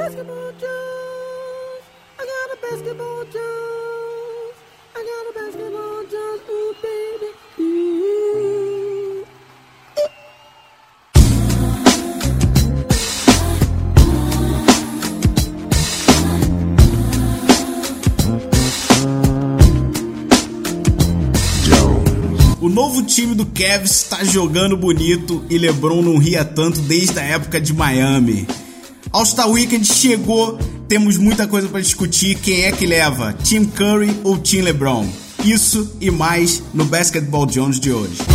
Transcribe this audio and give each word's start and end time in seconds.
basketball 0.00 0.50
juice. 0.52 1.84
I 2.18 2.24
got 2.32 2.48
a 2.54 2.58
basketball 2.62 3.24
juice. 3.24 4.58
I 4.96 5.00
got 5.10 5.24
a 5.28 5.32
basketball 5.38 6.02
juice. 6.12 6.42
Ooh, 6.48 6.74
baby. 6.80 7.28
O 22.62 22.68
novo 22.68 23.02
time 23.02 23.34
do 23.34 23.44
Cavs 23.46 23.90
está 23.90 24.24
jogando 24.24 24.78
bonito 24.78 25.44
e 25.50 25.58
LeBron 25.58 26.00
não 26.00 26.16
ria 26.16 26.42
tanto 26.44 26.80
desde 26.80 27.18
a 27.18 27.22
época 27.22 27.60
de 27.60 27.74
Miami. 27.74 28.46
All-Star 29.12 29.50
Weekend 29.50 29.84
chegou, 29.86 30.56
temos 30.86 31.16
muita 31.16 31.46
coisa 31.46 31.66
para 31.68 31.80
discutir. 31.80 32.38
Quem 32.38 32.62
é 32.62 32.72
que 32.72 32.86
leva? 32.86 33.32
Team 33.32 33.64
Curry 33.66 34.20
ou 34.22 34.38
Team 34.38 34.62
LeBron? 34.62 35.04
Isso 35.44 35.96
e 36.00 36.10
mais 36.12 36.62
no 36.72 36.84
Basketball 36.84 37.46
Jones 37.46 37.80
de 37.80 37.90
hoje. 37.90 38.29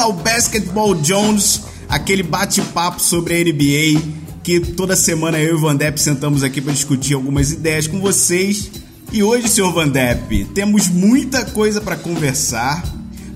Ao 0.00 0.12
Basketball 0.12 0.94
Jones, 0.94 1.62
aquele 1.88 2.22
bate-papo 2.22 3.00
sobre 3.00 3.34
a 3.34 3.44
NBA 3.44 4.20
que 4.42 4.58
toda 4.58 4.96
semana 4.96 5.38
eu 5.38 5.50
e 5.50 5.54
o 5.54 5.58
Van 5.58 5.76
Depp 5.76 6.00
sentamos 6.00 6.42
aqui 6.42 6.60
para 6.60 6.72
discutir 6.72 7.14
algumas 7.14 7.52
ideias 7.52 7.86
com 7.86 8.00
vocês. 8.00 8.70
E 9.12 9.22
hoje, 9.22 9.48
senhor 9.48 9.72
Van 9.72 9.88
Depp, 9.88 10.46
temos 10.54 10.88
muita 10.88 11.44
coisa 11.44 11.80
para 11.80 11.96
conversar, 11.96 12.82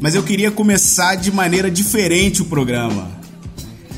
mas 0.00 0.14
eu 0.14 0.22
queria 0.22 0.50
começar 0.50 1.16
de 1.16 1.30
maneira 1.30 1.70
diferente 1.70 2.40
o 2.40 2.46
programa. 2.46 3.10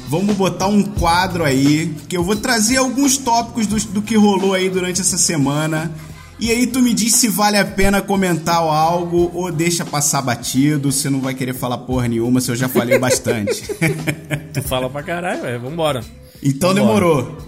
Vamos 0.09 0.37
botar 0.37 0.67
um 0.67 0.83
quadro 0.83 1.45
aí 1.45 1.95
que 2.09 2.17
eu 2.17 2.25
vou 2.25 2.37
trazer 2.37 2.79
alguns 2.79 3.17
tópicos 3.17 3.67
do, 3.67 3.79
do 3.93 4.03
que 4.03 4.17
rolou 4.17 4.55
aí 4.55 4.69
durante 4.69 5.01
essa 5.01 5.19
semana. 5.19 5.93
E 6.39 6.51
aí 6.51 6.67
tu 6.67 6.81
me 6.83 6.93
diz 6.93 7.15
se 7.15 7.29
vale 7.29 7.57
a 7.57 7.65
pena 7.65 8.03
comentar 8.03 8.57
algo 8.57 9.31
ou 9.35 9.51
deixa 9.51 9.87
passar 9.87 10.21
batido, 10.21 10.93
você 10.93 11.09
não 11.09 11.21
vai 11.21 11.35
querer 11.35 11.55
falar 11.55 11.79
porra 11.79 12.09
nenhuma, 12.09 12.41
se 12.43 12.51
eu 12.51 12.57
já 12.57 12.69
falei 12.69 12.99
bastante. 12.99 13.63
Tu 14.53 14.63
fala 14.63 14.89
pra 14.89 15.03
caralho, 15.03 15.43
velho. 15.43 15.61
Vambora. 15.61 16.05
Então 16.43 16.75
Vambora. 16.75 16.87
demorou. 16.87 17.39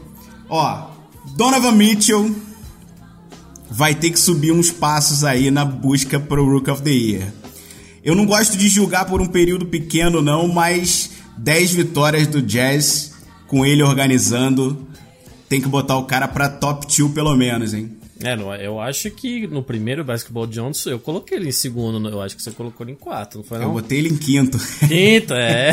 Ó, 0.49 0.91
Donovan 1.37 1.73
Mitchell 1.73 2.35
vai 3.71 3.95
ter 3.95 4.11
que 4.11 4.19
subir 4.19 4.53
uns 4.53 4.71
passos 4.71 5.25
aí 5.25 5.51
na 5.51 5.65
busca 5.65 6.19
pro 6.19 6.45
Rook 6.51 6.71
of 6.71 6.83
the 6.83 6.91
Year. 6.91 7.33
Eu 8.03 8.15
não 8.15 8.25
gosto 8.25 8.57
de 8.57 8.69
julgar 8.69 9.05
por 9.05 9.21
um 9.21 9.27
período 9.27 9.67
pequeno 9.67 10.23
não, 10.23 10.49
mas 10.49 11.11
10 11.37 11.73
vitórias 11.73 12.27
do 12.27 12.41
Jazz 12.41 13.13
com 13.47 13.65
ele 13.65 13.83
organizando, 13.83 14.87
tem 15.49 15.61
que 15.61 15.69
botar 15.69 15.97
o 15.97 16.05
cara 16.05 16.29
pra 16.29 16.49
top 16.49 16.87
2 16.87 17.13
pelo 17.13 17.35
menos, 17.37 17.75
hein? 17.75 17.98
É, 18.23 18.35
não, 18.35 18.53
eu 18.57 18.81
acho 18.81 19.11
que 19.13 19.47
no 19.47 19.63
primeiro 19.63 20.05
Basketball 20.05 20.47
Jones 20.47 20.85
eu 20.87 20.99
coloquei 20.99 21.39
ele 21.39 21.49
em 21.51 21.53
segundo, 21.53 22.09
eu 22.09 22.21
acho 22.21 22.35
que 22.37 22.43
você 22.43 22.51
colocou 22.51 22.85
ele 22.85 22.93
em 22.93 22.97
quarto, 22.97 23.39
não 23.39 23.45
foi 23.45 23.59
Eu 23.59 23.63
não? 23.63 23.73
botei 23.73 23.99
ele 23.99 24.09
em 24.09 24.17
quinto. 24.17 24.59
Quinto, 24.89 25.35
é. 25.35 25.71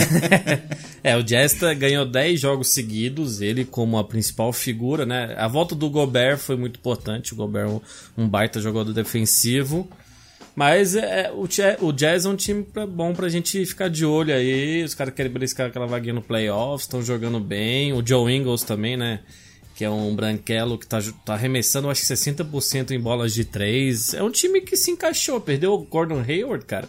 é, 1.04 1.18
o 1.18 1.24
Jazz 1.24 1.54
tá- 1.56 1.74
ganhou 1.74 2.06
10 2.06 2.40
jogos 2.40 2.70
seguidos, 2.70 3.42
ele 3.42 3.66
como 3.66 3.98
a 3.98 4.04
principal 4.04 4.54
figura, 4.54 5.06
né? 5.06 5.34
A 5.38 5.48
volta 5.48 5.74
do 5.74 5.90
Gobert 5.90 6.38
foi 6.38 6.56
muito 6.56 6.78
importante, 6.80 7.34
o 7.34 7.36
Gobert 7.36 7.68
é 7.68 8.22
um, 8.22 8.28
baita 8.30 8.62
jogador 8.62 8.94
defensivo. 8.94 9.90
Mas 10.56 10.96
é, 10.96 11.32
o, 11.36 11.48
Jazz, 11.48 11.78
o 11.82 11.92
Jazz 11.92 12.26
é 12.26 12.30
um 12.30 12.36
time 12.36 12.64
pra- 12.64 12.88
bom 12.88 13.14
pra 13.14 13.28
gente 13.28 13.66
ficar 13.66 13.90
de 13.90 14.06
olho 14.06 14.34
aí. 14.34 14.84
Os 14.84 14.94
caras 14.94 15.14
querem 15.14 15.32
beliscar 15.32 15.68
aquela 15.68 15.86
vaguinha 15.86 16.14
no 16.14 16.22
playoffs, 16.22 16.84
estão 16.86 17.02
jogando 17.04 17.40
bem. 17.42 17.92
O 17.92 18.06
Joe 18.06 18.32
Ingles 18.34 18.64
também, 18.64 18.96
né? 18.96 19.20
Que 19.76 19.84
é 19.84 19.90
um 19.90 20.16
branquelo 20.16 20.78
que 20.78 20.88
tá, 20.88 21.00
tá 21.26 21.34
arremessando, 21.34 21.90
acho 21.90 22.02
que 22.02 22.08
60% 22.14 22.92
em 22.92 23.00
bolas 23.00 23.34
de 23.34 23.44
3. 23.44 24.14
É 24.14 24.24
um 24.24 24.32
time 24.32 24.62
que 24.62 24.78
se 24.78 24.90
encaixou. 24.92 25.40
Perdeu 25.42 25.74
o 25.74 25.84
Gordon 25.86 26.22
Hayward, 26.26 26.66
cara. 26.66 26.88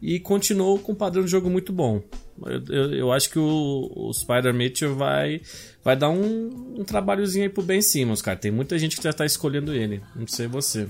E 0.00 0.18
continuou 0.18 0.78
com 0.78 0.92
um 0.92 0.94
padrão 0.94 1.22
de 1.24 1.30
jogo 1.30 1.50
muito 1.50 1.72
bom. 1.72 2.02
Eu, 2.44 2.62
eu- 2.74 2.94
eu 2.94 3.12
acho 3.12 3.28
que 3.30 3.38
o, 3.38 3.92
o 3.94 4.12
Spider 4.14 4.52
Mitchell 4.54 4.96
vai, 4.96 5.42
vai 5.84 5.94
dar 5.94 6.08
um, 6.10 6.74
um 6.78 6.84
trabalhozinho 6.84 7.44
aí 7.44 7.50
pro 7.50 7.62
Ben 7.62 7.82
Simmons, 7.82 8.22
cara. 8.22 8.36
Tem 8.38 8.50
muita 8.50 8.78
gente 8.78 8.96
que 8.96 9.02
já 9.04 9.12
tá 9.12 9.26
escolhendo 9.26 9.72
ele. 9.74 10.00
Não 10.16 10.26
sei 10.26 10.46
você. 10.46 10.88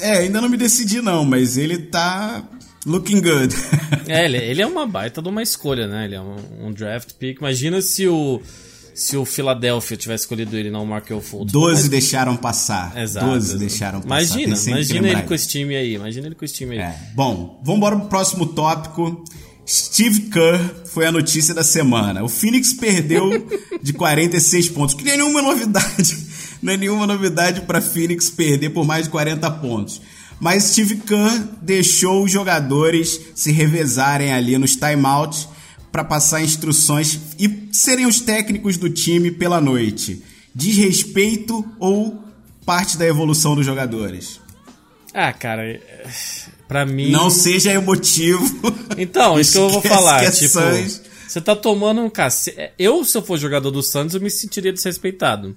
É, 0.00 0.18
ainda 0.18 0.40
não 0.40 0.48
me 0.48 0.56
decidi 0.56 1.00
não, 1.00 1.24
mas 1.24 1.56
ele 1.56 1.78
tá 1.78 2.42
looking 2.86 3.20
good. 3.20 3.54
É, 4.08 4.24
ele, 4.24 4.36
ele 4.36 4.62
é 4.62 4.66
uma 4.66 4.86
baita 4.86 5.20
de 5.20 5.28
uma 5.28 5.42
escolha, 5.42 5.88
né? 5.88 6.04
Ele 6.04 6.14
é 6.14 6.20
um, 6.20 6.66
um 6.68 6.72
draft 6.72 7.12
pick. 7.14 7.38
Imagina 7.38 7.80
se 7.82 8.06
o 8.06 8.40
se 8.96 9.14
o 9.14 9.26
Philadelphia 9.26 9.94
tivesse 9.94 10.22
escolhido 10.24 10.56
ele, 10.56 10.70
não 10.70 10.82
o 10.82 10.86
Markel 10.86 11.20
Fultz. 11.20 11.52
12 11.52 11.90
deixaram 11.90 12.34
passar. 12.34 12.96
Exato. 12.96 13.26
12 13.26 13.58
deixaram 13.58 14.00
passar. 14.00 14.38
Imagina, 14.38 14.56
imagina 14.56 15.08
ele 15.10 15.22
com 15.22 15.34
esse 15.34 15.48
time 15.48 15.76
aí. 15.76 15.94
Imagina 15.94 16.26
ele 16.26 16.34
com 16.34 16.44
esse 16.46 16.54
time 16.54 16.76
aí. 16.76 16.80
É. 16.80 16.98
Bom, 17.14 17.60
vamos 17.62 17.76
embora 17.76 17.96
pro 17.96 18.08
próximo 18.08 18.46
tópico. 18.46 19.22
Steve 19.68 20.30
Kerr 20.30 20.86
foi 20.86 21.04
a 21.04 21.12
notícia 21.12 21.52
da 21.52 21.62
semana. 21.62 22.24
O 22.24 22.28
Phoenix 22.28 22.72
perdeu 22.72 23.46
de 23.82 23.92
46 23.92 24.70
pontos, 24.70 24.94
que 24.94 25.04
não 25.04 25.12
é 25.12 25.16
nenhuma 25.18 25.42
novidade. 25.42 26.16
Não 26.62 26.72
é 26.72 26.76
nenhuma 26.78 27.06
novidade 27.06 27.60
para 27.60 27.82
Phoenix 27.82 28.30
perder 28.30 28.70
por 28.70 28.86
mais 28.86 29.04
de 29.04 29.10
40 29.10 29.50
pontos. 29.50 30.00
Mas 30.40 30.64
Steve 30.64 30.96
Kerr 30.96 31.48
deixou 31.60 32.24
os 32.24 32.32
jogadores 32.32 33.20
se 33.34 33.52
revezarem 33.52 34.32
ali 34.32 34.56
nos 34.56 34.74
timeouts 34.74 35.48
para 35.96 36.04
passar 36.04 36.42
instruções 36.42 37.18
e 37.38 37.70
serem 37.72 38.04
os 38.04 38.20
técnicos 38.20 38.76
do 38.76 38.90
time 38.90 39.30
pela 39.30 39.62
noite. 39.62 40.22
Desrespeito 40.54 41.64
ou 41.80 42.22
parte 42.66 42.98
da 42.98 43.06
evolução 43.06 43.54
dos 43.54 43.64
jogadores? 43.64 44.38
Ah, 45.14 45.32
cara, 45.32 45.62
é- 45.66 45.80
pra 46.68 46.84
mim. 46.84 47.10
Não 47.10 47.30
seja 47.30 47.72
emotivo. 47.72 48.44
Então, 48.98 49.38
isso 49.40 49.52
que 49.52 49.58
eu 49.58 49.68
vou 49.70 49.80
falar. 49.82 50.22
é 50.24 50.30
tipo, 50.30 50.48
Suns. 50.58 51.02
você 51.28 51.38
tá 51.40 51.54
tomando 51.56 52.00
um 52.02 52.08
cacete. 52.10 52.70
Eu, 52.78 53.02
se 53.04 53.16
eu 53.16 53.22
for 53.22 53.36
jogador 53.38 53.70
do 53.70 53.82
Santos, 53.82 54.14
eu 54.14 54.20
me 54.22 54.30
sentiria 54.30 54.72
desrespeitado. 54.72 55.54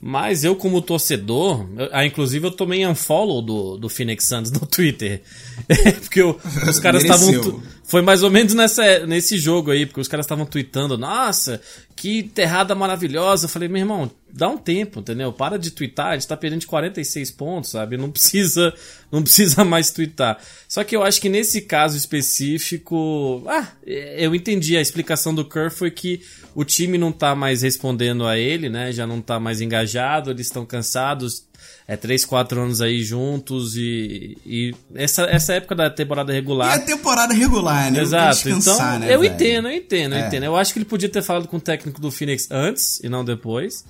Mas 0.00 0.44
eu, 0.44 0.56
como 0.56 0.80
torcedor, 0.80 1.66
eu- 1.76 1.88
ah, 1.92 2.06
inclusive 2.06 2.46
eu 2.46 2.50
tomei 2.50 2.86
unfollow 2.86 3.42
do, 3.42 3.76
do 3.76 3.88
Phoenix 3.90 4.24
Suns 4.26 4.50
no 4.50 4.60
Twitter. 4.66 5.22
porque 6.00 6.20
eu- 6.22 6.38
os 6.68 6.78
caras 6.78 7.02
estavam. 7.02 7.62
Foi 7.90 8.02
mais 8.02 8.22
ou 8.22 8.30
menos 8.30 8.54
nessa, 8.54 9.04
nesse 9.04 9.36
jogo 9.36 9.72
aí, 9.72 9.84
porque 9.84 10.00
os 10.00 10.06
caras 10.06 10.24
estavam 10.24 10.46
tweetando, 10.46 10.96
nossa, 10.96 11.60
que 11.96 12.20
enterrada 12.20 12.72
maravilhosa. 12.72 13.46
Eu 13.46 13.48
falei, 13.48 13.68
meu 13.68 13.80
irmão, 13.80 14.08
dá 14.32 14.48
um 14.48 14.56
tempo, 14.56 15.00
entendeu? 15.00 15.32
Para 15.32 15.58
de 15.58 15.72
twittar, 15.72 16.10
a 16.10 16.12
gente 16.12 16.28
tá 16.28 16.36
perdendo 16.36 16.60
de 16.60 16.68
46 16.68 17.32
pontos, 17.32 17.70
sabe? 17.70 17.96
Não 17.96 18.08
precisa, 18.08 18.72
não 19.10 19.24
precisa 19.24 19.64
mais 19.64 19.90
twittar. 19.90 20.38
Só 20.68 20.84
que 20.84 20.94
eu 20.94 21.02
acho 21.02 21.20
que 21.20 21.28
nesse 21.28 21.62
caso 21.62 21.96
específico, 21.96 23.42
ah, 23.48 23.66
eu 23.84 24.36
entendi. 24.36 24.76
A 24.76 24.80
explicação 24.80 25.34
do 25.34 25.44
Kerr 25.44 25.72
foi 25.72 25.90
que 25.90 26.20
o 26.54 26.64
time 26.64 26.96
não 26.96 27.10
tá 27.10 27.34
mais 27.34 27.62
respondendo 27.62 28.24
a 28.24 28.38
ele, 28.38 28.68
né? 28.68 28.92
Já 28.92 29.04
não 29.04 29.20
tá 29.20 29.40
mais 29.40 29.60
engajado, 29.60 30.30
eles 30.30 30.46
estão 30.46 30.64
cansados. 30.64 31.44
É 31.88 31.96
3, 31.96 32.24
4 32.24 32.60
anos 32.60 32.80
aí 32.80 33.02
juntos 33.02 33.74
e, 33.76 34.38
e 34.46 34.74
essa, 34.94 35.22
essa 35.24 35.54
época 35.54 35.74
da 35.74 35.90
temporada 35.90 36.32
E 36.32 36.34
regular. 36.36 36.72
a 36.74 36.78
temporada 36.78 37.34
regular, 37.34 37.90
né? 37.90 38.00
Exato, 38.00 38.48
então 38.48 38.98
né, 39.00 39.12
eu 39.14 39.20
velho? 39.20 39.34
entendo, 39.34 39.68
eu 39.68 39.74
entendo, 39.76 40.14
eu 40.14 40.22
É. 40.22 40.26
entendo. 40.28 40.44
Eu 40.44 40.56
acho 40.56 40.72
que 40.72 40.78
ele 40.78 40.86
podia 40.86 41.08
ter 41.08 41.22
falado 41.22 41.48
com 41.48 41.56
o 41.56 41.60
técnico 41.60 42.00
do 42.00 42.10
Phoenix 42.10 42.48
antes 42.50 43.00
e 43.02 43.08
não 43.08 43.24
depois, 43.24 43.84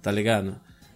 tá 0.00 0.12
ligado? 0.12 0.54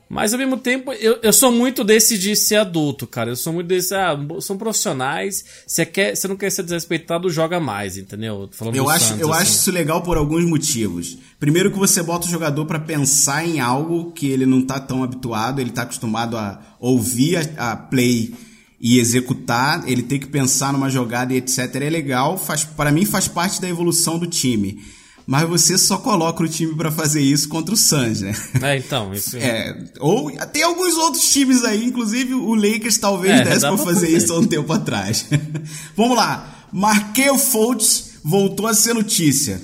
Mas 0.08 0.32
ao 0.32 0.38
mesmo 0.38 0.56
tempo, 0.56 0.92
eu, 0.92 1.18
eu 1.22 1.32
sou 1.32 1.50
muito 1.50 1.82
desse 1.82 2.18
de 2.18 2.36
ser 2.36 2.56
adulto, 2.56 3.06
cara. 3.06 3.30
Eu 3.30 3.36
sou 3.36 3.52
muito 3.52 3.66
desse, 3.66 3.94
ah, 3.94 4.16
são 4.40 4.56
profissionais, 4.56 5.44
você 5.66 5.84
quer, 5.86 6.14
você 6.14 6.28
não 6.28 6.36
quer 6.36 6.50
ser 6.50 6.62
desrespeitado, 6.62 7.30
joga 7.30 7.58
mais, 7.58 7.96
entendeu? 7.96 8.48
Falando 8.52 8.76
Eu 8.76 8.88
acho, 8.88 9.06
Santos, 9.06 9.20
eu 9.20 9.32
assim. 9.32 9.42
acho 9.42 9.52
isso 9.52 9.70
legal 9.72 10.02
por 10.02 10.16
alguns 10.16 10.44
motivos. 10.44 11.18
Primeiro 11.40 11.70
que 11.70 11.78
você 11.78 12.02
bota 12.02 12.26
o 12.26 12.30
jogador 12.30 12.66
pra 12.66 12.78
pensar 12.78 13.46
em 13.46 13.60
algo 13.60 14.12
que 14.12 14.28
ele 14.28 14.46
não 14.46 14.62
tá 14.62 14.78
tão 14.78 15.02
habituado, 15.02 15.60
ele 15.60 15.70
tá 15.70 15.82
acostumado 15.82 16.36
a 16.36 16.60
ouvir 16.78 17.36
a, 17.36 17.72
a 17.72 17.76
play 17.76 18.34
e 18.80 18.98
executar, 18.98 19.82
ele 19.88 20.02
tem 20.02 20.20
que 20.20 20.26
pensar 20.26 20.72
numa 20.72 20.90
jogada 20.90 21.32
e 21.32 21.38
etc. 21.38 21.74
É 21.76 21.90
legal, 21.90 22.36
faz 22.36 22.64
para 22.64 22.92
mim 22.92 23.06
faz 23.06 23.26
parte 23.26 23.60
da 23.60 23.68
evolução 23.68 24.18
do 24.18 24.26
time. 24.26 24.82
Mas 25.26 25.48
você 25.48 25.78
só 25.78 25.96
coloca 25.96 26.42
o 26.42 26.48
time 26.48 26.74
pra 26.74 26.90
fazer 26.92 27.22
isso 27.22 27.48
contra 27.48 27.72
o 27.74 27.76
Suns, 27.78 28.20
né? 28.20 28.34
É, 28.62 28.76
então, 28.76 29.12
isso. 29.14 29.36
É, 29.38 29.74
ou 29.98 30.30
tem 30.52 30.62
alguns 30.62 30.96
outros 30.96 31.32
times 31.32 31.64
aí, 31.64 31.82
inclusive 31.84 32.34
o 32.34 32.54
Lakers 32.54 32.98
talvez 32.98 33.40
É, 33.40 33.44
desse 33.44 33.60
pra 33.60 33.76
fazer 33.78 33.84
fazer. 34.06 34.16
isso 34.16 34.32
há 34.34 34.38
um 34.38 34.46
tempo 34.46 34.70
atrás. 34.72 35.24
Vamos 35.96 36.16
lá. 36.16 36.66
Markel 36.70 37.38
Fultz 37.38 38.10
voltou 38.22 38.66
a 38.66 38.74
ser 38.74 38.94
notícia. 38.94 39.60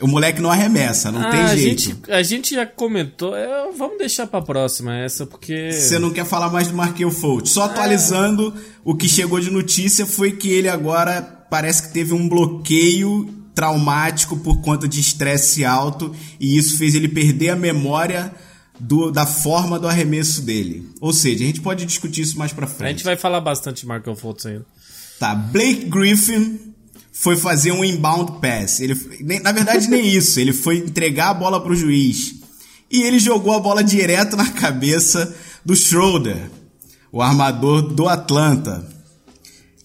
O 0.00 0.08
moleque 0.08 0.40
não 0.40 0.50
arremessa, 0.50 1.12
não 1.12 1.20
Ah, 1.20 1.30
tem 1.30 1.40
a 1.40 1.54
jeito. 1.56 1.82
gente, 1.82 2.10
a 2.10 2.22
gente 2.22 2.54
já 2.54 2.66
comentou. 2.66 3.36
é, 3.36 3.70
vamos 3.76 3.98
deixar 3.98 4.26
pra 4.26 4.40
próxima 4.42 4.96
essa, 4.96 5.24
porque. 5.26 5.70
Você 5.72 5.98
não 5.98 6.10
quer 6.10 6.24
falar 6.24 6.50
mais 6.50 6.68
do 6.68 6.74
Markel 6.74 7.10
Fultz. 7.10 7.50
Só 7.50 7.64
atualizando, 7.64 8.52
o 8.84 8.94
que 8.94 9.08
chegou 9.08 9.38
de 9.40 9.50
notícia 9.50 10.04
foi 10.06 10.32
que 10.32 10.48
ele 10.48 10.68
agora 10.68 11.20
parece 11.50 11.82
que 11.88 11.92
teve 11.92 12.12
um 12.12 12.28
bloqueio 12.28 13.28
traumático 13.54 14.36
por 14.38 14.60
conta 14.60 14.86
de 14.88 15.00
estresse 15.00 15.64
alto 15.64 16.14
e 16.40 16.56
isso 16.58 16.76
fez 16.76 16.94
ele 16.94 17.08
perder 17.08 17.50
a 17.50 17.56
memória 17.56 18.32
do- 18.80 19.10
da 19.10 19.24
forma 19.24 19.78
do 19.78 19.86
arremesso 19.86 20.42
dele. 20.42 20.88
Ou 21.00 21.12
seja, 21.12 21.44
a 21.44 21.46
gente 21.46 21.60
pode 21.60 21.84
discutir 21.86 22.22
isso 22.22 22.38
mais 22.38 22.52
pra 22.52 22.64
A 22.66 22.68
frente. 22.68 22.96
gente 22.98 23.04
vai 23.04 23.16
falar 23.16 23.40
bastante 23.40 23.82
de 23.82 23.86
Markel 23.86 24.16
Fultz 24.16 24.46
ainda. 24.46 24.66
Tá, 25.20 25.34
Blake 25.34 25.84
Griffin 25.86 26.58
foi 27.12 27.36
fazer 27.36 27.70
um 27.70 27.84
inbound 27.84 28.40
pass. 28.40 28.80
Ele, 28.80 28.94
nem- 29.20 29.38
na 29.40 29.52
verdade, 29.52 29.86
nem 29.88 30.04
isso. 30.12 30.40
Ele 30.40 30.52
foi 30.52 30.78
entregar 30.78 31.30
a 31.30 31.34
bola 31.34 31.62
pro 31.62 31.76
juiz. 31.76 32.34
E 32.90 33.02
ele 33.02 33.18
jogou 33.20 33.54
a 33.54 33.60
bola 33.60 33.82
direto 33.84 34.36
na 34.36 34.50
cabeça 34.50 35.34
do 35.64 35.74
Schroeder, 35.76 36.50
o 37.12 37.22
armador 37.22 37.82
do 37.82 38.08
Atlanta. 38.08 38.92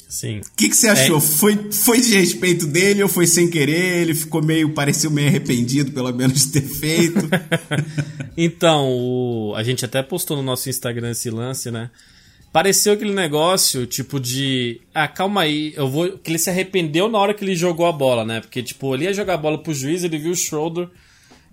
Sim. 0.09 0.39
O 0.39 0.55
que, 0.57 0.67
que 0.69 0.75
você 0.75 0.87
achou? 0.89 1.19
Foi, 1.21 1.71
foi 1.71 2.01
de 2.01 2.15
respeito 2.17 2.65
dele 2.65 3.03
ou 3.03 3.07
foi 3.07 3.27
sem 3.27 3.47
querer? 3.47 4.01
Ele 4.01 4.15
ficou 4.15 4.41
meio, 4.43 4.73
pareceu 4.73 5.11
meio 5.11 5.27
arrependido, 5.27 5.91
pelo 5.91 6.11
menos, 6.11 6.47
de 6.47 6.51
ter 6.59 6.67
feito. 6.67 7.29
Então, 8.37 8.87
o- 8.89 9.53
a 9.55 9.63
gente 9.63 9.83
até 9.83 10.01
postou 10.01 10.37
no 10.37 10.43
nosso 10.43 10.69
Instagram 10.69 11.11
esse 11.11 11.29
lance, 11.29 11.69
né? 11.69 11.89
Pareceu 12.53 12.93
aquele 12.93 13.13
negócio, 13.13 13.85
tipo, 13.85 14.19
de. 14.19 14.79
Ah, 14.93 15.07
calma 15.07 15.41
aí, 15.41 15.73
eu 15.75 15.89
vou. 15.89 16.17
Que 16.17 16.31
ele 16.31 16.39
se 16.39 16.49
arrependeu 16.49 17.09
na 17.09 17.17
hora 17.19 17.33
que 17.33 17.43
ele 17.43 17.55
jogou 17.55 17.85
a 17.85 17.91
bola, 17.91 18.25
né? 18.25 18.39
Porque, 18.39 18.63
tipo, 18.63 18.95
ele 18.95 19.03
ia 19.03 19.13
jogar 19.13 19.33
a 19.35 19.37
bola 19.37 19.61
pro 19.61 19.73
juiz, 19.73 20.03
ele 20.03 20.17
viu 20.17 20.31
o 20.31 20.35
Schroeder 20.35 20.87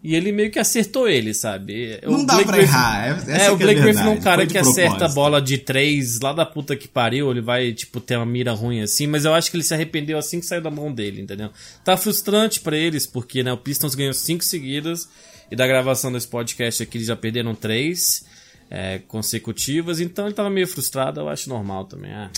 e 0.07 0.15
ele 0.15 0.31
meio 0.33 0.51
que 0.51 0.59
acertou 0.59 1.09
ele, 1.09 1.35
sabe? 1.35 1.99
Não 2.05 2.21
O 2.23 2.27
dá 2.27 2.35
Blake 2.35 2.49
pra 2.49 2.57
Griffin- 2.59 2.73
errar. 2.73 3.07
essa 3.09 3.31
É, 3.33 3.47
que 3.47 3.51
o 3.51 3.57
Blake 3.57 3.81
Griffin 3.81 4.01
é 4.01 4.09
um 4.09 4.21
cara 4.21 4.47
que 4.47 4.57
acerta 4.57 5.07
a 5.07 5.09
bola 5.09 5.43
de 5.43 5.59
três 5.59 6.21
lá 6.21 6.33
da 6.33 6.47
puta 6.47 6.77
que 6.77 6.87
pariu, 6.87 7.31
ele 7.31 7.41
vai, 7.41 7.73
tipo, 7.73 8.01
ter 8.01 8.17
uma 8.17 8.25
mira 8.27 8.53
ruim 8.53 8.81
assim, 8.83 9.07
mas 9.07 9.25
eu 9.25 9.35
acho 9.35 9.51
que 9.51 9.57
ele 9.57 9.65
se 9.65 9.75
arrependeu 9.75 10.17
assim 10.19 10.39
que 10.41 10.47
saiu 10.47 10.63
da 10.63 10.71
mão 10.71 10.93
dele, 10.93 11.21
entendeu? 11.21 11.51
Tá 11.85 11.97
frustrante 11.97 12.61
pra 12.61 12.77
eles, 12.77 13.07
porque, 13.07 13.43
né, 13.43 13.53
o 13.53 13.57
Pistons 13.57 13.95
ganhou 13.95 14.13
cinco 14.15 14.45
seguidas, 14.45 15.09
e 15.51 15.57
da 15.57 15.67
gravação 15.67 16.13
desse 16.13 16.29
podcast 16.29 16.83
aqui 16.83 16.99
eles 16.99 17.07
já 17.09 17.17
perderam 17.17 17.55
três 17.55 18.25
é, 18.71 18.99
consecutivas, 19.09 20.01
então 20.01 20.27
ele 20.27 20.35
tava 20.35 20.51
meio 20.51 20.67
frustrado, 20.67 21.21
eu 21.21 21.29
acho 21.29 21.49
normal 21.49 21.85
também. 21.85 22.13
Ah, 22.13 22.31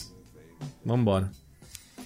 vambora. 0.84 1.30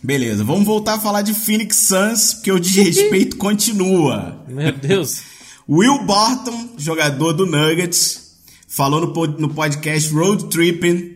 Beleza, 0.05 0.43
vamos 0.43 0.65
voltar 0.65 0.95
a 0.95 1.01
falar 1.01 1.23
de 1.23 1.33
Phoenix 1.33 1.77
Suns, 1.77 2.35
porque 2.35 2.51
o 2.51 2.59
desrespeito 2.59 3.37
continua. 3.37 4.45
Meu 4.49 4.73
Deus. 4.73 5.23
Will 5.69 6.05
Barton, 6.05 6.71
jogador 6.77 7.33
do 7.33 7.47
Nuggets, 7.47 8.33
falou 8.69 9.01
no, 9.01 9.13
pod- 9.13 9.41
no 9.41 9.49
podcast 9.49 10.13
Road 10.13 10.47
Tripping 10.47 11.13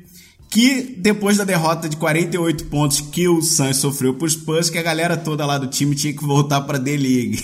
que 0.49 0.95
depois 0.99 1.37
da 1.37 1.45
derrota 1.45 1.89
de 1.89 1.97
48 1.97 2.67
pontos 2.67 3.01
que 3.01 3.29
o 3.29 3.43
Suns 3.43 3.77
sofreu 3.79 4.15
por 4.15 4.31
Spurs, 4.31 4.71
que 4.71 4.79
a 4.79 4.83
galera 4.83 5.17
toda 5.17 5.45
lá 5.45 5.59
do 5.59 5.67
time 5.67 5.95
tinha 5.95 6.13
que 6.15 6.25
voltar 6.25 6.61
pra 6.63 6.79
D-League. 6.79 7.43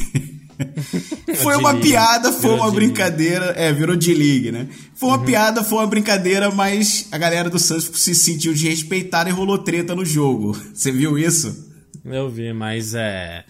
foi 1.37 1.57
uma 1.57 1.75
piada, 1.75 2.33
foi 2.33 2.43
Virou 2.53 2.57
uma 2.57 2.71
brincadeira. 2.71 3.47
É, 3.57 3.73
virou 3.73 3.97
D-League, 3.97 4.53
né? 4.53 4.69
Foi 4.95 5.09
Uhum. 5.11 5.17
uma 5.17 5.25
piada, 5.25 5.65
foi 5.65 5.79
uma 5.79 5.87
brincadeira, 5.87 6.51
mas 6.53 7.09
a 7.11 7.19
galera 7.19 7.51
do 7.51 7.59
Suns 7.59 7.91
se 7.95 8.15
sentiu 8.15 8.53
desrespeitada 8.53 9.29
e 9.29 9.33
rolou 9.33 9.59
treta 9.59 9.95
no 9.95 10.05
jogo. 10.05 10.57
Você 10.73 10.93
viu 10.93 11.19
isso? 11.19 11.71
Eu 12.05 12.31
vi, 12.31 12.53
mas 12.53 12.95
é. 12.95 13.45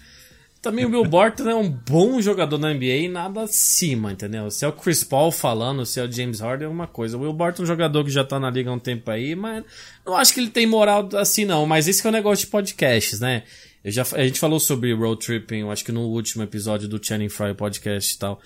Também 0.62 0.84
o 0.84 0.90
Will 0.90 1.04
Borton 1.04 1.50
é 1.50 1.54
um 1.56 1.68
bom 1.68 2.22
jogador 2.22 2.56
na 2.56 2.72
NBA 2.72 2.84
e 2.84 3.08
nada 3.08 3.42
acima, 3.42 4.12
entendeu? 4.12 4.48
Se 4.48 4.64
é 4.64 4.68
o 4.68 4.72
Chris 4.72 5.02
Paul 5.02 5.32
falando, 5.32 5.84
se 5.84 5.98
é 5.98 6.04
o 6.04 6.10
James 6.10 6.38
Harden, 6.38 6.68
é 6.68 6.70
uma 6.70 6.86
coisa. 6.86 7.18
O 7.18 7.22
Will 7.22 7.32
Borton 7.32 7.62
é 7.62 7.64
um 7.64 7.66
jogador 7.66 8.04
que 8.04 8.12
já 8.12 8.22
tá 8.22 8.38
na 8.38 8.48
liga 8.48 8.70
há 8.70 8.72
um 8.72 8.78
tempo 8.78 9.10
aí, 9.10 9.34
mas 9.34 9.64
não 10.06 10.16
acho 10.16 10.32
que 10.32 10.38
ele 10.38 10.50
tem 10.50 10.64
moral 10.64 11.08
assim, 11.16 11.44
não. 11.44 11.66
Mas 11.66 11.88
esse 11.88 12.00
que 12.00 12.06
é 12.06 12.10
o 12.10 12.12
negócio 12.12 12.44
de 12.44 12.50
podcasts, 12.52 13.18
né? 13.18 13.42
Eu 13.82 13.90
já, 13.90 14.06
a 14.12 14.22
gente 14.24 14.38
falou 14.38 14.60
sobre 14.60 14.94
road 14.94 15.20
tripping, 15.26 15.68
acho 15.68 15.84
que 15.84 15.90
no 15.90 16.02
último 16.02 16.44
episódio 16.44 16.86
do 16.86 17.04
Channing 17.04 17.28
Fry 17.28 17.54
podcast 17.54 18.14
e 18.14 18.18
tal. 18.18 18.40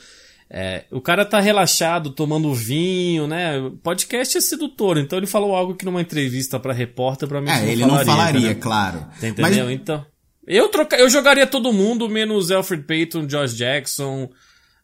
É, 0.48 0.84
o 0.90 1.02
cara 1.02 1.22
tá 1.22 1.38
relaxado, 1.38 2.08
tomando 2.08 2.54
vinho, 2.54 3.26
né? 3.26 3.56
Podcast 3.82 4.38
é 4.38 4.40
sedutor, 4.40 4.96
então 4.96 5.18
ele 5.18 5.26
falou 5.26 5.54
algo 5.54 5.74
que 5.74 5.84
numa 5.84 6.00
entrevista 6.00 6.58
pra 6.58 6.72
repórter, 6.72 7.28
pra 7.28 7.42
mim 7.42 7.50
É, 7.50 7.70
ele 7.70 7.84
não 7.84 8.02
falaria, 8.02 8.54
claro. 8.54 9.04
Entendeu? 9.22 9.70
Então. 9.70 10.06
Eu, 10.46 10.68
troca... 10.68 10.96
eu 10.96 11.08
jogaria 11.10 11.46
todo 11.46 11.72
mundo, 11.72 12.08
menos 12.08 12.50
Alfred 12.50 12.84
Payton, 12.84 13.26
Josh 13.26 13.54
Jackson, 13.54 14.30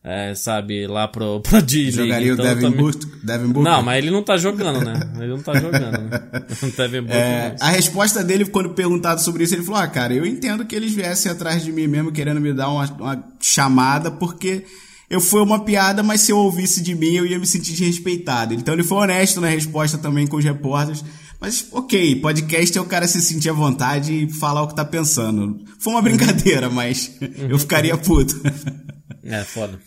é, 0.04 0.34
sabe, 0.34 0.86
lá 0.88 1.06
pro, 1.06 1.40
pro 1.46 1.62
D-League. 1.62 1.92
Jogaria 1.92 2.32
então 2.32 2.44
o 2.44 2.48
Devin, 2.48 2.60
também- 2.62 2.80
Booker, 2.80 3.08
Devin 3.22 3.46
Booker? 3.46 3.70
Não, 3.72 3.82
mas 3.82 3.98
ele 3.98 4.10
não 4.10 4.22
tá 4.22 4.36
jogando, 4.36 4.84
né? 4.84 4.94
Ele 5.16 5.28
não 5.28 5.40
tá 5.42 5.54
jogando, 5.54 5.98
né? 6.00 6.20
Devin 6.76 7.02
Booker. 7.02 7.16
É, 7.16 7.56
a 7.60 7.70
resposta 7.70 8.24
dele, 8.24 8.44
quando 8.46 8.70
perguntado 8.70 9.22
sobre 9.22 9.44
isso, 9.44 9.54
ele 9.54 9.62
falou: 9.62 9.80
Ah, 9.80 9.86
cara, 9.86 10.12
eu 10.12 10.26
entendo 10.26 10.64
que 10.64 10.74
eles 10.74 10.92
viessem 10.92 11.30
atrás 11.30 11.62
de 11.64 11.70
mim 11.70 11.86
mesmo, 11.86 12.10
querendo 12.10 12.40
me 12.40 12.52
dar 12.52 12.68
uma, 12.68 12.84
uma 12.84 13.24
chamada, 13.40 14.10
porque 14.10 14.64
eu 15.08 15.20
fui 15.20 15.40
uma 15.40 15.64
piada, 15.64 16.02
mas 16.02 16.22
se 16.22 16.32
eu 16.32 16.38
ouvisse 16.38 16.82
de 16.82 16.94
mim, 16.96 17.14
eu 17.14 17.26
ia 17.26 17.38
me 17.38 17.46
sentir 17.46 17.70
desrespeitado. 17.72 18.54
Então 18.54 18.74
ele 18.74 18.82
foi 18.82 18.98
honesto 18.98 19.40
na 19.40 19.46
resposta 19.48 19.98
também 19.98 20.26
com 20.26 20.36
os 20.36 20.44
repórteres. 20.44 21.04
Mas, 21.42 21.66
ok, 21.72 22.16
podcast 22.16 22.78
é 22.78 22.80
o 22.80 22.84
cara 22.84 23.08
se 23.08 23.20
sentir 23.20 23.50
à 23.50 23.52
vontade 23.52 24.12
e 24.26 24.30
falar 24.32 24.62
o 24.62 24.68
que 24.68 24.76
tá 24.76 24.84
pensando. 24.84 25.58
Foi 25.80 25.92
uma 25.92 26.00
brincadeira, 26.00 26.70
mas 26.70 27.10
eu 27.48 27.58
ficaria 27.58 27.96
puto. 27.96 28.40
É, 29.24 29.42
foda. 29.42 29.78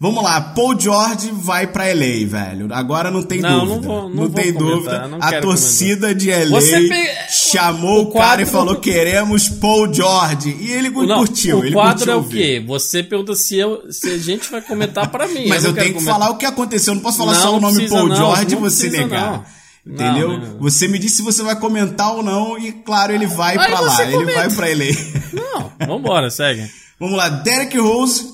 Vamos 0.00 0.24
lá, 0.24 0.40
Paul 0.40 0.78
George 0.78 1.30
vai 1.32 1.68
pra 1.68 1.84
LA, 1.86 2.26
velho. 2.26 2.68
Agora 2.72 3.12
não 3.12 3.22
tem 3.22 3.40
Não, 3.40 3.60
dúvida. 3.60 3.74
não 3.74 3.80
vou- 3.82 4.08
não 4.10 4.16
vou 4.16 4.28
tem 4.30 4.52
comentar, 4.52 4.76
dúvida. 4.76 5.08
não 5.08 5.18
a 5.22 5.40
torcida 5.40 6.12
de 6.12 6.30
LA 6.30 6.60
pe- 6.60 7.08
chamou 7.30 8.00
o 8.00 8.02
o, 8.08 8.12
cara 8.12 8.42
e 8.42 8.46
falou: 8.46 8.76
queremos 8.80 9.48
Paul 9.48 9.94
George. 9.94 10.54
E 10.60 10.72
ele 10.72 10.90
Não, 10.90 11.18
curtiu. 11.18 11.58
o 11.60 11.64
ele 11.64 11.72
quadro 11.72 11.98
curtiu 11.98 12.12
é 12.12 12.16
o 12.16 12.24
quê? 12.24 12.64
Você 12.66 13.04
pergunta 13.04 13.36
se, 13.36 13.56
eu, 13.56 13.84
se 13.90 14.10
a 14.10 14.18
gente 14.18 14.50
vai 14.50 14.60
comentar 14.60 15.08
pra 15.10 15.28
mim. 15.28 15.46
Mas 15.48 15.62
não 15.62 15.70
eu, 15.70 15.74
quero 15.74 15.86
tenho 15.86 15.96
que 15.98 16.04
comentar. 16.04 16.14
falar 16.20 16.30
o 16.32 16.38
que 16.38 16.44
aconteceu. 16.44 16.90
Eu 16.90 16.96
não 16.96 17.02
posso 17.02 17.18
falar 17.18 17.34
Não, 17.34 17.40
só 17.40 17.50
o 17.56 17.60
não 17.60 17.70
nome 17.70 17.88
Paul 17.88 18.08
não, 18.08 18.16
George 18.16 18.46
e 18.48 18.54
não 18.56 18.60
você 18.62 18.90
negar. 18.90 19.44
Entendeu? 19.86 20.28
Não, 20.28 20.38
não. 20.38 20.58
Você 20.60 20.88
me 20.88 20.98
disse 20.98 21.16
se 21.16 21.22
você 21.22 21.42
vai 21.42 21.58
comentar 21.58 22.14
ou 22.14 22.22
não, 22.22 22.58
e 22.58 22.72
claro, 22.72 23.12
ele 23.12 23.26
vai 23.26 23.58
Aí 23.58 23.66
pra 23.66 23.80
você 23.82 24.02
lá. 24.02 24.08
Ele 24.08 24.12
comenta. 24.12 24.48
vai 24.48 24.50
pra 24.50 24.66
LA. 24.68 25.42
Não, 25.78 25.86
vambora, 25.86 26.30
segue. 26.30 26.68
Vamos 26.98 27.16
lá, 27.16 27.28
Derek 27.28 27.76
Rose 27.76 28.32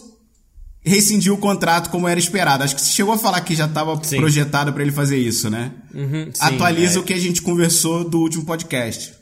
rescindiu 0.83 1.35
o 1.35 1.39
contrato 1.39 1.91
como 1.91 2.09
era 2.09 2.19
esperado. 2.19 2.65
Acho 2.65 2.75
que 2.75 2.81
você 2.81 2.93
chegou 2.93 3.15
a 3.15 3.19
falar 3.19 3.41
que 3.43 3.55
já 3.55 3.67
estava 3.67 3.97
projetado 3.97 4.73
pra 4.73 4.83
ele 4.83 4.93
fazer 4.93 5.19
isso, 5.19 5.51
né? 5.51 5.73
Uhum, 5.95 6.31
sim, 6.33 6.43
Atualiza 6.43 6.99
é. 6.99 7.01
o 7.01 7.05
que 7.05 7.13
a 7.13 7.19
gente 7.19 7.43
conversou 7.43 8.09
do 8.09 8.19
último 8.21 8.45
podcast. 8.45 9.15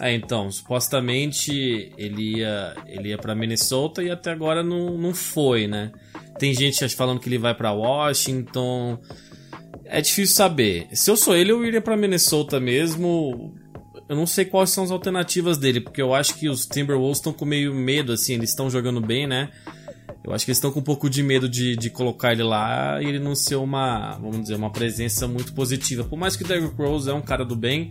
É, 0.00 0.14
então, 0.14 0.50
supostamente 0.50 1.92
ele 1.98 2.38
ia, 2.38 2.74
ele 2.86 3.10
ia 3.10 3.18
pra 3.18 3.34
Minnesota 3.34 4.02
e 4.02 4.10
até 4.10 4.30
agora 4.30 4.62
não, 4.62 4.96
não 4.96 5.14
foi, 5.14 5.66
né? 5.66 5.92
Tem 6.38 6.54
gente 6.54 6.88
falando 6.90 7.20
que 7.20 7.28
ele 7.28 7.38
vai 7.38 7.54
pra 7.54 7.72
Washington. 7.72 8.98
É 9.84 10.00
difícil 10.00 10.34
saber. 10.36 10.88
Se 10.92 11.10
eu 11.10 11.16
sou 11.16 11.36
ele, 11.36 11.52
eu 11.52 11.64
iria 11.64 11.80
pra 11.80 11.96
Minnesota 11.96 12.58
mesmo. 12.58 13.54
Eu 14.08 14.16
não 14.16 14.26
sei 14.26 14.44
quais 14.44 14.70
são 14.70 14.84
as 14.84 14.90
alternativas 14.90 15.58
dele, 15.58 15.80
porque 15.80 16.02
eu 16.02 16.14
acho 16.14 16.34
que 16.34 16.48
os 16.48 16.66
Timberwolves 16.66 17.18
estão 17.18 17.32
com 17.32 17.44
meio 17.44 17.74
medo, 17.74 18.12
assim, 18.12 18.34
eles 18.34 18.50
estão 18.50 18.68
jogando 18.68 19.00
bem, 19.00 19.26
né? 19.26 19.50
Eu 20.24 20.32
acho 20.32 20.44
que 20.44 20.50
eles 20.50 20.58
estão 20.58 20.70
com 20.70 20.80
um 20.80 20.84
pouco 20.84 21.10
de 21.10 21.22
medo 21.22 21.48
de, 21.48 21.76
de 21.76 21.90
colocar 21.90 22.32
ele 22.32 22.42
lá 22.42 23.02
e 23.02 23.06
ele 23.06 23.18
não 23.18 23.34
ser 23.34 23.56
uma, 23.56 24.16
vamos 24.18 24.42
dizer, 24.42 24.54
uma 24.54 24.70
presença 24.70 25.26
muito 25.26 25.52
positiva. 25.52 26.04
Por 26.04 26.16
mais 26.16 26.36
que 26.36 26.44
o 26.44 26.46
Derrick 26.46 26.74
Rose 26.76 27.10
é 27.10 27.12
um 27.12 27.22
cara 27.22 27.44
do 27.44 27.56
bem, 27.56 27.90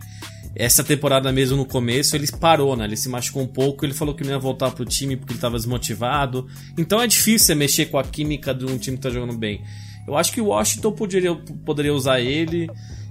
essa 0.55 0.83
temporada 0.83 1.31
mesmo 1.31 1.57
no 1.57 1.65
começo 1.65 2.15
ele 2.15 2.27
parou, 2.39 2.75
né? 2.75 2.85
Ele 2.85 2.95
se 2.95 3.09
machucou 3.09 3.43
um 3.43 3.47
pouco, 3.47 3.85
ele 3.85 3.93
falou 3.93 4.15
que 4.15 4.23
não 4.23 4.31
ia 4.31 4.39
voltar 4.39 4.71
pro 4.71 4.85
time 4.85 5.17
porque 5.17 5.33
ele 5.33 5.39
tava 5.39 5.57
desmotivado. 5.57 6.47
Então 6.77 7.01
é 7.01 7.07
difícil 7.07 7.55
mexer 7.55 7.87
com 7.87 7.97
a 7.97 8.03
química 8.03 8.53
de 8.53 8.65
um 8.65 8.77
time 8.77 8.95
que 8.95 9.03
tá 9.03 9.09
jogando 9.09 9.37
bem. 9.37 9.61
Eu 10.07 10.17
acho 10.17 10.31
que 10.33 10.41
o 10.41 10.45
Washington 10.47 10.91
poderia, 10.91 11.35
poderia 11.65 11.93
usar 11.93 12.19
ele 12.19 12.67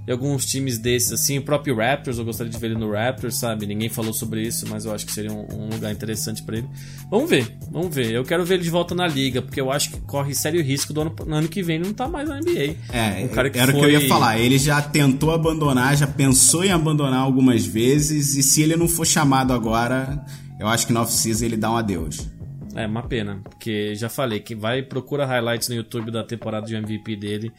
e 0.07 0.11
alguns 0.11 0.45
times 0.45 0.79
desses, 0.79 1.11
assim, 1.11 1.37
o 1.37 1.43
próprio 1.43 1.75
Raptors, 1.75 2.17
eu 2.17 2.25
gostaria 2.25 2.51
de 2.51 2.57
ver 2.57 2.71
ele 2.71 2.79
no 2.79 2.91
Raptors, 2.91 3.35
sabe? 3.37 3.67
Ninguém 3.67 3.87
falou 3.87 4.11
sobre 4.13 4.41
isso, 4.41 4.65
mas 4.67 4.83
eu 4.83 4.93
acho 4.93 5.05
que 5.05 5.11
seria 5.11 5.31
um, 5.31 5.45
um 5.53 5.69
lugar 5.69 5.91
interessante 5.91 6.41
pra 6.43 6.57
ele. 6.57 6.67
Vamos 7.09 7.29
ver, 7.29 7.55
vamos 7.71 7.93
ver. 7.93 8.11
Eu 8.11 8.23
quero 8.23 8.43
ver 8.43 8.55
ele 8.55 8.63
de 8.63 8.69
volta 8.71 8.95
na 8.95 9.07
liga, 9.07 9.43
porque 9.43 9.61
eu 9.61 9.71
acho 9.71 9.91
que 9.91 9.99
corre 10.01 10.33
sério 10.33 10.61
risco 10.63 10.91
do 10.91 11.01
ano, 11.01 11.15
no 11.27 11.35
ano 11.35 11.47
que 11.47 11.61
vem 11.61 11.75
ele 11.75 11.85
não 11.85 11.93
tá 11.93 12.07
mais 12.07 12.27
na 12.27 12.39
NBA. 12.39 12.75
É, 12.91 13.23
Um 13.23 13.27
cara 13.27 13.49
que 13.51 13.59
era 13.59 13.69
o 13.71 13.73
que 13.75 13.79
eu 13.79 13.83
foi- 13.83 13.93
ia 13.93 14.07
falar. 14.07 14.39
Ele 14.39 14.57
já 14.57 14.81
tentou 14.81 15.31
abandonar, 15.31 15.95
já 15.95 16.07
pensou 16.07 16.63
em 16.65 16.71
abandonar 16.71 17.19
algumas 17.19 17.63
vezes, 17.63 18.35
e 18.35 18.41
se 18.41 18.63
ele 18.63 18.75
não 18.75 18.87
for 18.87 19.05
chamado 19.05 19.53
agora, 19.53 20.25
eu 20.59 20.67
acho 20.67 20.87
que 20.87 20.93
na 20.93 21.03
off-season 21.03 21.45
ele 21.45 21.57
dá 21.57 21.71
um 21.71 21.77
adeus. 21.77 22.27
É 22.75 22.85
uma 22.85 23.03
pena, 23.03 23.41
porque 23.43 23.95
já 23.95 24.09
falei 24.09 24.39
que 24.39 24.55
vai 24.55 24.81
procura 24.81 25.25
highlights 25.25 25.67
no 25.69 25.75
YouTube 25.75 26.11
da 26.11 26.23
temporada 26.23 26.65
de 26.65 26.75
MVP 26.75 27.15
dele. 27.15 27.51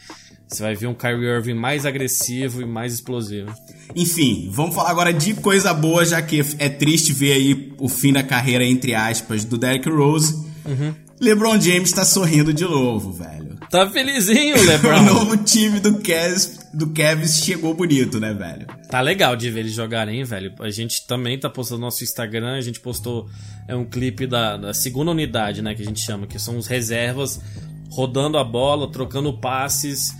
Você 0.49 0.63
vai 0.63 0.75
ver 0.75 0.87
um 0.87 0.95
Kyrie 0.95 1.27
Irving 1.27 1.55
mais 1.55 1.87
agressivo 1.87 2.63
e 2.63 2.67
mais 2.67 2.95
explosivo. 2.95 3.55
Enfim, 3.97 4.49
vamos 4.51 4.75
falar 4.75 4.91
agora 4.91 5.13
de 5.13 5.35
coisa 5.35 5.73
boa, 5.73 6.05
já 6.05 6.21
que 6.21 6.41
é 6.59 6.69
triste 6.69 7.13
ver 7.13 7.33
aí 7.33 7.73
o 7.79 7.89
fim 7.89 8.13
da 8.13 8.23
carreira, 8.23 8.65
entre 8.65 8.95
aspas, 8.95 9.45
do 9.45 9.57
Derrick 9.57 9.89
Rose. 9.89 10.35
Uhum. 10.65 10.95
LeBron 11.23 11.61
James 11.61 11.93
tá 11.93 12.05
sorrindo 12.05 12.53
de 12.53 12.65
novo, 12.65 13.13
velho. 13.13 13.57
Tá 13.71 13.89
felizinho, 13.89 14.57
o 14.59 14.63
LeBron. 14.65 15.03
novo 15.03 15.37
time 15.37 15.79
do 15.79 16.01
Cavs, 16.01 16.67
do 16.75 16.91
Cavs 16.91 17.45
chegou 17.45 17.73
bonito, 17.73 18.19
né, 18.19 18.35
velho? 18.35 18.67
Tá 18.91 19.01
legal 19.01 19.37
de 19.37 19.49
ver 19.49 19.61
eles 19.61 19.73
jogarem, 19.73 20.25
velho. 20.25 20.53
A 20.59 20.69
gente 20.69 21.07
também 21.07 21.39
tá 21.39 21.49
postando 21.49 21.79
no 21.79 21.87
nosso 21.87 22.03
Instagram, 22.03 22.57
a 22.57 22.61
gente 22.61 22.81
postou 22.81 23.31
é 23.69 23.77
um 23.77 23.85
clipe 23.85 24.27
da, 24.27 24.57
da 24.57 24.75
segunda 24.75 25.13
unidade, 25.13 25.63
né, 25.63 25.77
que 25.77 25.83
a 25.83 25.85
gente 25.85 26.01
chama, 26.01 26.27
que 26.27 26.41
são 26.41 26.59
os 26.59 26.67
reservas 26.67 27.41
rodando 27.89 28.37
a 28.37 28.43
bola, 28.43 28.91
trocando 28.91 29.33
passes. 29.39 30.13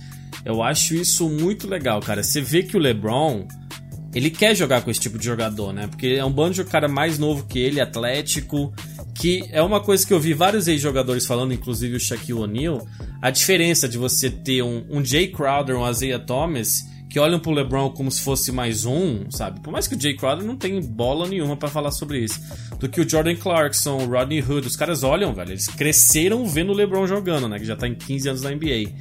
Eu 0.45 0.63
acho 0.63 0.95
isso 0.95 1.29
muito 1.29 1.67
legal, 1.67 1.99
cara. 1.99 2.23
Você 2.23 2.39
vê 2.39 2.63
que 2.63 2.77
o 2.77 2.79
LeBron, 2.79 3.45
ele 4.15 4.29
quer 4.29 4.55
jogar 4.55 4.81
com 4.81 4.89
esse 4.89 5.01
tipo 5.01 5.17
de 5.17 5.25
jogador, 5.25 5.73
né? 5.73 5.87
Porque 5.87 6.15
é 6.17 6.23
um 6.23 6.31
bando 6.31 6.53
de 6.53 6.63
cara 6.63 6.87
mais 6.87 7.19
novo 7.19 7.45
que 7.45 7.59
ele, 7.59 7.81
atlético, 7.81 8.73
que 9.15 9.47
é 9.51 9.61
uma 9.61 9.79
coisa 9.79 10.05
que 10.05 10.13
eu 10.13 10.19
vi 10.19 10.33
vários 10.33 10.67
ex-jogadores 10.67 11.25
falando, 11.25 11.53
inclusive 11.53 11.95
o 11.95 11.99
Shaquille 11.99 12.39
O'Neal, 12.39 12.87
a 13.21 13.29
diferença 13.29 13.87
de 13.87 13.97
você 13.97 14.29
ter 14.29 14.63
um, 14.63 14.83
um 14.89 15.05
Jay 15.05 15.27
Crowder, 15.27 15.77
um 15.77 15.89
Isaiah 15.89 16.19
Thomas, 16.19 16.83
que 17.09 17.19
olham 17.19 17.39
pro 17.39 17.51
LeBron 17.51 17.91
como 17.91 18.09
se 18.09 18.21
fosse 18.21 18.51
mais 18.51 18.85
um, 18.85 19.29
sabe? 19.29 19.59
Por 19.61 19.71
mais 19.71 19.87
que 19.87 19.95
o 19.95 20.01
Jay 20.01 20.15
Crowder 20.15 20.43
não 20.43 20.55
tenha 20.55 20.81
bola 20.81 21.27
nenhuma 21.27 21.55
para 21.55 21.69
falar 21.69 21.91
sobre 21.91 22.19
isso, 22.19 22.39
do 22.79 22.89
que 22.89 22.99
o 22.99 23.07
Jordan 23.07 23.35
Clarkson, 23.35 23.97
o 23.97 24.05
Rodney 24.07 24.41
Hood, 24.41 24.67
os 24.67 24.75
caras 24.75 25.03
olham, 25.03 25.33
velho, 25.33 25.51
eles 25.51 25.67
cresceram 25.67 26.45
vendo 26.47 26.71
o 26.71 26.75
LeBron 26.75 27.05
jogando, 27.05 27.47
né? 27.47 27.59
Que 27.59 27.65
já 27.65 27.75
tá 27.75 27.87
em 27.87 27.93
15 27.93 28.29
anos 28.29 28.41
na 28.41 28.49
NBA. 28.49 28.91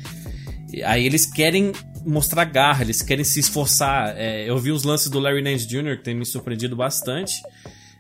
Aí 0.85 1.07
eles 1.07 1.25
querem 1.25 1.73
mostrar 2.05 2.45
garra, 2.45 2.83
eles 2.83 3.01
querem 3.01 3.25
se 3.25 3.41
esforçar. 3.41 4.15
É, 4.17 4.49
eu 4.49 4.59
vi 4.59 4.73
uns 4.73 4.83
lances 4.83 5.09
do 5.09 5.19
Larry 5.19 5.41
Nance 5.41 5.67
Jr. 5.67 5.97
que 5.97 6.05
tem 6.05 6.15
me 6.15 6.27
surpreendido 6.27 6.77
bastante 6.77 7.41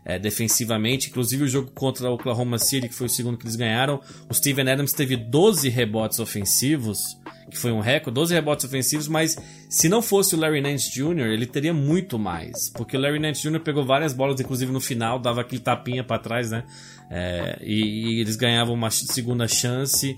é, 0.05 0.19
defensivamente. 0.19 1.11
Inclusive 1.11 1.45
o 1.45 1.49
jogo 1.49 1.71
contra 1.73 2.11
o 2.11 2.15
Oklahoma 2.15 2.59
City, 2.59 2.89
que 2.89 2.95
foi 2.95 3.07
o 3.07 3.11
segundo 3.11 3.37
que 3.37 3.45
eles 3.45 3.57
ganharam, 3.57 4.01
o 4.29 4.35
Steven 4.35 4.71
Adams 4.71 4.93
teve 4.93 5.17
12 5.17 5.69
rebotes 5.69 6.19
ofensivos, 6.19 7.19
que 7.51 7.57
foi 7.59 7.73
um 7.73 7.81
recorde, 7.81 8.15
12 8.15 8.35
rebotes 8.35 8.65
ofensivos, 8.65 9.09
mas 9.09 9.37
se 9.69 9.89
não 9.89 10.03
fosse 10.03 10.35
o 10.35 10.39
Larry 10.39 10.61
Nance 10.61 10.91
Jr., 10.91 11.27
ele 11.27 11.47
teria 11.47 11.75
muito 11.75 12.19
mais. 12.19 12.71
Porque 12.71 12.97
o 12.97 13.01
Larry 13.01 13.19
Nance 13.19 13.43
Jr. 13.43 13.61
pegou 13.61 13.85
várias 13.85 14.13
bolas, 14.13 14.41
inclusive 14.41 14.73
no 14.73 14.81
final, 14.81 15.19
dava 15.19 15.41
aquele 15.41 15.61
tapinha 15.61 16.03
para 16.03 16.19
trás, 16.19 16.51
né? 16.51 16.65
É, 17.11 17.59
e, 17.63 18.17
e 18.17 18.21
eles 18.21 18.37
ganhavam 18.37 18.75
uma 18.75 18.91
segunda 18.91 19.47
chance. 19.47 20.17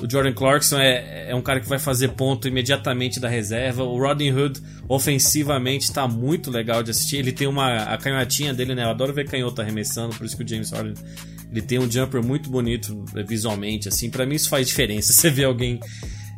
O 0.00 0.10
Jordan 0.10 0.32
Clarkson 0.32 0.78
é, 0.78 1.30
é 1.30 1.34
um 1.34 1.42
cara 1.42 1.60
que 1.60 1.68
vai 1.68 1.78
fazer 1.78 2.08
ponto 2.08 2.48
imediatamente 2.48 3.20
da 3.20 3.28
reserva. 3.28 3.82
O 3.82 3.98
Rodney 3.98 4.32
Hood, 4.32 4.60
ofensivamente, 4.88 5.84
está 5.84 6.06
muito 6.08 6.50
legal 6.50 6.82
de 6.82 6.90
assistir. 6.90 7.16
Ele 7.16 7.32
tem 7.32 7.46
uma. 7.46 7.82
A 7.82 7.98
canhotinha 7.98 8.54
dele, 8.54 8.74
né? 8.74 8.84
Eu 8.84 8.90
adoro 8.90 9.12
ver 9.12 9.28
canhota 9.28 9.62
arremessando, 9.62 10.14
por 10.16 10.24
isso 10.24 10.36
que 10.36 10.44
o 10.44 10.48
James 10.48 10.70
Harden. 10.70 10.94
Ele 11.50 11.62
tem 11.62 11.78
um 11.78 11.90
jumper 11.90 12.22
muito 12.22 12.48
bonito 12.48 13.04
visualmente, 13.26 13.88
assim. 13.88 14.08
para 14.08 14.24
mim 14.24 14.36
isso 14.36 14.48
faz 14.48 14.68
diferença. 14.68 15.12
Você 15.14 15.30
vê 15.30 15.44
alguém 15.44 15.80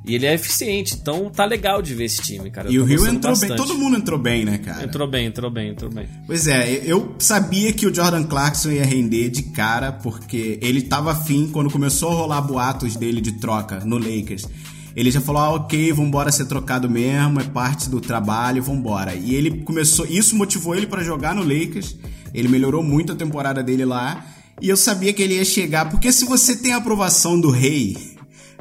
e 0.05 0.17
ele 0.17 0.27
é 0.27 0.35
eficiente, 0.35 0.97
então 1.01 1.31
tá 1.31 1.45
legal 1.45 1.81
de 1.81 1.95
ver 1.95 2.05
esse 2.05 2.21
time, 2.21 2.51
cara. 2.51 2.71
E 2.71 2.79
o 2.79 2.85
Rio 2.85 3.07
entrou 3.07 3.33
bastante. 3.33 3.51
bem, 3.51 3.57
todo 3.57 3.75
mundo 3.75 3.97
entrou 3.97 4.19
bem, 4.19 4.45
né, 4.45 4.59
cara? 4.59 4.85
Entrou 4.85 5.07
bem, 5.07 5.27
entrou 5.27 5.51
bem, 5.51 5.71
entrou 5.71 5.91
bem. 5.91 6.09
Pois 6.27 6.49
é, 6.49 6.83
eu 6.85 7.15
sabia 7.21 7.73
que 7.73 7.87
o 7.87 7.95
Jordan 7.95 8.25
Clarkson 8.25 8.71
ia 8.71 8.85
render 8.85 9.31
de 9.31 9.45
cara, 9.45 9.93
porque 9.93 10.59
ele 10.61 10.83
tava 10.83 11.13
afim 11.13 11.49
quando 11.53 11.71
começou 11.71 12.11
a 12.11 12.15
rolar 12.15 12.41
boatos 12.41 12.97
dele 12.97 13.21
de 13.21 13.33
troca 13.33 13.81
no 13.85 13.97
Lakers. 13.97 14.49
Ele 14.97 15.11
já 15.11 15.21
falou, 15.21 15.41
ah, 15.41 15.51
ok, 15.55 15.93
vambora 15.93 16.33
ser 16.33 16.47
trocado 16.47 16.91
mesmo, 16.91 17.41
é 17.41 17.45
parte 17.45 17.89
do 17.89 18.01
trabalho, 18.01 18.63
vambora. 18.63 19.15
E 19.15 19.35
ele 19.35 19.63
começou, 19.63 20.05
isso 20.05 20.37
motivou 20.37 20.75
ele 20.75 20.87
para 20.87 21.05
jogar 21.05 21.33
no 21.35 21.43
Lakers, 21.43 21.97
ele 22.35 22.49
melhorou 22.49 22.83
muito 22.83 23.13
a 23.13 23.17
temporada 23.17 23.63
dele 23.63 23.85
lá, 23.85 24.27
e 24.61 24.69
eu 24.69 24.77
sabia 24.77 25.13
que 25.13 25.23
ele 25.23 25.35
ia 25.35 25.45
chegar, 25.45 25.89
porque 25.89 26.13
se 26.13 26.25
você 26.25 26.57
tem 26.57 26.73
a 26.73 26.77
aprovação 26.77 27.41
do 27.41 27.51
rei 27.51 28.12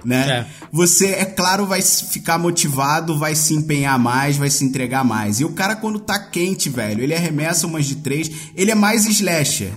né? 0.05 0.29
É. 0.29 0.45
Você, 0.71 1.07
é 1.07 1.25
claro, 1.25 1.65
vai 1.65 1.81
ficar 1.81 2.37
motivado, 2.37 3.17
vai 3.17 3.35
se 3.35 3.53
empenhar 3.53 3.97
mais, 3.99 4.37
vai 4.37 4.49
se 4.49 4.63
entregar 4.63 5.03
mais. 5.03 5.39
E 5.39 5.45
o 5.45 5.53
cara, 5.53 5.75
quando 5.75 5.99
tá 5.99 6.19
quente, 6.19 6.69
velho, 6.69 7.03
ele 7.03 7.13
arremessa 7.13 7.67
umas 7.67 7.85
de 7.85 7.95
três, 7.95 8.31
ele 8.55 8.71
é 8.71 8.75
mais 8.75 9.05
slasher. 9.05 9.71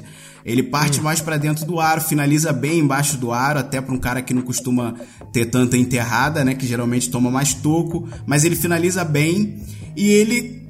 Ele 0.44 0.62
parte 0.62 1.00
hum. 1.00 1.02
mais 1.02 1.20
para 1.20 1.38
dentro 1.38 1.64
do 1.64 1.80
aro, 1.80 2.02
finaliza 2.02 2.52
bem 2.52 2.80
embaixo 2.80 3.16
do 3.16 3.32
aro, 3.32 3.58
até 3.58 3.80
para 3.80 3.94
um 3.94 3.98
cara 3.98 4.20
que 4.20 4.34
não 4.34 4.42
costuma 4.42 4.94
ter 5.32 5.46
tanta 5.46 5.76
enterrada, 5.76 6.44
né? 6.44 6.54
Que 6.54 6.66
geralmente 6.66 7.08
toma 7.08 7.30
mais 7.30 7.54
toco, 7.54 8.06
mas 8.26 8.44
ele 8.44 8.54
finaliza 8.54 9.02
bem 9.04 9.58
e 9.96 10.10
ele 10.10 10.63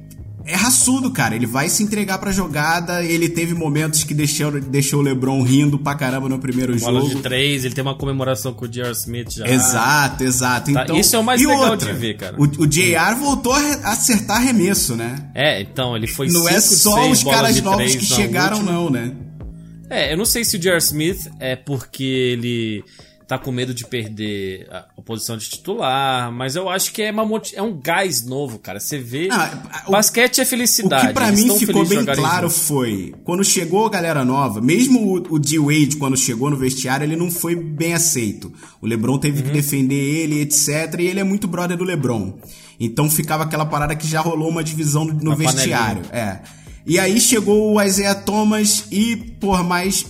é 0.45 0.55
raçudo, 0.55 1.11
cara. 1.11 1.35
Ele 1.35 1.45
vai 1.45 1.67
se 1.69 1.81
entregar 1.83 2.19
pra 2.19 2.31
jogada. 2.31 3.03
Ele 3.03 3.27
teve 3.27 3.53
momentos 3.53 4.03
que 4.03 4.13
deixou, 4.13 4.51
deixou 4.61 4.99
o 4.99 5.03
LeBron 5.03 5.41
rindo 5.41 5.79
pra 5.79 5.95
caramba 5.95 6.29
no 6.29 6.37
primeiro 6.39 6.77
Bola 6.79 7.01
jogo. 7.01 7.15
de 7.15 7.21
três, 7.21 7.65
ele 7.65 7.73
tem 7.73 7.81
uma 7.81 7.95
comemoração 7.95 8.53
com 8.53 8.65
o 8.65 8.67
J.R. 8.67 8.91
Smith 8.91 9.31
já. 9.31 9.47
Exato, 9.47 10.23
exato. 10.23 10.71
Tá, 10.71 10.83
então, 10.83 10.99
isso 10.99 11.15
é 11.15 11.19
o 11.19 11.23
mais 11.23 11.41
legal 11.41 11.71
outra, 11.71 11.93
de 11.93 11.99
ver, 11.99 12.17
cara. 12.17 12.35
O, 12.37 12.43
o 12.43 12.67
J.R. 12.67 13.15
voltou 13.15 13.53
a 13.53 13.91
acertar 13.91 14.37
arremesso, 14.37 14.95
né? 14.95 15.29
É, 15.33 15.61
então, 15.61 15.95
ele 15.95 16.07
foi 16.07 16.27
Não 16.27 16.47
é 16.47 16.59
só 16.61 17.09
os 17.09 17.23
caras 17.23 17.59
novos 17.61 17.95
que 17.95 18.05
chegaram, 18.05 18.61
não, 18.61 18.89
né? 18.89 19.13
É, 19.89 20.13
eu 20.13 20.17
não 20.17 20.25
sei 20.25 20.43
se 20.43 20.57
o 20.57 20.59
J.R. 20.59 20.77
Smith 20.79 21.27
é 21.39 21.55
porque 21.55 22.03
ele 22.03 22.83
tá 23.27 23.37
com 23.37 23.51
medo 23.51 23.73
de 23.73 23.85
perder 23.85 24.67
a 24.71 25.01
posição 25.01 25.37
de 25.37 25.49
titular, 25.49 26.31
mas 26.31 26.55
eu 26.55 26.69
acho 26.69 26.91
que 26.91 27.01
é, 27.01 27.11
uma, 27.11 27.41
é 27.53 27.61
um 27.61 27.79
gás 27.79 28.25
novo, 28.25 28.59
cara. 28.59 28.79
Você 28.79 28.97
vê. 28.97 29.29
Ah, 29.31 29.83
o, 29.87 29.91
basquete 29.91 30.41
é 30.41 30.45
felicidade. 30.45 31.05
O 31.05 31.07
que 31.07 31.13
pra 31.13 31.31
mim 31.31 31.57
ficou 31.57 31.85
bem 31.85 32.05
claro 32.05 32.49
foi: 32.49 33.13
quando 33.23 33.43
chegou 33.43 33.85
a 33.85 33.89
galera 33.89 34.23
nova, 34.23 34.61
mesmo 34.61 34.99
o, 34.99 35.35
o 35.35 35.39
D-Wade, 35.39 35.97
quando 35.97 36.15
chegou 36.15 36.49
no 36.49 36.57
vestiário, 36.57 37.05
ele 37.05 37.15
não 37.15 37.31
foi 37.31 37.55
bem 37.55 37.93
aceito. 37.93 38.53
O 38.81 38.87
LeBron 38.87 39.17
teve 39.17 39.39
uhum. 39.39 39.45
que 39.47 39.51
defender 39.51 39.95
ele, 39.95 40.41
etc. 40.41 40.99
E 40.99 41.07
ele 41.07 41.19
é 41.19 41.23
muito 41.23 41.47
brother 41.47 41.77
do 41.77 41.83
LeBron. 41.83 42.37
Então 42.79 43.09
ficava 43.09 43.43
aquela 43.43 43.65
parada 43.65 43.95
que 43.95 44.07
já 44.07 44.21
rolou 44.21 44.49
uma 44.49 44.63
divisão 44.63 45.05
no 45.05 45.31
uma 45.31 45.35
vestiário. 45.35 46.03
Panelinha. 46.03 46.41
É. 46.51 46.65
E 46.85 46.99
aí 46.99 47.19
chegou 47.19 47.73
o 47.73 47.81
Isaiah 47.81 48.13
Thomas 48.13 48.85
e, 48.91 49.15
por 49.15 49.63
mais 49.63 50.05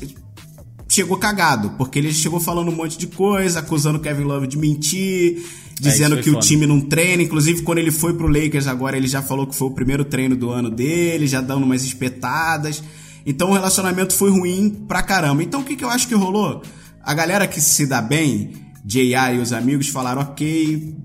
chegou 0.96 1.18
cagado, 1.18 1.72
porque 1.72 2.00
ele 2.00 2.14
chegou 2.14 2.40
falando 2.40 2.70
um 2.70 2.76
monte 2.76 2.98
de 2.98 3.08
coisa, 3.08 3.60
acusando 3.60 3.98
o 3.98 4.02
Kevin 4.02 4.24
Love 4.24 4.48
de 4.48 4.58
mentir, 4.58 5.44
dizendo 5.80 6.18
é, 6.18 6.22
que 6.22 6.30
foda. 6.30 6.38
o 6.38 6.42
time 6.42 6.66
não 6.66 6.80
treina. 6.80 7.22
Inclusive, 7.22 7.64
quando 7.64 7.80
ele 7.80 7.92
foi 7.92 8.14
pro 8.14 8.28
Lakers 8.28 8.66
agora, 8.66 8.96
ele 8.96 9.08
já 9.08 9.22
falou 9.22 9.46
que 9.46 9.54
foi 9.54 9.68
o 9.68 9.72
primeiro 9.72 10.06
treino 10.06 10.38
do 10.38 10.50
ano 10.50 10.70
dele, 10.70 11.28
já 11.28 11.42
dando 11.42 11.64
umas 11.64 11.84
espetadas. 11.84 12.82
Então 13.26 13.50
o 13.50 13.54
relacionamento 13.54 14.14
foi 14.14 14.32
ruim 14.32 14.70
pra 14.88 15.04
caramba. 15.04 15.44
Então 15.44 15.62
o 15.62 15.64
que, 15.64 15.76
que 15.76 15.84
eu 15.84 15.90
acho 15.90 16.08
que 16.08 16.16
rolou? 16.16 16.62
A 17.04 17.14
galera 17.14 17.46
que 17.46 17.60
se 17.60 17.86
dá 17.86 18.02
bem, 18.02 18.54
J.R. 18.86 19.38
e 19.38 19.42
os 19.42 19.52
amigos, 19.52 19.90
falaram: 19.90 20.22
ok, 20.22 20.96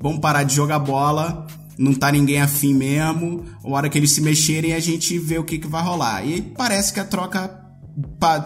vamos 0.00 0.18
parar 0.18 0.42
de 0.42 0.56
jogar 0.56 0.80
bola, 0.80 1.46
não 1.78 1.94
tá 1.94 2.10
ninguém 2.10 2.40
afim 2.40 2.74
mesmo. 2.74 3.44
Uma 3.62 3.76
hora 3.76 3.88
que 3.88 3.96
eles 3.96 4.10
se 4.10 4.20
mexerem, 4.20 4.74
a 4.74 4.80
gente 4.80 5.16
vê 5.20 5.38
o 5.38 5.44
que, 5.44 5.58
que 5.58 5.68
vai 5.68 5.84
rolar. 5.84 6.26
E 6.26 6.42
parece 6.42 6.92
que 6.92 6.98
a 6.98 7.04
troca 7.04 7.65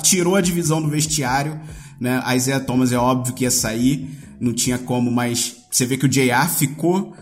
tirou 0.02 0.36
a 0.36 0.40
divisão 0.40 0.80
do 0.80 0.88
vestiário, 0.88 1.60
né? 2.00 2.22
A 2.24 2.36
Isaiah 2.36 2.64
Thomas 2.64 2.92
é 2.92 2.96
óbvio 2.96 3.34
que 3.34 3.44
ia 3.44 3.50
sair, 3.50 4.08
não 4.40 4.52
tinha 4.52 4.78
como, 4.78 5.10
mas 5.10 5.56
você 5.70 5.84
vê 5.84 5.96
que 5.96 6.06
o 6.06 6.08
JR 6.08 6.48
ficou, 6.48 7.14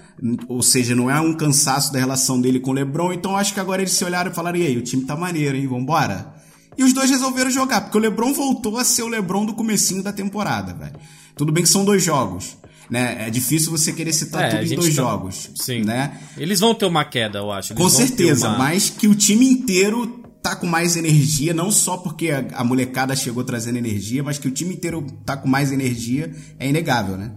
ou 0.48 0.62
seja, 0.62 0.94
não 0.94 1.10
é 1.10 1.20
um 1.20 1.34
cansaço 1.34 1.92
da 1.92 1.98
relação 1.98 2.40
dele 2.40 2.60
com 2.60 2.70
o 2.70 2.74
LeBron, 2.74 3.12
então 3.12 3.36
acho 3.36 3.52
que 3.54 3.60
agora 3.60 3.82
eles 3.82 3.92
se 3.92 4.04
olharam 4.04 4.30
e 4.30 4.34
falaram: 4.34 4.58
"E 4.58 4.66
aí, 4.66 4.76
o 4.76 4.82
time 4.82 5.04
tá 5.04 5.16
maneiro, 5.16 5.56
hein? 5.56 5.66
Vambora?" 5.66 6.34
E 6.76 6.84
os 6.84 6.92
dois 6.92 7.10
resolveram 7.10 7.50
jogar, 7.50 7.80
porque 7.80 7.98
o 7.98 8.00
LeBron 8.00 8.32
voltou 8.32 8.78
a 8.78 8.84
ser 8.84 9.02
o 9.02 9.08
LeBron 9.08 9.44
do 9.44 9.52
comecinho 9.52 10.00
da 10.00 10.12
temporada, 10.12 10.72
velho. 10.72 10.94
Tudo 11.34 11.52
bem 11.52 11.64
que 11.64 11.68
são 11.68 11.84
dois 11.84 12.04
jogos, 12.04 12.56
né? 12.88 13.26
É 13.26 13.30
difícil 13.30 13.72
você 13.72 13.92
querer 13.92 14.12
citar 14.12 14.44
é, 14.44 14.48
tudo 14.50 14.72
em 14.72 14.76
dois 14.76 14.94
tá... 14.94 15.02
jogos, 15.02 15.50
Sim. 15.56 15.82
né? 15.82 16.18
Eles 16.36 16.60
vão 16.60 16.72
ter 16.74 16.86
uma 16.86 17.04
queda, 17.04 17.38
eu 17.38 17.50
acho. 17.50 17.72
Eles 17.72 17.82
Com 17.82 17.90
certeza, 17.90 18.50
uma... 18.50 18.58
mas 18.58 18.88
que 18.90 19.08
o 19.08 19.14
time 19.14 19.44
inteiro 19.48 20.22
tá 20.48 20.56
com 20.56 20.66
mais 20.66 20.96
energia, 20.96 21.52
não 21.52 21.70
só 21.70 21.98
porque 21.98 22.30
a, 22.30 22.44
a, 22.54 22.64
molecada 22.64 23.14
chegou 23.14 23.44
trazendo 23.44 23.76
energia, 23.76 24.22
mas 24.22 24.38
que 24.38 24.48
o 24.48 24.50
time 24.50 24.74
inteiro 24.74 25.06
tá 25.24 25.36
com 25.36 25.46
mais 25.46 25.70
energia, 25.70 26.32
é 26.58 26.66
inegável, 26.66 27.18
né? 27.18 27.32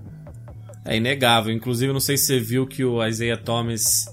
É 0.86 0.96
inegável. 0.96 1.53
Inclusive, 1.53 1.91
não 1.91 2.00
sei 2.00 2.18
se 2.18 2.27
você 2.27 2.39
viu 2.39 2.65
que 2.65 2.86
o 2.86 3.06
Isaiah 3.06 3.38
Thomas 3.38 4.06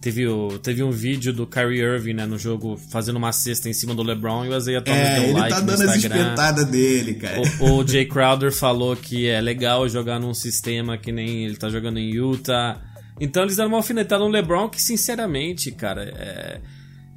teve, 0.00 0.26
o, 0.26 0.58
teve 0.58 0.82
um 0.82 0.90
vídeo 0.90 1.30
do 1.32 1.46
Kyrie 1.46 1.80
Irving, 1.80 2.14
né, 2.14 2.24
no 2.24 2.38
jogo, 2.38 2.78
fazendo 2.90 3.16
uma 3.16 3.32
cesta 3.32 3.68
em 3.68 3.74
cima 3.74 3.94
do 3.94 4.02
LeBron 4.02 4.46
e 4.46 4.48
o 4.48 4.56
Isaiah 4.56 4.80
Thomas 4.80 5.00
é, 5.00 5.14
deu 5.14 5.24
ele 5.24 5.32
like 5.34 5.54
tá 5.54 5.60
dando 5.60 5.82
as 5.82 5.96
espetadas 5.96 6.64
dele, 6.64 7.14
cara. 7.14 7.42
O, 7.60 7.80
o 7.80 7.86
Jay 7.86 8.06
Crowder 8.06 8.50
falou 8.50 8.96
que 8.96 9.28
é 9.28 9.40
legal 9.42 9.86
jogar 9.88 10.18
num 10.18 10.32
sistema 10.32 10.96
que 10.96 11.12
nem 11.12 11.44
ele 11.44 11.56
tá 11.56 11.68
jogando 11.68 11.98
em 11.98 12.14
Utah. 12.14 12.80
Então 13.20 13.42
eles 13.42 13.56
deram 13.56 13.68
uma 13.68 13.78
alfinetada 13.78 14.24
no 14.24 14.30
LeBron 14.30 14.70
que, 14.70 14.80
sinceramente, 14.80 15.70
cara, 15.70 16.02
é 16.02 16.60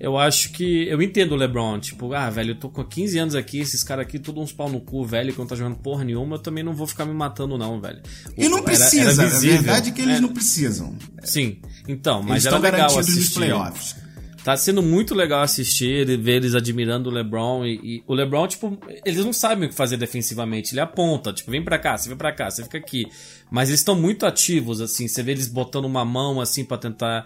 eu 0.02 0.18
acho 0.18 0.52
que. 0.52 0.88
Eu 0.88 1.00
entendo 1.00 1.34
o 1.34 1.36
LeBron, 1.36 1.80
tipo, 1.80 2.12
ah, 2.14 2.28
velho, 2.28 2.52
eu 2.52 2.56
tô 2.56 2.70
com 2.70 2.84
15 2.84 3.20
anos 3.20 3.36
aqui, 3.36 3.60
esses 3.60 3.84
caras 3.84 4.04
aqui, 4.04 4.18
todos 4.18 4.42
uns 4.44 4.52
pau 4.52 4.68
no 4.68 4.82
cu, 4.82 5.06
velho, 5.06 5.32
que 5.32 5.38
não 5.38 5.46
tá 5.46 5.56
jogando 5.56 5.76
porra 5.76 6.04
nenhuma, 6.04 6.38
eu 6.38 6.40
também 6.40 6.64
não 6.64 6.74
vou 6.74 6.88
ficar 6.88 7.06
me 7.06 7.14
matando, 7.14 7.56
não, 7.56 7.80
velho. 7.80 8.02
E 8.36 8.50
não 8.50 8.64
precisa, 8.64 9.22
era, 9.22 9.30
era 9.30 9.38
a 9.38 9.40
verdade 9.40 9.90
é 9.90 9.94
que 9.94 10.02
eles 10.02 10.18
é, 10.18 10.20
não 10.20 10.30
precisam. 10.30 10.96
Sim, 11.24 11.62
então, 11.88 12.24
mas 12.24 12.46
eles 12.46 12.46
era 12.48 12.58
legal 12.58 12.98
assistir. 12.98 13.20
Nos 13.20 13.30
playoffs. 13.30 13.96
Tá 14.44 14.58
sendo 14.58 14.82
muito 14.82 15.14
legal 15.14 15.44
assistir, 15.44 16.18
ver 16.18 16.38
eles 16.38 16.56
admirando 16.56 17.10
o 17.10 17.14
LeBron 17.14 17.64
e, 17.64 17.74
e, 17.84 18.04
o 18.08 18.14
LeBron, 18.16 18.48
tipo, 18.48 18.76
eles 19.06 19.24
não 19.24 19.32
sabem 19.32 19.66
o 19.66 19.70
que 19.70 19.76
fazer 19.76 19.98
defensivamente. 19.98 20.74
Ele 20.74 20.82
aponta, 20.82 21.32
tipo, 21.32 21.52
vem 21.52 21.64
pra 21.64 21.78
cá, 21.78 21.96
você 21.96 22.10
vem 22.10 22.18
pra 22.18 22.32
cá, 22.32 22.50
você 22.50 22.64
fica 22.64 22.80
aqui. 22.80 23.06
Mas 23.52 23.70
eles 23.70 23.82
estão 23.82 23.96
muito 23.96 24.26
ativos, 24.26 24.82
assim, 24.82 25.08
você 25.08 25.22
vê 25.22 25.34
eles 25.34 25.48
botando 25.48 25.86
uma 25.86 26.04
mão, 26.04 26.42
assim, 26.42 26.66
para 26.66 26.78
tentar 26.78 27.26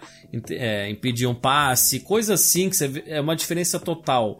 é, 0.50 0.90
impedir 0.90 1.26
um 1.26 1.34
passe, 1.34 2.00
coisa 2.00 2.34
assim, 2.34 2.68
que 2.68 2.76
você 2.76 2.86
vê, 2.86 3.04
é 3.06 3.20
uma 3.20 3.34
diferença 3.34 3.80
total. 3.80 4.38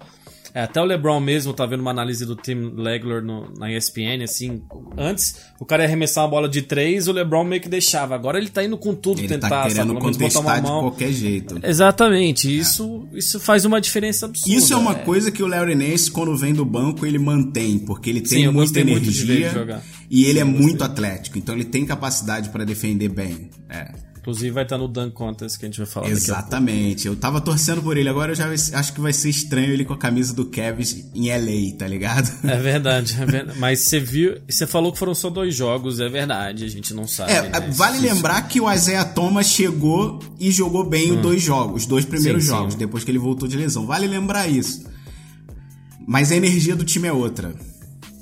É, 0.57 0.63
até 0.63 0.81
o 0.81 0.87
LeBron 0.87 1.21
mesmo 1.21 1.53
tá 1.53 1.67
vendo 1.67 1.81
uma 1.81 1.91
análise 1.91 2.25
do 2.25 2.35
Tim 2.35 2.73
Legler 2.75 3.23
no, 3.23 3.53
na 3.59 3.71
ESPN, 3.71 4.25
assim, 4.25 4.63
antes 4.97 5.37
o 5.61 5.67
cara 5.67 5.83
ia 5.83 5.87
arremessar 5.87 6.25
uma 6.25 6.31
bola 6.31 6.49
de 6.49 6.63
três, 6.63 7.09
o 7.09 7.13
LeBron 7.13 7.45
meio 7.45 7.61
que 7.61 7.69
deixava. 7.69 8.15
Agora 8.15 8.39
ele 8.39 8.49
tá 8.49 8.65
indo 8.65 8.79
com 8.79 8.95
tudo 8.95 9.21
ele 9.21 9.29
tentar, 9.29 9.51
tá 9.51 9.63
querendo 9.65 9.89
sabe, 9.89 10.01
contestar 10.01 10.43
botar 10.43 10.61
uma 10.61 10.63
mão. 10.63 10.77
de 10.77 10.89
qualquer 10.89 11.13
jeito. 11.13 11.61
Exatamente, 11.63 12.49
é. 12.49 12.53
isso, 12.53 13.07
isso 13.13 13.39
faz 13.39 13.67
uma 13.67 13.83
diferença 13.83 14.25
absurda. 14.25 14.57
Isso 14.57 14.73
é 14.73 14.77
uma 14.77 14.93
é. 14.93 14.95
coisa 14.95 15.31
que 15.31 15.43
o 15.43 15.47
Larry 15.47 15.75
Nance, 15.75 16.11
quando 16.11 16.35
vem 16.35 16.55
do 16.55 16.65
banco, 16.65 17.05
ele 17.05 17.19
mantém, 17.19 17.79
porque 17.79 18.09
ele 18.09 18.23
tem 18.23 18.45
Sim, 18.45 18.49
muita 18.49 18.81
energia 18.81 19.83
e 20.09 20.25
ele 20.25 20.33
Sim, 20.37 20.41
é 20.41 20.45
muito 20.45 20.83
atlético, 20.83 21.37
então 21.37 21.55
ele 21.55 21.67
tem 21.67 21.85
capacidade 21.85 22.49
para 22.49 22.65
defender 22.65 23.11
bem. 23.11 23.51
É. 23.69 24.06
Inclusive 24.27 24.51
vai 24.51 24.65
estar 24.65 24.77
no 24.77 24.89
Dan 24.89 25.09
Contest 25.09 25.57
que 25.57 25.67
a 25.67 25.69
gente 25.69 25.79
vai 25.79 25.87
falar 25.87 26.09
Exatamente. 26.09 27.07
Eu 27.07 27.15
tava 27.15 27.41
torcendo 27.41 27.81
por 27.81 27.97
ele, 27.97 28.09
agora 28.09 28.33
eu 28.33 28.35
já 28.35 28.49
acho 28.49 28.93
que 28.93 29.01
vai 29.01 29.13
ser 29.13 29.31
estranho 29.31 29.73
ele 29.73 29.85
com 29.85 29.93
a 29.93 29.97
camisa 29.97 30.35
do 30.35 30.47
Kevin 30.47 30.83
em 31.15 31.29
LA, 31.29 31.79
tá 31.79 31.87
ligado? 31.87 32.29
É 32.43 32.57
verdade, 32.57 33.17
é 33.21 33.25
verdade. 33.25 33.57
Mas 33.61 33.83
você 33.83 34.01
viu, 34.01 34.41
você 34.49 34.67
falou 34.67 34.93
que 34.93 34.99
foram 34.99 35.15
só 35.15 35.31
dois 35.31 35.55
jogos, 35.55 36.01
é 36.01 36.09
verdade, 36.09 36.65
a 36.65 36.69
gente 36.69 36.93
não 36.93 37.07
sabe. 37.07 37.31
É, 37.31 37.43
né? 37.43 37.71
vale 37.73 37.99
Isso. 37.99 38.15
lembrar 38.15 38.43
que 38.49 38.61
o 38.61 38.73
Isaiah 38.73 39.05
Thomas 39.05 39.47
chegou 39.47 40.19
e 40.41 40.51
jogou 40.51 40.85
bem 40.85 41.13
hum. 41.13 41.17
os 41.17 41.23
dois 41.23 41.41
jogos, 41.41 41.83
os 41.83 41.87
dois 41.87 42.05
primeiros 42.05 42.43
sim, 42.43 42.49
jogos, 42.49 42.73
sim. 42.73 42.81
depois 42.81 43.05
que 43.05 43.13
ele 43.13 43.21
voltou 43.21 43.47
de 43.47 43.57
lesão. 43.57 43.87
Vale 43.87 44.09
lembrar 44.09 44.49
isso. 44.49 44.85
Mas 46.05 46.33
a 46.33 46.37
energia 46.37 46.75
do 46.75 46.85
time 46.85 47.07
é 47.07 47.13
outra 47.13 47.55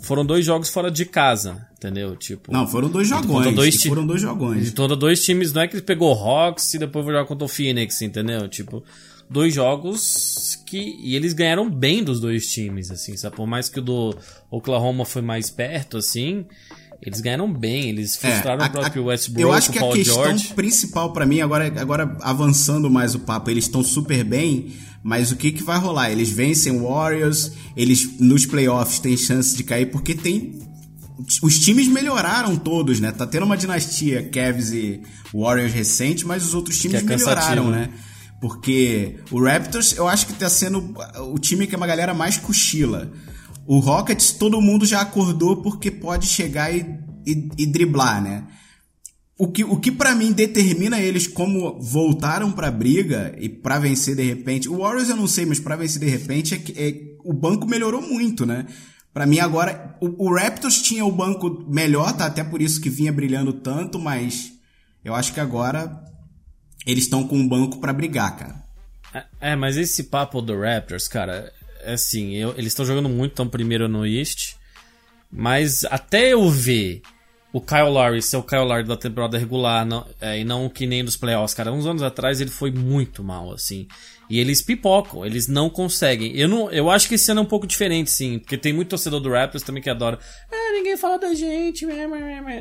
foram 0.04 0.24
dois 0.24 0.44
jogos 0.44 0.68
fora 0.68 0.90
de 0.90 1.04
casa, 1.04 1.66
entendeu? 1.76 2.14
Tipo. 2.16 2.52
Não, 2.52 2.66
foram 2.66 2.88
dois 2.88 3.08
jogões. 3.08 3.54
Dois 3.54 3.82
foram 3.82 4.06
dois 4.06 4.20
jogões. 4.20 4.70
Contra 4.70 4.96
dois 4.96 5.24
times, 5.24 5.52
não 5.52 5.62
é 5.62 5.68
que 5.68 5.76
ele 5.76 5.82
pegou 5.82 6.14
o 6.14 6.18
Hawks 6.18 6.74
e 6.74 6.78
depois 6.78 7.04
vai 7.04 7.14
jogar 7.14 7.26
contra 7.26 7.44
o 7.44 7.48
Phoenix, 7.48 8.00
entendeu? 8.02 8.48
Tipo, 8.48 8.84
dois 9.28 9.54
jogos 9.54 10.62
que. 10.66 10.96
E 11.02 11.16
eles 11.16 11.32
ganharam 11.32 11.68
bem 11.68 12.04
dos 12.04 12.20
dois 12.20 12.46
times, 12.52 12.90
assim, 12.90 13.16
sabe? 13.16 13.34
Por 13.36 13.46
mais 13.46 13.68
que 13.68 13.78
o 13.80 13.82
do 13.82 14.16
Oklahoma 14.50 15.04
foi 15.04 15.22
mais 15.22 15.50
perto, 15.50 15.96
assim. 15.96 16.46
Eles 17.02 17.20
ganharam 17.20 17.52
bem, 17.52 17.90
eles 17.90 18.16
é, 18.16 18.30
frustraram 18.30 18.62
é, 18.62 18.64
a, 18.64 18.68
o 18.68 18.72
próprio 18.72 19.04
Westbrook, 19.04 19.42
Eu 19.42 19.52
acho 19.52 19.70
que 19.70 19.78
a 19.78 19.92
questão 19.92 20.24
George. 20.24 20.54
principal 20.54 21.12
para 21.12 21.26
mim, 21.26 21.40
agora, 21.40 21.66
agora 21.78 22.16
avançando 22.22 22.90
mais 22.90 23.14
o 23.14 23.18
papo, 23.18 23.50
eles 23.50 23.64
estão 23.64 23.84
super 23.84 24.24
bem, 24.24 24.72
mas 25.04 25.30
o 25.30 25.36
que, 25.36 25.52
que 25.52 25.62
vai 25.62 25.78
rolar? 25.78 26.10
Eles 26.10 26.30
vencem 26.30 26.80
Warriors, 26.80 27.52
eles 27.76 28.18
nos 28.18 28.46
playoffs 28.46 28.98
têm 28.98 29.14
chance 29.18 29.54
de 29.54 29.62
cair, 29.62 29.90
porque 29.90 30.14
tem. 30.14 30.58
Os 31.42 31.60
times 31.60 31.86
melhoraram 31.86 32.56
todos, 32.56 32.98
né? 33.00 33.12
Tá 33.12 33.26
tendo 33.26 33.44
uma 33.44 33.56
dinastia 33.56 34.26
Cavs 34.30 34.72
e 34.72 35.02
Warriors 35.32 35.74
recente, 35.74 36.26
mas 36.26 36.42
os 36.42 36.54
outros 36.54 36.78
times 36.78 37.02
é 37.02 37.04
melhoraram, 37.04 37.70
né? 37.70 37.90
Porque 38.40 39.16
o 39.30 39.44
Raptors, 39.44 39.94
eu 39.94 40.08
acho 40.08 40.26
que 40.26 40.32
tá 40.32 40.48
sendo 40.48 40.94
o 41.32 41.38
time 41.38 41.66
que 41.66 41.76
a 41.76 41.86
galera 41.86 42.14
mais 42.14 42.38
cochila. 42.38 43.12
O 43.66 43.80
Rockets, 43.80 44.32
todo 44.32 44.60
mundo 44.60 44.86
já 44.86 45.02
acordou 45.02 45.58
porque 45.58 45.90
pode 45.90 46.26
chegar 46.26 46.74
e, 46.74 46.80
e, 47.26 47.48
e 47.58 47.66
driblar, 47.66 48.22
né? 48.22 48.44
O 49.36 49.48
que, 49.48 49.64
o 49.64 49.80
que 49.80 49.90
para 49.90 50.14
mim 50.14 50.32
determina 50.32 51.00
eles 51.00 51.26
como 51.26 51.80
voltaram 51.80 52.52
pra 52.52 52.70
briga 52.70 53.34
e 53.38 53.48
para 53.48 53.80
vencer 53.80 54.14
de 54.14 54.22
repente. 54.22 54.68
O 54.68 54.78
Warriors 54.78 55.08
eu 55.08 55.16
não 55.16 55.26
sei, 55.26 55.44
mas 55.44 55.58
para 55.58 55.74
vencer 55.74 56.00
de 56.00 56.08
repente 56.08 56.54
é 56.54 56.58
que 56.58 56.72
é, 56.80 57.16
o 57.24 57.32
banco 57.32 57.66
melhorou 57.66 58.00
muito, 58.00 58.46
né? 58.46 58.66
Para 59.12 59.26
mim 59.26 59.40
agora, 59.40 59.96
o, 60.00 60.26
o, 60.26 60.34
Raptors 60.34 60.82
tinha 60.82 61.04
o 61.04 61.10
banco 61.10 61.64
melhor, 61.68 62.12
tá? 62.16 62.26
Até 62.26 62.44
por 62.44 62.62
isso 62.62 62.80
que 62.80 62.90
vinha 62.90 63.12
brilhando 63.12 63.52
tanto, 63.52 63.98
mas 63.98 64.52
eu 65.04 65.14
acho 65.14 65.32
que 65.32 65.40
agora 65.40 66.04
eles 66.86 67.04
estão 67.04 67.26
com 67.26 67.36
um 67.36 67.48
banco 67.48 67.78
para 67.78 67.92
brigar, 67.92 68.36
cara. 68.36 68.64
É, 69.12 69.52
é, 69.52 69.56
mas 69.56 69.76
esse 69.76 70.04
papo 70.04 70.42
do 70.42 70.60
Raptors, 70.60 71.08
cara, 71.08 71.52
é 71.82 71.94
assim, 71.94 72.34
eu, 72.34 72.50
eles 72.56 72.72
estão 72.72 72.84
jogando 72.84 73.08
muito, 73.08 73.32
estão 73.32 73.48
primeiro 73.48 73.88
no 73.88 74.04
East, 74.04 74.54
mas 75.30 75.84
até 75.84 76.32
eu 76.32 76.50
ver 76.50 77.02
o 77.54 77.60
Kyle 77.60 77.88
Lowry 77.88 78.20
ser 78.20 78.36
o 78.36 78.42
Kyle 78.42 78.64
Lowry 78.64 78.82
da 78.82 78.96
temporada 78.96 79.38
regular 79.38 79.86
não, 79.86 80.04
é, 80.20 80.40
e 80.40 80.44
não 80.44 80.68
que 80.68 80.88
nem 80.88 81.04
dos 81.04 81.16
playoffs, 81.16 81.54
cara, 81.54 81.72
uns 81.72 81.86
anos 81.86 82.02
atrás 82.02 82.40
ele 82.40 82.50
foi 82.50 82.72
muito 82.72 83.22
mal, 83.22 83.52
assim. 83.52 83.86
E 84.28 84.40
eles 84.40 84.60
pipocam, 84.60 85.24
eles 85.24 85.46
não 85.46 85.70
conseguem. 85.70 86.36
Eu, 86.36 86.48
não, 86.48 86.68
eu 86.72 86.90
acho 86.90 87.06
que 87.08 87.14
esse 87.14 87.30
ano 87.30 87.42
é 87.42 87.42
um 87.44 87.46
pouco 87.46 87.64
diferente, 87.64 88.10
sim, 88.10 88.40
porque 88.40 88.58
tem 88.58 88.72
muito 88.72 88.88
torcedor 88.88 89.20
do 89.20 89.30
Raptors 89.30 89.62
também 89.62 89.80
que 89.80 89.88
adora. 89.88 90.18
Ah, 90.50 90.72
ninguém 90.72 90.96
fala 90.96 91.16
da 91.16 91.32
gente. 91.32 91.86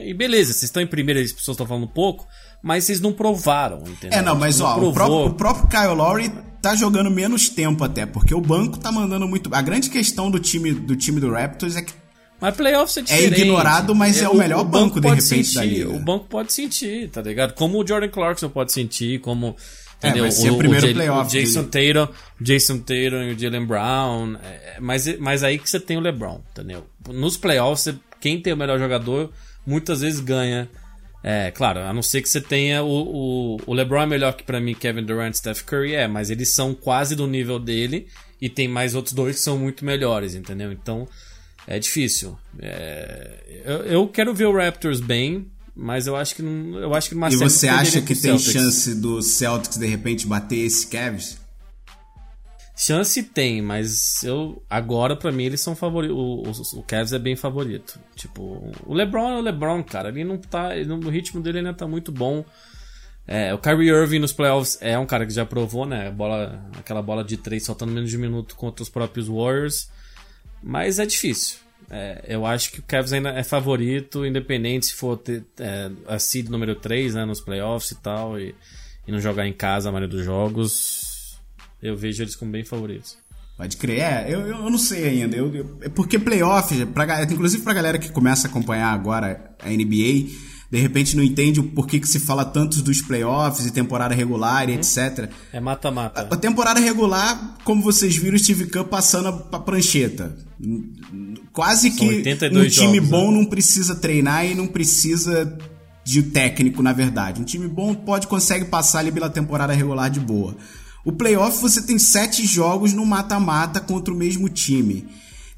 E 0.05 0.13
beleza, 0.13 0.53
vocês 0.53 0.65
estão 0.65 0.83
em 0.83 0.85
primeira 0.85 1.19
e 1.19 1.23
as 1.23 1.31
pessoas 1.31 1.55
estão 1.55 1.65
falando 1.65 1.87
pouco, 1.87 2.27
mas 2.61 2.83
vocês 2.83 3.01
não 3.01 3.11
provaram, 3.11 3.79
entendeu? 3.79 4.19
É, 4.19 4.21
não, 4.21 4.35
mas 4.35 4.59
não 4.59 4.67
ó, 4.67 4.89
o 4.89 4.93
próprio, 4.93 5.25
o 5.25 5.33
próprio 5.33 5.67
Kyle 5.69 5.95
Lowry 5.95 6.31
tá 6.61 6.75
jogando 6.75 7.09
menos 7.09 7.49
tempo 7.49 7.83
até, 7.83 8.05
porque 8.05 8.35
o 8.35 8.39
banco 8.39 8.77
tá 8.77 8.91
mandando 8.91 9.27
muito. 9.27 9.49
A 9.55 9.61
grande 9.63 9.89
questão 9.89 10.29
do 10.29 10.39
time 10.39 10.71
do, 10.71 10.95
time 10.95 11.19
do 11.19 11.31
Raptors 11.31 11.75
é 11.75 11.81
que. 11.81 12.02
Mas 12.43 12.57
playoffs 12.57 12.97
é, 12.97 12.99
é 12.99 13.03
diferente. 13.03 13.35
É 13.35 13.37
ignorado, 13.39 13.95
mas 13.95 14.21
é, 14.21 14.25
é 14.25 14.29
o 14.29 14.35
melhor 14.35 14.59
o 14.59 14.63
banco, 14.65 14.99
banco 14.99 14.99
de 14.99 15.07
repente 15.07 15.45
sentir, 15.45 15.55
da 15.55 15.63
liga. 15.63 15.89
O 15.91 15.99
banco 15.99 16.25
pode 16.25 16.51
sentir, 16.51 17.09
tá 17.09 17.21
ligado? 17.21 17.53
Como 17.53 17.81
o 17.81 17.87
Jordan 17.87 18.09
Clarkson 18.09 18.49
pode 18.49 18.73
sentir, 18.73 19.21
como 19.21 19.55
é, 20.01 20.09
entendeu? 20.09 20.25
É, 20.25 20.29
vai 20.29 20.49
o, 20.49 20.53
o 20.53 20.57
primeiro 20.57 20.89
o, 20.89 20.93
playoff. 20.93 21.29
O 21.29 21.31
Jason 21.31 21.63
Tatum, 21.63 22.13
Jason 22.41 22.79
Tatum 22.79 23.23
e 23.23 23.33
o 23.33 23.39
Jalen 23.39 23.65
Brown. 23.65 24.35
É, 24.43 24.77
mas, 24.81 25.17
mas 25.19 25.41
aí 25.41 25.57
que 25.57 25.69
você 25.69 25.79
tem 25.79 25.95
o 25.95 26.01
LeBron, 26.01 26.41
entendeu? 26.51 26.85
Nos 27.07 27.37
playoffs, 27.37 27.95
quem 28.19 28.41
tem 28.41 28.51
o 28.51 28.57
melhor 28.57 28.77
jogador 28.77 29.31
muitas 29.65 30.01
vezes 30.01 30.19
ganha. 30.19 30.67
É, 31.23 31.49
claro, 31.51 31.79
a 31.79 31.93
não 31.93 32.01
ser 32.01 32.21
que 32.21 32.27
você 32.27 32.41
tenha 32.41 32.83
o, 32.83 33.55
o, 33.55 33.57
o 33.67 33.73
LeBron 33.73 34.01
é 34.01 34.05
melhor 34.05 34.33
que 34.33 34.43
para 34.43 34.59
mim 34.59 34.75
Kevin 34.75 35.05
Durant, 35.05 35.33
Steph 35.33 35.61
Curry 35.61 35.95
é, 35.95 36.09
mas 36.09 36.29
eles 36.29 36.49
são 36.49 36.75
quase 36.75 37.15
do 37.15 37.25
nível 37.25 37.57
dele 37.57 38.07
e 38.41 38.49
tem 38.49 38.67
mais 38.67 38.95
outros 38.95 39.13
dois 39.13 39.37
que 39.37 39.41
são 39.41 39.57
muito 39.57 39.85
melhores, 39.85 40.35
entendeu? 40.35 40.73
Então 40.73 41.07
é 41.67 41.79
difícil. 41.79 42.37
É, 42.59 43.61
eu, 43.65 43.77
eu 43.85 44.07
quero 44.07 44.33
ver 44.33 44.45
o 44.45 44.55
Raptors 44.55 44.99
bem, 44.99 45.51
mas 45.75 46.07
eu 46.07 46.15
acho 46.15 46.35
que 46.35 46.41
não, 46.41 46.77
eu 46.79 46.93
acho 46.93 47.09
que 47.09 47.15
E 47.15 47.35
você 47.35 47.67
acha 47.67 48.01
que 48.01 48.15
tem 48.15 48.37
Celtics. 48.37 48.51
chance 48.51 48.95
do 48.95 49.21
Celtics 49.21 49.77
de 49.77 49.87
repente 49.87 50.27
bater 50.27 50.59
esse 50.59 50.87
Cavs? 50.87 51.41
Chance 52.75 53.21
tem, 53.23 53.61
mas 53.61 54.23
eu 54.23 54.61
agora 54.69 55.15
para 55.15 55.31
mim 55.31 55.43
eles 55.43 55.61
são 55.61 55.75
favoritos. 55.75 56.17
O, 56.17 56.77
o, 56.77 56.79
o, 56.79 56.83
Cavs 56.83 57.13
é 57.13 57.19
bem 57.19 57.35
favorito. 57.35 57.99
Tipo, 58.15 58.71
o 58.85 58.93
LeBron 58.93 59.29
é 59.29 59.37
o 59.37 59.41
LeBron, 59.41 59.83
cara. 59.83 60.09
Ele 60.09 60.23
não 60.23 60.37
tá, 60.37 60.75
ele, 60.75 60.89
no 60.89 61.09
ritmo 61.09 61.41
dele 61.41 61.59
ainda 61.59 61.73
tá 61.73 61.87
muito 61.87 62.11
bom. 62.11 62.43
É, 63.25 63.53
o 63.53 63.57
Kyrie 63.57 63.89
Irving 63.89 64.19
nos 64.19 64.33
playoffs 64.33 64.77
é 64.81 64.97
um 64.99 65.05
cara 65.05 65.25
que 65.25 65.31
já 65.31 65.45
provou, 65.45 65.85
né? 65.85 66.11
Bola, 66.11 66.69
aquela 66.77 67.01
bola 67.01 67.23
de 67.23 67.37
três 67.37 67.63
soltando 67.63 67.93
menos 67.93 68.09
de 68.09 68.17
um 68.17 68.21
minuto 68.21 68.55
contra 68.55 68.83
os 68.83 68.89
próprios 68.89 69.27
Warriors. 69.27 69.89
Mas 70.63 70.97
é 70.97 71.05
difícil. 71.05 71.57
É, 71.89 72.23
eu 72.27 72.45
acho 72.45 72.71
que 72.71 72.79
o 72.79 72.83
Cavs 72.83 73.13
ainda 73.13 73.29
é 73.29 73.43
favorito, 73.43 74.25
independente 74.25 74.87
se 74.87 74.93
for 74.93 75.17
ter 75.17 75.43
é, 75.59 75.91
a 76.07 76.17
seed 76.17 76.49
número 76.49 76.75
3 76.75 77.13
né, 77.13 77.25
nos 77.25 77.41
playoffs 77.41 77.91
e 77.91 77.95
tal, 78.01 78.39
e, 78.39 78.55
e, 79.07 79.11
não 79.11 79.19
jogar 79.19 79.45
em 79.45 79.53
casa 79.53 79.89
a 79.89 79.91
maioria 79.91 80.15
dos 80.15 80.25
jogos. 80.25 81.37
Eu 81.81 81.95
vejo 81.95 82.23
eles 82.23 82.35
como 82.35 82.51
bem 82.51 82.63
favoritos. 82.63 83.17
Pode 83.57 83.77
crer, 83.77 83.99
é, 83.99 84.25
eu, 84.27 84.41
eu 84.47 84.69
não 84.69 84.77
sei 84.77 85.07
ainda. 85.07 85.35
Eu, 85.35 85.53
eu, 85.53 85.77
é 85.81 85.89
porque 85.89 86.17
playoffs, 86.17 86.83
pra, 86.85 87.23
inclusive 87.23 87.63
pra 87.63 87.73
galera 87.73 87.99
que 87.99 88.11
começa 88.11 88.47
a 88.47 88.49
acompanhar 88.49 88.91
agora 88.91 89.53
a 89.59 89.69
NBA, 89.69 90.31
de 90.73 90.79
repente 90.79 91.15
não 91.15 91.21
entende 91.21 91.59
o 91.59 91.65
porquê 91.65 91.99
que 91.99 92.07
se 92.07 92.19
fala 92.19 92.43
tanto 92.43 92.81
dos 92.81 92.99
playoffs 92.99 93.63
e 93.63 93.71
temporada 93.71 94.15
regular 94.15 94.67
e 94.67 94.71
uhum. 94.71 94.79
etc. 94.79 95.29
É 95.51 95.59
mata-mata. 95.59 96.27
A, 96.31 96.33
a, 96.33 96.35
temporada 96.35 96.79
regular, 96.79 97.57
como 97.63 97.83
vocês 97.83 98.17
viram, 98.17 98.35
o 98.35 98.39
Steve 98.39 98.65
Kerr 98.65 98.85
passando 98.85 99.27
a, 99.27 99.55
a 99.55 99.59
prancheta. 99.59 100.35
Quase 101.51 101.89
São 101.89 101.97
que 101.99 102.27
um 102.57 102.67
time 102.67 102.95
jogos, 102.95 103.07
bom 103.07 103.31
né? 103.31 103.37
não 103.37 103.45
precisa 103.45 103.93
treinar 103.93 104.47
e 104.47 104.55
não 104.55 104.65
precisa 104.65 105.55
de 106.03 106.23
técnico, 106.23 106.81
na 106.81 106.91
verdade. 106.91 107.39
Um 107.39 107.45
time 107.45 107.67
bom 107.67 107.93
pode 107.93 108.25
consegue 108.25 108.65
passar 108.65 108.97
ali 108.97 109.11
pela 109.11 109.29
temporada 109.29 109.73
regular 109.73 110.09
de 110.09 110.19
boa. 110.19 110.57
O 111.05 111.11
playoff 111.11 111.61
você 111.61 111.83
tem 111.83 111.99
sete 111.99 112.47
jogos 112.47 112.93
no 112.93 113.05
mata-mata 113.05 113.79
contra 113.79 114.11
o 114.11 114.17
mesmo 114.17 114.49
time. 114.49 115.05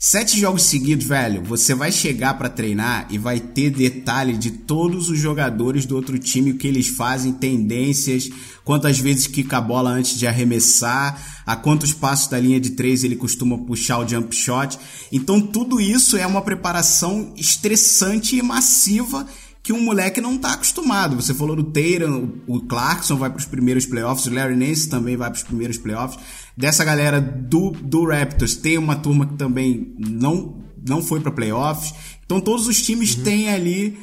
Sete 0.08 0.40
jogos 0.40 0.62
seguidos, 0.62 1.08
velho, 1.08 1.42
você 1.42 1.74
vai 1.74 1.92
chegar 1.92 2.36
para 2.36 2.48
treinar 2.48 3.08
e 3.10 3.18
vai 3.18 3.40
ter 3.40 3.72
detalhe 3.72 4.38
de 4.38 4.52
todos 4.52 5.10
os 5.10 5.18
jogadores 5.18 5.88
do 5.88 5.96
outro 5.96 6.20
time, 6.20 6.52
o 6.52 6.58
que 6.60 6.68
eles 6.68 6.90
fazem, 6.90 7.34
tendências, 7.34 8.30
quantas 8.64 9.00
vezes 9.00 9.26
quica 9.26 9.58
a 9.58 9.62
bola 9.62 9.90
antes 9.90 10.20
de 10.20 10.28
arremessar, 10.28 11.44
a 11.44 11.56
quantos 11.56 11.92
passos 11.92 12.28
da 12.28 12.40
linha 12.40 12.60
de 12.60 12.70
três 12.72 13.04
ele 13.04 13.16
costuma 13.16 13.58
puxar 13.58 13.98
o 13.98 14.08
jump 14.08 14.36
shot. 14.36 14.78
Então 15.12 15.42
tudo 15.42 15.82
isso 15.82 16.16
é 16.16 16.28
uma 16.28 16.44
preparação 16.44 17.34
estressante 17.36 18.36
e 18.36 18.44
massiva 18.44 19.26
que 19.66 19.74
um 19.74 19.82
moleque 19.82 20.22
não 20.22 20.38
tá 20.38 20.54
acostumado. 20.54 21.16
Você 21.16 21.34
falou 21.34 21.56
do 21.56 21.64
Tatum, 21.64 22.34
o 22.46 22.62
Clarkson 22.62 23.18
vai 23.18 23.32
para 23.32 23.40
os 23.40 23.46
primeiros 23.46 23.84
playoffs, 23.88 24.28
o 24.28 24.34
Larry 24.34 24.56
Nance 24.56 24.88
também 24.88 25.18
vai 25.18 25.28
para 25.28 25.38
os 25.38 25.44
primeiros 25.44 25.80
playoffs. 25.80 26.24
Dessa 26.56 26.86
galera 26.86 27.20
do, 27.20 27.72
do 27.72 28.06
Raptors, 28.06 28.56
tem 28.56 28.78
uma 28.78 28.96
turma 28.96 29.26
que 29.26 29.34
também 29.34 29.96
não, 29.98 30.64
não 30.88 31.02
foi 31.02 31.20
para 31.20 31.32
playoffs. 31.32 31.96
Então 32.24 32.40
todos 32.40 32.68
os 32.68 32.80
times 32.80 33.18
uhum. 33.18 33.24
têm 33.24 33.50
ali 33.50 33.98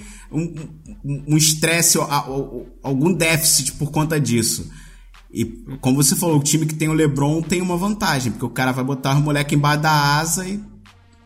um 1.05 1.37
estresse, 1.37 1.97
um 1.97 2.67
algum 2.83 3.13
déficit 3.13 3.75
por 3.75 3.93
conta 3.93 4.19
disso. 4.19 4.69
E 5.33 5.45
como 5.81 6.03
você 6.03 6.17
falou, 6.17 6.39
o 6.39 6.43
time 6.43 6.67
que 6.67 6.75
tem 6.75 6.89
o 6.89 6.93
LeBron 6.93 7.41
tem 7.41 7.63
uma 7.63 7.77
vantagem, 7.77 8.33
porque 8.33 8.47
o 8.47 8.51
cara 8.51 8.73
vai 8.73 8.83
botar 8.83 9.17
o 9.17 9.23
moleque 9.23 9.55
embaixo 9.55 9.83
da 9.83 10.19
asa 10.19 10.45
e 10.45 10.61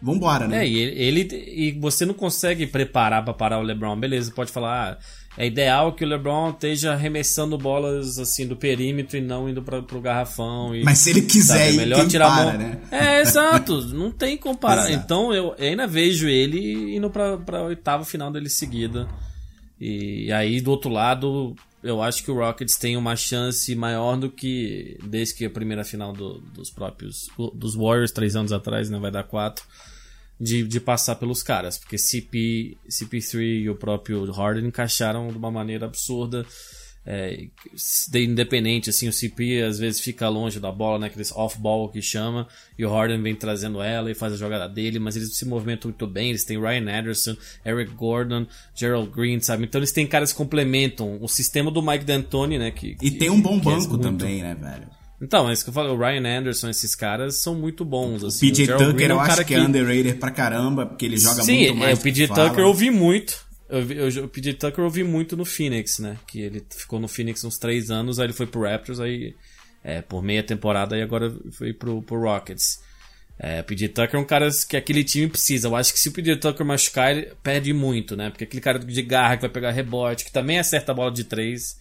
vambora, 0.00 0.46
né? 0.46 0.64
É, 0.64 0.68
e 0.68 0.78
ele, 0.78 1.28
e 1.32 1.72
você 1.72 2.04
não 2.04 2.14
consegue 2.14 2.66
preparar 2.66 3.24
para 3.24 3.35
parar 3.35 3.59
o 3.59 3.62
LeBron. 3.62 3.96
Beleza, 3.96 4.30
pode 4.30 4.52
falar, 4.52 4.92
ah, 4.92 4.98
é 5.38 5.46
ideal 5.46 5.92
que 5.92 6.04
o 6.04 6.09
LeBron 6.09 6.50
esteja 6.50 6.92
arremessando 6.92 7.59
bolas 7.59 8.18
assim 8.18 8.46
do 8.46 8.56
perímetro 8.56 9.18
e 9.18 9.20
não 9.20 9.48
indo 9.48 9.62
para 9.62 9.82
pro 9.82 10.00
garrafão. 10.00 10.74
E, 10.74 10.82
Mas 10.82 10.98
se 10.98 11.11
ele 11.11 11.22
quiser, 11.22 11.59
sabe, 11.59 11.68
é 11.68 11.72
melhor 11.72 12.09
tirar 12.09 12.35
para, 12.35 12.42
a 12.42 12.44
mão. 12.46 12.59
né? 12.59 12.78
É, 12.90 13.20
exato, 13.22 13.82
não 13.94 14.11
tem 14.11 14.37
como 14.37 14.56
parar. 14.56 14.90
então 14.90 15.35
eu 15.35 15.54
ainda 15.59 15.87
vejo 15.87 16.26
ele 16.26 16.96
indo 16.96 17.11
para 17.11 17.37
para 17.37 17.62
oitava 17.62 18.04
final 18.04 18.30
dele 18.30 18.48
seguida. 18.48 19.06
E 19.78 20.32
aí 20.32 20.61
do 20.62 20.70
outro 20.70 20.90
lado, 20.90 21.54
eu 21.87 22.03
acho 22.03 22.22
que 22.22 22.31
o 22.31 22.35
Rockets 22.35 22.77
tem 22.77 22.96
uma 22.96 23.16
chance 23.16 23.75
maior 23.75 24.16
do 24.16 24.31
que 24.31 24.99
desde 25.05 25.35
que 25.35 25.44
a 25.44 25.51
primeira 25.51 25.85
final 25.85 26.12
do, 26.12 26.38
dos 26.40 26.70
próprios 26.70 27.29
dos 27.55 27.75
Warriors 27.75 28.12
três 28.12 28.37
anos 28.37 28.53
atrás, 28.53 28.90
né, 28.90 28.99
vai 28.99 29.11
dar 29.11 29.25
quatro 29.25 29.64
de, 30.38 30.62
de 30.64 30.81
passar 30.81 31.16
pelos 31.16 31.42
caras, 31.42 31.79
porque 31.79 31.96
CP, 31.96 32.77
CP3 32.88 33.62
e 33.62 33.70
o 33.70 33.75
próprio 33.75 34.31
Harden 34.31 34.66
encaixaram 34.66 35.29
de 35.29 35.38
uma 35.38 35.51
maneira 35.51 35.87
absurda. 35.87 36.44
É, 37.09 37.47
independente, 38.14 38.90
assim, 38.90 39.07
o 39.07 39.12
CP 39.12 39.62
às 39.62 39.79
vezes 39.79 40.01
fica 40.01 40.29
longe 40.29 40.59
da 40.59 40.73
bola, 40.73 40.99
né, 40.99 41.07
aqueles 41.07 41.31
off-ball 41.31 41.88
que 41.88 42.03
chama, 42.03 42.49
e 42.77 42.85
o 42.85 42.90
Harden 42.90 43.23
vem 43.23 43.35
trazendo 43.37 43.81
ela 43.81 44.11
e 44.11 44.14
faz 44.14 44.33
a 44.33 44.37
jogada 44.37 44.69
dele, 44.69 44.99
mas 44.99 45.14
eles 45.14 45.37
se 45.37 45.45
movimentam 45.45 45.88
muito 45.88 46.07
bem, 46.09 46.31
eles 46.31 46.42
têm 46.42 46.59
Ryan 46.59 46.99
Anderson, 46.99 47.37
Eric 47.64 47.92
Gordon, 47.92 48.45
Gerald 48.75 49.11
Green, 49.11 49.38
sabe? 49.38 49.64
Então 49.64 49.79
eles 49.79 49.92
têm 49.92 50.05
caras 50.05 50.33
que 50.33 50.38
complementam 50.38 51.19
o 51.21 51.29
sistema 51.29 51.71
do 51.71 51.81
Mike 51.81 52.05
D'Antoni, 52.05 52.59
né? 52.59 52.73
Que, 52.73 52.97
e 53.01 53.12
tem 53.12 53.31
um 53.31 53.40
bom 53.40 53.59
é 53.59 53.61
banco 53.61 53.95
é 53.95 54.01
também, 54.01 54.42
né, 54.42 54.57
velho? 54.61 54.88
Então, 55.21 55.49
é 55.49 55.53
isso 55.53 55.64
que 55.64 55.71
eu 55.71 55.75
falo, 55.75 55.95
o 55.95 55.99
Ryan 55.99 56.40
Anderson, 56.40 56.69
esses 56.69 56.95
caras 56.95 57.37
são 57.37 57.55
muito 57.55 57.85
bons. 57.85 58.23
Assim. 58.23 58.49
O 58.49 58.51
PJ 58.51 58.75
o 58.75 58.77
Tucker 58.77 58.95
Green 58.95 59.07
eu 59.07 59.12
é 59.12 59.14
um 59.14 59.21
acho 59.21 59.45
que 59.45 59.55
é 59.55 59.61
underrated 59.61 60.14
pra 60.16 60.31
caramba, 60.31 60.85
porque 60.85 61.07
ele 61.07 61.16
joga 61.16 61.42
Sim, 61.42 61.59
muito 61.59 61.77
mais. 61.77 61.90
Sim, 61.90 61.97
é, 61.97 62.01
o 62.01 62.03
PJ 62.03 62.35
Tucker 62.35 62.61
eu 62.61 62.69
ouvi 62.69 62.90
muito. 62.90 63.45
Eu, 63.68 63.90
eu, 63.90 64.24
o 64.24 64.29
PJ 64.29 64.55
Tucker 64.55 64.81
eu 64.81 64.85
ouvi 64.85 65.02
muito 65.02 65.37
no 65.37 65.44
Phoenix, 65.44 65.98
né? 65.98 66.16
Que 66.26 66.40
ele 66.40 66.64
ficou 66.70 67.00
no 67.00 67.09
Phoenix 67.09 67.44
uns 67.44 67.59
três 67.59 67.90
anos, 67.90 68.18
aí 68.18 68.26
ele 68.26 68.33
foi 68.33 68.46
pro 68.46 68.62
Raptors, 68.62 69.00
aí 69.00 69.35
é, 69.83 70.02
por 70.02 70.22
meia 70.22 70.42
temporada, 70.42 70.96
e 70.96 71.02
agora 71.02 71.35
foi 71.52 71.72
pro, 71.72 72.02
pro 72.02 72.20
Rockets. 72.20 72.81
É, 73.38 73.61
o 73.61 73.64
PJ 73.64 73.88
Tucker 73.88 74.16
é 74.16 74.22
um 74.22 74.24
cara 74.24 74.48
que 74.68 74.76
aquele 74.76 75.05
time 75.05 75.29
precisa. 75.29 75.68
Eu 75.68 75.76
acho 75.76 75.92
que 75.92 76.00
se 76.00 76.09
o 76.09 76.12
PJ 76.12 76.37
Tucker 76.37 76.64
machucar, 76.64 77.11
ele 77.11 77.33
perde 77.42 77.72
muito, 77.72 78.16
né? 78.16 78.31
Porque 78.31 78.44
aquele 78.44 78.62
cara 78.62 78.79
de 78.79 79.02
garra 79.02 79.37
que 79.37 79.42
vai 79.42 79.50
pegar 79.50 79.70
rebote, 79.72 80.24
que 80.24 80.33
também 80.33 80.59
acerta 80.59 80.92
a 80.92 80.94
bola 80.94 81.11
de 81.11 81.24
três 81.24 81.76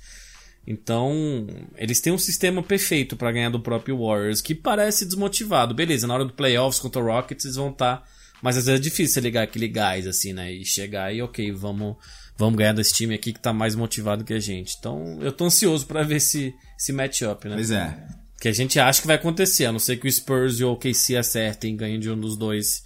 então, 0.67 1.47
eles 1.77 1.99
têm 1.99 2.11
um 2.11 2.17
sistema 2.17 2.63
perfeito 2.63 3.15
para 3.15 3.31
ganhar 3.31 3.49
do 3.49 3.59
próprio 3.59 3.99
Warriors, 3.99 4.41
que 4.41 4.55
parece 4.55 5.05
desmotivado. 5.05 5.75
Beleza, 5.75 6.07
na 6.07 6.15
hora 6.15 6.25
do 6.25 6.33
playoffs 6.33 6.79
contra 6.79 7.01
o 7.01 7.05
Rockets 7.05 7.45
eles 7.45 7.57
vão 7.57 7.69
estar. 7.69 7.97
Tá, 7.97 8.07
mas 8.41 8.57
às 8.57 8.65
vezes 8.65 8.79
é 8.79 8.83
difícil 8.83 9.21
ligar 9.21 9.43
aquele 9.43 9.67
gás, 9.67 10.07
assim, 10.07 10.33
né? 10.33 10.51
E 10.51 10.65
chegar 10.65 11.13
e, 11.13 11.21
ok, 11.21 11.51
vamos, 11.51 11.95
vamos 12.37 12.57
ganhar 12.57 12.73
desse 12.73 12.93
time 12.93 13.15
aqui 13.15 13.33
que 13.33 13.39
tá 13.39 13.53
mais 13.53 13.75
motivado 13.75 14.23
que 14.23 14.33
a 14.33 14.39
gente. 14.39 14.75
Então, 14.79 15.17
eu 15.21 15.31
tô 15.31 15.45
ansioso 15.45 15.85
para 15.85 16.03
ver 16.03 16.17
esse, 16.17 16.53
esse 16.79 16.93
matchup, 16.93 17.47
né? 17.47 17.55
Pois 17.55 17.71
é. 17.71 17.97
Que 18.39 18.49
a 18.49 18.53
gente 18.53 18.79
acha 18.79 19.01
que 19.01 19.07
vai 19.07 19.15
acontecer, 19.15 19.65
a 19.65 19.71
não 19.71 19.79
ser 19.79 19.97
que 19.97 20.07
o 20.07 20.11
Spurs 20.11 20.59
e 20.59 20.63
o 20.63 20.73
OKC 20.73 21.15
acertem 21.17 21.73
e 21.73 21.77
ganhem 21.77 21.99
de 21.99 22.09
um 22.09 22.19
dos 22.19 22.37
dois. 22.37 22.83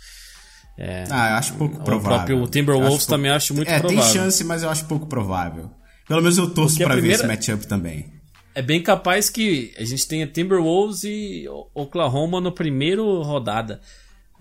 É, 0.77 1.03
ah, 1.09 1.31
eu 1.31 1.35
acho 1.35 1.53
pouco 1.55 1.83
provável. 1.83 2.35
O 2.35 2.39
próprio 2.39 2.47
Timberwolves 2.47 2.99
acho 2.99 3.07
também 3.07 3.31
acho 3.31 3.53
muito 3.53 3.69
é, 3.69 3.79
provável. 3.79 3.99
É, 3.99 4.03
tem 4.03 4.13
chance, 4.13 4.43
mas 4.43 4.63
eu 4.63 4.69
acho 4.69 4.85
pouco 4.85 5.07
provável. 5.07 5.69
Pelo 6.07 6.21
menos 6.21 6.37
eu 6.37 6.49
torço 6.49 6.77
para 6.77 6.93
primeira... 6.93 7.17
ver 7.17 7.23
esse 7.23 7.27
matchup 7.27 7.67
também. 7.67 8.19
É 8.55 8.61
bem 8.61 8.81
capaz 8.81 9.29
que 9.29 9.73
a 9.77 9.83
gente 9.83 10.07
tenha 10.07 10.25
Timberwolves 10.25 11.03
e 11.03 11.45
Oklahoma 11.73 12.41
no 12.41 12.51
primeiro 12.51 13.21
rodada. 13.21 13.79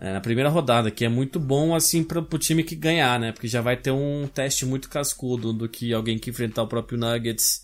É, 0.01 0.13
na 0.13 0.21
primeira 0.21 0.49
rodada, 0.49 0.93
que 0.93 1.05
é 1.05 1.09
muito 1.09 1.41
bom 1.41 1.75
assim 1.75 2.05
para 2.05 2.21
o 2.21 2.39
time 2.39 2.63
que 2.63 2.77
ganhar, 2.77 3.19
né? 3.19 3.33
Porque 3.33 3.49
já 3.49 3.61
vai 3.61 3.77
ter 3.77 3.91
um 3.91 4.29
teste 4.33 4.65
muito 4.65 4.89
cascudo 4.89 5.53
do 5.53 5.69
que 5.69 5.93
alguém 5.93 6.19
que 6.19 6.31
enfrentar 6.31 6.63
o 6.63 6.69
próprio 6.69 6.97
Nuggets, 6.97 7.63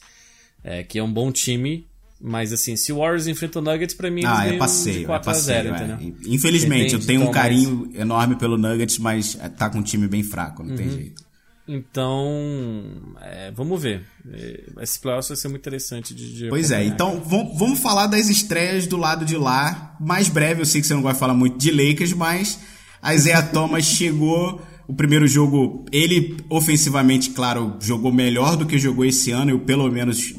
é, 0.64 0.82
que 0.82 0.98
é 0.98 1.02
um 1.02 1.12
bom 1.12 1.30
time. 1.30 1.86
Mas 2.20 2.52
assim, 2.52 2.74
se 2.74 2.92
o 2.92 2.98
Warriors 2.98 3.26
enfrenta 3.26 3.58
o 3.58 3.62
Nuggets, 3.62 3.94
pra 3.94 4.10
mim 4.10 4.22
ah, 4.24 4.46
é 4.46 4.56
passeio, 4.56 5.06
4 5.06 5.30
é 5.30 5.32
passeio, 5.32 5.58
a 5.58 5.62
0, 5.62 5.74
é. 5.74 5.94
entendeu? 5.94 6.16
Infelizmente, 6.26 6.94
eu 6.94 7.00
tenho 7.00 7.22
um 7.22 7.30
carinho 7.30 7.86
mas... 7.86 8.00
enorme 8.00 8.36
pelo 8.36 8.56
Nuggets, 8.56 8.98
mas 8.98 9.34
tá 9.56 9.70
com 9.70 9.78
um 9.78 9.82
time 9.82 10.08
bem 10.08 10.22
fraco, 10.22 10.62
não 10.62 10.70
uhum. 10.70 10.76
tem 10.76 10.90
jeito. 10.90 11.23
Então, 11.66 12.84
é, 13.22 13.50
vamos 13.50 13.80
ver. 13.80 14.04
É, 14.30 14.64
esse 14.82 14.98
playoff 14.98 15.28
vai 15.28 15.36
ser 15.36 15.48
muito 15.48 15.62
interessante 15.62 16.14
de, 16.14 16.34
de 16.34 16.48
Pois 16.48 16.70
é, 16.70 16.84
então 16.84 17.22
vamos 17.24 17.80
falar 17.80 18.06
das 18.06 18.28
estreias 18.28 18.86
do 18.86 18.98
lado 18.98 19.24
de 19.24 19.36
lá. 19.36 19.96
Mais 19.98 20.28
breve, 20.28 20.60
eu 20.60 20.66
sei 20.66 20.82
que 20.82 20.86
você 20.86 20.94
não 20.94 21.02
vai 21.02 21.14
falar 21.14 21.32
muito 21.32 21.56
de 21.56 21.70
Lakers, 21.70 22.12
mas 22.12 22.58
a 23.00 23.14
Isaiah 23.14 23.42
Thomas 23.42 23.84
chegou. 23.96 24.60
O 24.86 24.92
primeiro 24.92 25.26
jogo, 25.26 25.86
ele 25.90 26.36
ofensivamente, 26.50 27.30
claro, 27.30 27.78
jogou 27.80 28.12
melhor 28.12 28.54
do 28.54 28.66
que 28.66 28.78
jogou 28.78 29.06
esse 29.06 29.30
ano, 29.30 29.50
eu 29.50 29.60
pelo 29.60 29.90
menos 29.90 30.34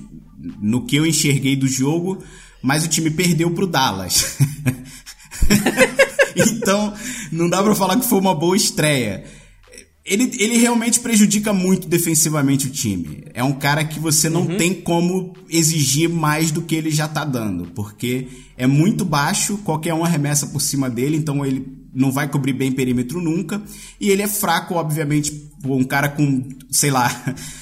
no 0.61 0.85
que 0.85 0.97
eu 0.97 1.03
enxerguei 1.03 1.55
do 1.55 1.67
jogo, 1.67 2.23
mas 2.61 2.85
o 2.85 2.88
time 2.88 3.09
perdeu 3.09 3.49
pro 3.49 3.65
Dallas. 3.65 4.38
então, 6.38 6.93
não 7.31 7.49
dá 7.49 7.63
para 7.63 7.73
falar 7.73 7.97
que 7.97 8.05
foi 8.05 8.19
uma 8.19 8.35
boa 8.35 8.55
estreia 8.55 9.23
ele, 10.05 10.31
ele 10.37 10.57
realmente 10.57 10.99
prejudica 10.99 11.51
muito 11.51 11.87
defensivamente 11.87 12.67
o 12.67 12.69
time. 12.69 13.23
É 13.33 13.43
um 13.43 13.53
cara 13.53 13.83
que 13.83 13.99
você 13.99 14.29
não 14.29 14.41
uhum. 14.41 14.57
tem 14.57 14.71
como 14.71 15.33
exigir 15.49 16.07
mais 16.07 16.51
do 16.51 16.61
que 16.61 16.75
ele 16.75 16.91
já 16.91 17.07
tá 17.07 17.25
dando, 17.25 17.71
porque 17.73 18.27
é 18.55 18.67
muito 18.67 19.03
baixo, 19.03 19.57
qualquer 19.57 19.95
um 19.95 20.05
arremessa 20.05 20.45
por 20.47 20.61
cima 20.61 20.91
dele, 20.91 21.17
então 21.17 21.43
ele 21.43 21.65
não 21.91 22.11
vai 22.11 22.29
cobrir 22.29 22.53
bem 22.53 22.71
perímetro 22.71 23.19
nunca. 23.19 23.63
E 23.99 24.11
ele 24.11 24.21
é 24.21 24.27
fraco, 24.27 24.75
obviamente, 24.75 25.49
um 25.65 25.83
cara 25.83 26.09
com, 26.09 26.47
sei 26.69 26.91
lá, 26.91 27.09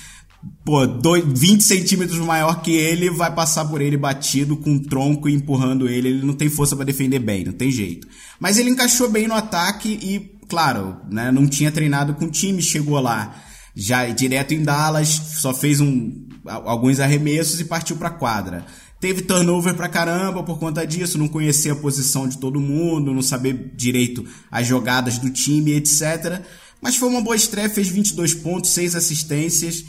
pô, 0.65 0.86
dois, 0.86 1.23
20 1.25 1.62
centímetros 1.62 2.19
maior 2.19 2.62
que 2.62 2.71
ele 2.71 3.10
vai 3.10 3.34
passar 3.34 3.63
por 3.63 3.79
ele 3.79 3.95
batido 3.95 4.58
com 4.58 4.71
um 4.71 4.79
tronco 4.79 5.29
e 5.29 5.34
empurrando 5.34 5.88
ele. 5.88 6.10
Ele 6.10 6.25
não 6.25 6.34
tem 6.34 6.49
força 6.49 6.75
para 6.75 6.84
defender 6.84 7.19
bem, 7.19 7.45
não 7.45 7.53
tem 7.53 7.71
jeito. 7.71 8.06
Mas 8.38 8.58
ele 8.58 8.69
encaixou 8.69 9.10
bem 9.10 9.29
no 9.29 9.34
ataque 9.34 9.97
e 10.01 10.33
claro, 10.54 10.98
né, 11.10 11.32
não 11.32 11.48
tinha 11.48 11.72
treinado 11.72 12.13
com 12.13 12.26
o 12.26 12.30
time, 12.30 12.62
chegou 12.62 13.00
lá 13.00 13.44
já 13.76 14.06
direto 14.06 14.54
em 14.54 14.62
Dallas, 14.62 15.10
só 15.10 15.52
fez 15.52 15.82
um, 15.82 16.28
alguns 16.46 17.00
arremessos 17.00 17.60
e 17.60 17.66
partiu 17.66 17.96
para 17.96 18.12
quadra. 18.12 18.63
Teve 19.00 19.24
turnover 19.24 19.74
pra 19.74 19.89
caramba 19.89 20.44
por 20.44 20.60
conta 20.60 20.86
disso, 20.86 21.18
não 21.18 21.28
conhecia 21.28 21.74
a 21.74 21.76
posição 21.76 22.28
de 22.28 22.38
todo 22.38 22.62
mundo, 22.62 23.12
não 23.12 23.24
saber 23.24 23.74
direito 23.76 24.24
as 24.52 24.68
jogadas 24.68 25.18
do 25.18 25.32
time, 25.32 25.74
etc. 25.74 26.44
Mas 26.80 26.98
foi 26.98 27.10
uma 27.10 27.22
boa 27.22 27.36
estreia, 27.36 27.68
fez 27.68 27.88
22 27.88 28.36
pontos, 28.36 28.70
6 28.70 28.94
assistências 28.94 29.84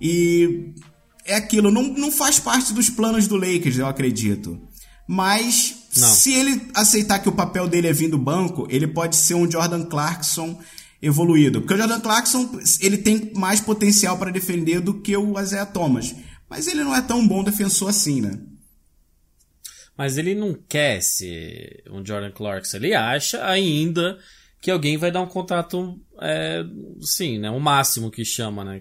e 0.00 0.72
é 1.24 1.36
aquilo, 1.36 1.70
não, 1.70 1.84
não 1.84 2.10
faz 2.10 2.40
parte 2.40 2.74
dos 2.74 2.90
planos 2.90 3.28
do 3.28 3.36
Lakers, 3.36 3.78
eu 3.78 3.86
acredito. 3.86 4.60
Mas 5.06 5.86
não. 6.00 6.08
Se 6.08 6.32
ele 6.32 6.70
aceitar 6.74 7.18
que 7.18 7.28
o 7.28 7.32
papel 7.32 7.68
dele 7.68 7.88
é 7.88 7.92
vir 7.92 8.08
do 8.08 8.18
banco, 8.18 8.66
ele 8.70 8.86
pode 8.86 9.16
ser 9.16 9.34
um 9.34 9.50
Jordan 9.50 9.84
Clarkson 9.84 10.58
evoluído. 11.00 11.60
Porque 11.60 11.74
o 11.74 11.76
Jordan 11.76 12.00
Clarkson, 12.00 12.58
ele 12.80 12.98
tem 12.98 13.32
mais 13.34 13.60
potencial 13.60 14.18
para 14.18 14.30
defender 14.30 14.80
do 14.80 15.00
que 15.00 15.16
o 15.16 15.38
Isaiah 15.40 15.66
Thomas. 15.66 16.14
Mas 16.48 16.66
ele 16.66 16.82
não 16.82 16.94
é 16.94 17.02
tão 17.02 17.26
bom 17.26 17.44
defensor 17.44 17.90
assim, 17.90 18.20
né? 18.20 18.38
Mas 19.96 20.16
ele 20.16 20.34
não 20.34 20.54
quer 20.54 21.02
ser 21.02 21.82
um 21.90 22.04
Jordan 22.04 22.30
Clarkson. 22.30 22.76
Ele 22.76 22.94
acha 22.94 23.44
ainda 23.44 24.18
que 24.60 24.70
alguém 24.70 24.96
vai 24.96 25.10
dar 25.10 25.20
um 25.20 25.26
contrato, 25.26 25.98
é, 26.20 26.64
sim, 27.00 27.38
né? 27.38 27.50
O 27.50 27.60
máximo 27.60 28.10
que 28.10 28.24
chama, 28.24 28.64
né? 28.64 28.80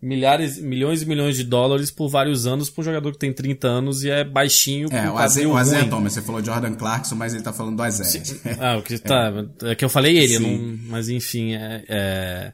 Milhares, 0.00 0.58
milhões 0.60 1.02
e 1.02 1.06
milhões 1.06 1.36
de 1.36 1.44
dólares 1.44 1.90
por 1.90 2.08
vários 2.08 2.46
anos 2.46 2.68
pra 2.70 2.82
um 2.82 2.84
jogador 2.84 3.12
que 3.12 3.18
tem 3.18 3.32
30 3.32 3.66
anos 3.66 4.04
e 4.04 4.10
é 4.10 4.22
baixinho. 4.24 4.88
É, 4.92 5.06
com 5.06 5.14
o 5.14 5.18
Azé, 5.18 5.46
o 5.46 5.56
Azé. 5.56 5.84
Thomas, 5.84 6.12
você 6.12 6.22
falou 6.22 6.44
Jordan 6.44 6.74
Clarkson, 6.74 7.14
mas 7.14 7.34
ele 7.34 7.42
tá 7.42 7.52
falando 7.52 7.76
do 7.76 7.82
Azé. 7.82 8.22
Ah, 8.60 8.76
o 8.76 8.82
que 8.82 8.98
tá. 8.98 9.32
É 9.64 9.74
que 9.74 9.84
eu 9.84 9.88
falei 9.88 10.16
ele, 10.18 10.38
não, 10.38 10.78
mas 10.88 11.08
enfim, 11.08 11.54
é, 11.54 11.84
é- 11.88 12.52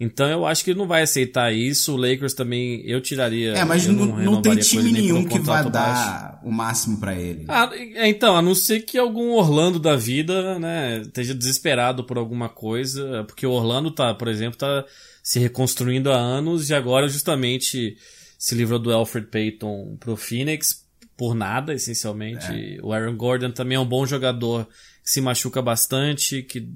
Então 0.00 0.28
eu 0.28 0.46
acho 0.46 0.64
que 0.64 0.70
ele 0.70 0.78
não 0.78 0.86
vai 0.86 1.02
aceitar 1.02 1.52
isso. 1.52 1.92
O 1.92 1.96
Lakers 1.96 2.32
também, 2.32 2.82
eu 2.86 3.00
tiraria. 3.00 3.52
É, 3.52 3.64
mas 3.64 3.86
não, 3.86 4.06
não 4.16 4.40
tem 4.42 4.56
time 4.56 4.88
um 4.88 4.92
nenhum 4.92 5.24
que 5.24 5.38
vai 5.40 5.62
contrato 5.64 5.70
baixo. 5.70 6.02
dar 6.10 6.40
o 6.44 6.50
máximo 6.52 6.98
pra 6.98 7.14
ele. 7.14 7.44
Ah, 7.48 7.68
é, 7.74 8.08
então, 8.08 8.36
a 8.36 8.40
não 8.42 8.54
ser 8.54 8.80
que 8.80 8.96
algum 8.96 9.30
Orlando 9.32 9.78
da 9.78 9.96
vida, 9.96 10.58
né, 10.58 11.00
esteja 11.02 11.34
desesperado 11.34 12.04
por 12.04 12.16
alguma 12.16 12.48
coisa, 12.48 13.24
porque 13.24 13.44
o 13.46 13.50
Orlando 13.50 13.90
tá, 13.90 14.14
por 14.14 14.28
exemplo, 14.28 14.56
tá 14.56 14.84
se 15.28 15.38
reconstruindo 15.38 16.10
há 16.10 16.16
anos 16.16 16.70
e 16.70 16.74
agora 16.74 17.06
justamente 17.06 17.98
se 18.38 18.54
livrou 18.54 18.78
do 18.78 18.90
Alfred 18.90 19.26
Payton 19.26 19.98
pro 20.00 20.16
Phoenix 20.16 20.86
por 21.18 21.34
nada, 21.34 21.74
essencialmente. 21.74 22.46
O 22.82 22.94
Aaron 22.94 23.14
Gordon 23.14 23.50
também 23.50 23.76
é 23.76 23.78
um 23.78 23.84
bom 23.84 24.06
jogador 24.06 24.66
que 25.04 25.10
se 25.10 25.20
machuca 25.20 25.60
bastante, 25.60 26.42
que 26.42 26.70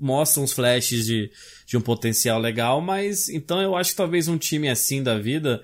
mostra 0.00 0.42
uns 0.42 0.54
flashes 0.54 1.04
de, 1.04 1.30
de 1.66 1.76
um 1.76 1.82
potencial 1.82 2.40
legal, 2.40 2.80
mas 2.80 3.28
então 3.28 3.60
eu 3.60 3.76
acho 3.76 3.90
que 3.90 3.96
talvez 3.98 4.26
um 4.26 4.38
time 4.38 4.70
assim 4.70 5.02
da 5.02 5.18
vida 5.18 5.62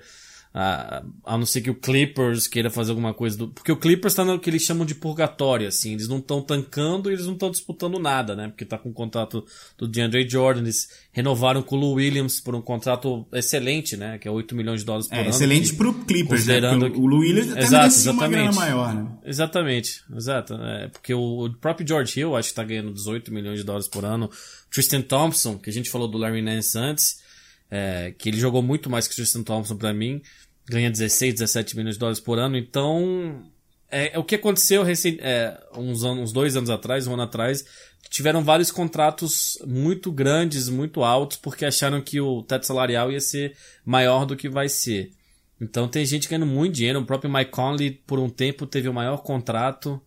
a, 0.57 1.03
a 1.25 1.37
não 1.37 1.45
ser 1.45 1.59
que 1.59 1.69
o 1.69 1.75
Clippers 1.75 2.47
queira 2.47 2.69
fazer 2.69 2.91
alguma 2.91 3.13
coisa 3.13 3.37
do. 3.37 3.49
Porque 3.49 3.73
o 3.73 3.75
Clippers 3.75 4.15
tá 4.15 4.23
no 4.23 4.39
que 4.39 4.49
eles 4.49 4.61
chamam 4.61 4.85
de 4.85 4.95
purgatório, 4.95 5.67
assim. 5.67 5.91
Eles 5.91 6.07
não 6.07 6.19
estão 6.19 6.41
tancando 6.41 7.09
e 7.09 7.13
eles 7.13 7.25
não 7.25 7.33
estão 7.33 7.51
disputando 7.51 7.99
nada, 7.99 8.37
né? 8.37 8.47
Porque 8.47 8.63
tá 8.63 8.77
com 8.77 8.87
o 8.89 8.93
contrato 8.93 9.45
do 9.77 9.85
DeAndre 9.85 10.25
Jordan. 10.29 10.61
Eles 10.61 10.87
renovaram 11.11 11.61
com 11.61 11.75
o 11.75 11.79
Lou 11.79 11.93
Williams 11.95 12.39
por 12.39 12.55
um 12.55 12.61
contrato 12.61 13.27
excelente, 13.33 13.97
né? 13.97 14.17
Que 14.17 14.29
é 14.29 14.31
8 14.31 14.55
milhões 14.55 14.79
de 14.79 14.85
dólares 14.85 15.09
por 15.09 15.15
É, 15.17 15.19
ano. 15.23 15.29
excelente 15.29 15.71
que- 15.71 15.75
pro 15.77 15.93
Clippers, 15.93 16.45
né? 16.45 16.53
considerando 16.61 16.85
Porque 16.85 16.99
o 17.01 17.05
Lou 17.05 17.19
Williams 17.19 17.51
até 17.51 17.59
Exato, 17.61 17.81
merecia 17.83 18.11
uma 18.13 18.27
grana 18.29 18.49
exatamente. 18.49 18.55
maior, 18.75 18.93
né? 18.95 19.11
Exatamente, 19.25 20.03
exato. 20.15 20.53
É, 20.53 20.87
porque 20.87 21.13
o, 21.13 21.45
o 21.47 21.53
próprio 21.57 21.85
George 21.85 22.17
Hill 22.17 22.33
acho 22.33 22.49
que 22.49 22.55
tá 22.55 22.63
ganhando 22.63 22.93
18 22.93 23.33
milhões 23.33 23.59
de 23.59 23.65
dólares 23.65 23.89
por 23.89 24.05
ano. 24.05 24.29
Tristan 24.71 25.01
Thompson, 25.01 25.57
que 25.57 25.69
a 25.69 25.73
gente 25.73 25.89
falou 25.89 26.07
do 26.07 26.17
Larry 26.17 26.41
Nance 26.41 26.77
antes, 26.77 27.25
é, 27.69 28.13
que 28.17 28.29
ele 28.29 28.37
jogou 28.37 28.61
muito 28.61 28.89
mais 28.89 29.07
que 29.07 29.13
o 29.13 29.15
Tristan 29.17 29.41
Thompson 29.43 29.75
pra 29.75 29.91
mim, 29.93 30.21
ganha 30.67 30.89
16, 30.89 31.35
17 31.35 31.75
milhões 31.75 31.95
de 31.95 31.99
dólares 31.99 32.19
por 32.19 32.39
ano. 32.39 32.57
Então, 32.57 33.43
é, 33.89 34.15
é 34.15 34.19
o 34.19 34.23
que 34.23 34.35
aconteceu 34.35 34.83
recém, 34.83 35.17
é, 35.21 35.57
uns, 35.75 36.03
anos, 36.03 36.23
uns 36.23 36.31
dois 36.31 36.55
anos 36.55 36.69
atrás, 36.69 37.07
um 37.07 37.13
ano 37.13 37.23
atrás, 37.23 37.65
tiveram 38.09 38.43
vários 38.43 38.71
contratos 38.71 39.57
muito 39.65 40.11
grandes, 40.11 40.69
muito 40.69 41.03
altos, 41.03 41.37
porque 41.37 41.65
acharam 41.65 42.01
que 42.01 42.19
o 42.19 42.43
teto 42.43 42.65
salarial 42.65 43.11
ia 43.11 43.19
ser 43.19 43.55
maior 43.85 44.25
do 44.25 44.35
que 44.35 44.49
vai 44.49 44.69
ser. 44.69 45.11
Então 45.59 45.87
tem 45.87 46.05
gente 46.05 46.27
ganhando 46.27 46.45
muito 46.45 46.75
dinheiro. 46.75 46.99
O 46.99 47.05
próprio 47.05 47.31
Mike 47.31 47.51
Conley, 47.51 47.91
por 47.91 48.19
um 48.19 48.29
tempo, 48.29 48.65
teve 48.65 48.89
o 48.89 48.93
maior 48.93 49.17
contrato 49.17 50.01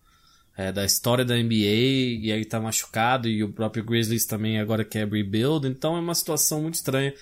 é, 0.57 0.71
da 0.71 0.85
história 0.85 1.25
da 1.25 1.37
NBA 1.37 2.21
e 2.21 2.33
aí 2.33 2.45
tá 2.45 2.61
machucado. 2.61 3.29
E 3.29 3.43
o 3.43 3.53
próprio 3.53 3.85
Grizzlies 3.85 4.27
também 4.27 4.59
agora 4.59 4.85
quer 4.85 5.09
rebuild. 5.09 5.67
Então 5.67 5.97
é 5.97 6.01
uma 6.01 6.15
situação 6.15 6.63
muito 6.63 6.75
estranha. 6.75 7.15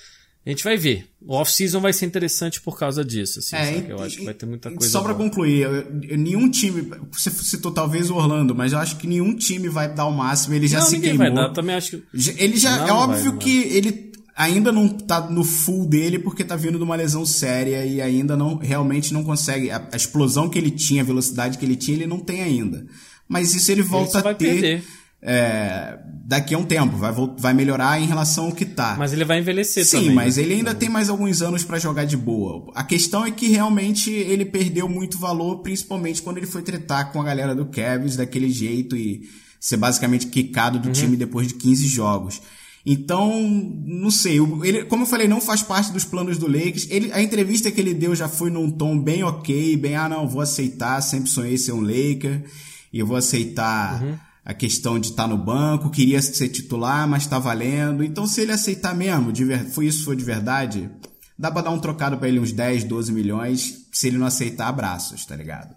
A 0.47 0.51
gente 0.51 0.63
vai 0.63 0.77
ver. 0.77 1.07
O 1.21 1.35
off-season 1.35 1.81
vai 1.81 1.93
ser 1.93 2.07
interessante 2.07 2.61
por 2.61 2.79
causa 2.79 3.05
disso. 3.05 3.41
Assim, 3.41 3.57
É, 3.57 3.79
e- 3.79 3.91
Eu 3.91 4.01
acho 4.01 4.17
que 4.19 4.25
vai 4.25 4.33
ter 4.33 4.47
muita 4.47 4.71
coisa. 4.71 4.89
Só 4.89 5.01
pra 5.03 5.13
boa. 5.13 5.29
concluir, 5.29 5.63
eu- 5.63 5.75
eu- 6.09 6.17
nenhum 6.17 6.49
time. 6.49 6.89
Você 7.11 7.31
citou 7.31 7.73
talvez 7.73 8.11
o 8.11 8.15
Orlando, 8.15 8.55
mas 8.55 8.73
eu 8.73 8.79
acho 8.79 8.97
que 8.97 9.09
nenhum 9.09 9.35
time 9.35 9.69
vai 9.69 9.93
dar 9.93 10.07
o 10.07 10.13
máximo. 10.13 10.55
Ele 10.55 10.69
já 10.69 10.79
Não, 10.79 10.87
se 10.87 10.93
ninguém 10.93 11.17
queimou. 11.19 11.35
vai 11.35 11.47
dar. 11.49 11.53
Também 11.53 11.75
acho 11.75 11.99
que. 11.99 12.05
Ele 12.39 12.57
já. 12.57 12.79
Não, 12.79 12.87
é 12.87 12.93
óbvio 12.93 13.31
vai, 13.33 13.39
que 13.41 13.59
ele 13.65 14.13
ainda 14.37 14.71
não 14.71 14.87
tá 14.89 15.29
no 15.29 15.43
full 15.43 15.85
dele 15.85 16.19
porque 16.21 16.45
tá 16.45 16.55
vindo 16.55 16.79
de 16.79 16.85
uma 16.85 16.95
lesão 16.95 17.27
séria 17.27 17.85
e 17.85 18.01
ainda 18.01 18.37
não 18.37 18.57
realmente 18.57 19.13
não 19.13 19.25
consegue. 19.25 19.71
A, 19.73 19.89
a 19.93 19.97
explosão 19.97 20.49
que 20.49 20.57
ele 20.59 20.71
tinha, 20.71 21.03
a 21.03 21.05
velocidade 21.05 21.59
que 21.59 21.65
ele 21.65 21.75
tinha, 21.75 21.97
ele 21.97 22.07
não 22.07 22.21
tem 22.21 22.41
ainda. 22.43 22.87
Mas 23.29 23.53
isso 23.53 23.73
ele 23.73 23.83
volta 23.83 24.21
a 24.21 24.23
ter 24.35 24.37
perder. 24.53 24.85
É, 25.29 25.99
daqui 26.25 26.55
a 26.55 26.59
um 26.59 26.65
tempo. 26.65 26.97
Vai, 26.97 27.13
vai 27.37 27.53
melhorar 27.53 28.01
em 28.01 28.07
relação 28.07 28.47
ao 28.47 28.53
que 28.53 28.65
tá. 28.65 28.95
Mas 28.97 29.13
ele 29.13 29.25
vai 29.25 29.41
envelhecer 29.41 29.85
Sim, 29.85 29.99
também. 29.99 30.15
mas 30.15 30.37
né? 30.37 30.45
ele 30.45 30.55
ainda 30.55 30.75
tem 30.75 30.89
mais 30.89 31.09
alguns 31.09 31.43
anos 31.43 31.65
pra 31.65 31.79
jogar 31.81 32.05
de 32.05 32.17
boa. 32.17 32.71
A 32.75 32.85
questão 32.85 33.27
é 33.27 33.31
que 33.33 33.49
realmente 33.49 34.11
ele 34.11 34.45
perdeu 34.45 34.89
muito 34.89 35.19
valor, 35.19 35.59
principalmente 35.63 36.23
quando 36.23 36.37
ele 36.39 36.47
foi 36.47 36.63
tretar 36.63 37.11
com 37.13 37.21
a 37.21 37.25
galera 37.25 37.55
do 37.55 37.67
Cavs 37.67 38.15
daquele 38.17 38.49
jeito 38.51 38.97
e 38.97 39.29
ser 39.59 39.77
basicamente 39.77 40.29
quicado 40.29 40.77
Uhum. 40.79 40.83
do 40.85 40.93
time 40.93 41.17
depois 41.17 41.49
de 41.49 41.55
15 41.55 41.89
jogos. 41.89 42.41
Então, 42.89 43.43
não 43.85 44.13
sei, 44.13 44.39
ele, 44.63 44.85
como 44.85 45.03
eu 45.03 45.07
falei, 45.09 45.27
não 45.27 45.41
faz 45.41 45.61
parte 45.61 45.91
dos 45.91 46.05
planos 46.05 46.39
do 46.39 46.47
Lakers. 46.47 46.87
Ele, 46.89 47.11
a 47.13 47.21
entrevista 47.21 47.69
que 47.69 47.81
ele 47.81 47.93
deu 47.93 48.15
já 48.15 48.29
foi 48.29 48.49
num 48.49 48.71
tom 48.71 48.97
bem 48.97 49.25
ok, 49.25 49.77
bem, 49.77 49.97
ah 49.97 50.09
não, 50.09 50.29
vou 50.29 50.41
aceitar, 50.41 51.01
sempre 51.01 51.29
sonhei 51.29 51.59
ser 51.59 51.73
um 51.73 51.81
Laker 51.81 52.45
e 52.93 53.01
eu 53.01 53.07
vou 53.07 53.17
aceitar 53.17 54.01
Uhum. 54.05 54.15
A 54.47 54.55
questão 54.55 54.97
de 54.97 55.09
estar 55.09 55.27
no 55.27 55.37
banco, 55.37 55.91
queria 55.91 56.23
ser 56.23 56.49
titular, 56.49 57.09
mas 57.09 57.27
tá 57.27 57.37
valendo. 57.37 58.05
Então, 58.05 58.29
se 58.29 58.41
ele 58.41 58.53
aceitar 58.53 58.95
mesmo, 58.95 59.33
ver, 59.33 59.65
foi 59.71 59.87
isso 59.87 60.05
foi 60.05 60.15
de 60.15 60.23
verdade, 60.23 60.89
dá 61.37 61.51
pra 61.51 61.63
dar 61.63 61.71
um 61.73 61.81
trocado 61.81 62.17
pra 62.17 62.29
ele 62.29 62.39
uns 62.39 62.53
10, 62.53 62.85
12 62.85 63.13
milhões. 63.13 63.89
Se 63.91 64.07
ele 64.07 64.19
não 64.19 64.27
aceitar, 64.27 64.69
abraços, 64.69 65.27
tá 65.27 65.35
ligado? 65.35 65.75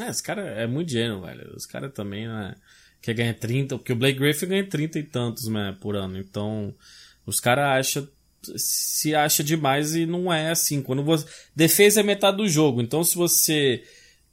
É, 0.00 0.08
esse 0.08 0.22
cara 0.22 0.42
é 0.42 0.68
muito 0.68 0.92
gênio, 0.92 1.20
velho. 1.20 1.52
Os 1.56 1.66
caras 1.66 1.92
também, 1.92 2.28
né? 2.28 2.54
Quer 3.02 3.14
ganhar 3.14 3.34
30, 3.34 3.76
porque 3.76 3.92
o 3.92 3.96
Blake 3.96 4.20
Griffin 4.20 4.46
ganha 4.46 4.68
30 4.68 4.98
e 5.00 5.02
tantos, 5.02 5.48
né, 5.48 5.76
por 5.80 5.96
ano. 5.96 6.16
Então, 6.16 6.72
os 7.26 7.40
caras 7.40 7.80
acham. 7.80 8.08
Se 8.56 9.16
acha 9.16 9.42
demais 9.42 9.96
e 9.96 10.06
não 10.06 10.32
é 10.32 10.50
assim. 10.50 10.80
Quando 10.80 11.02
você. 11.02 11.26
Defesa 11.56 12.00
é 12.00 12.02
metade 12.04 12.36
do 12.36 12.48
jogo. 12.48 12.80
Então, 12.80 13.02
se 13.02 13.16
você 13.16 13.82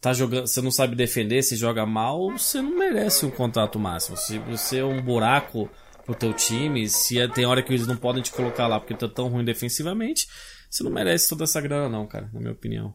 tá 0.06 0.14
jogando. 0.14 0.46
Você 0.48 0.62
não 0.62 0.70
sabe 0.70 0.96
defender, 0.96 1.42
se 1.42 1.56
joga 1.56 1.84
mal, 1.84 2.30
você 2.32 2.62
não 2.62 2.78
merece 2.78 3.26
um 3.26 3.32
contrato 3.32 3.80
máximo. 3.80 4.16
Se 4.16 4.38
você 4.38 4.78
é 4.78 4.86
um 4.86 5.02
buraco 5.02 5.68
pro 6.06 6.14
teu 6.14 6.32
time, 6.32 6.88
se 6.88 7.20
é- 7.20 7.28
tem 7.28 7.46
hora 7.46 7.64
que 7.64 7.74
eles 7.74 7.88
não 7.88 7.98
podem 7.98 8.22
te 8.22 8.32
colocar 8.32 8.68
lá 8.68 8.80
porque 8.80 8.94
tá 8.94 9.08
tão 9.08 9.28
ruim 9.30 9.44
defensivamente, 9.44 10.28
você 10.70 10.84
não 10.84 10.92
merece 10.92 11.28
toda 11.28 11.44
essa 11.44 11.60
grana, 11.60 11.90
não, 11.90 12.06
cara, 12.06 12.30
na 12.32 12.40
minha 12.40 12.52
opinião. 12.52 12.94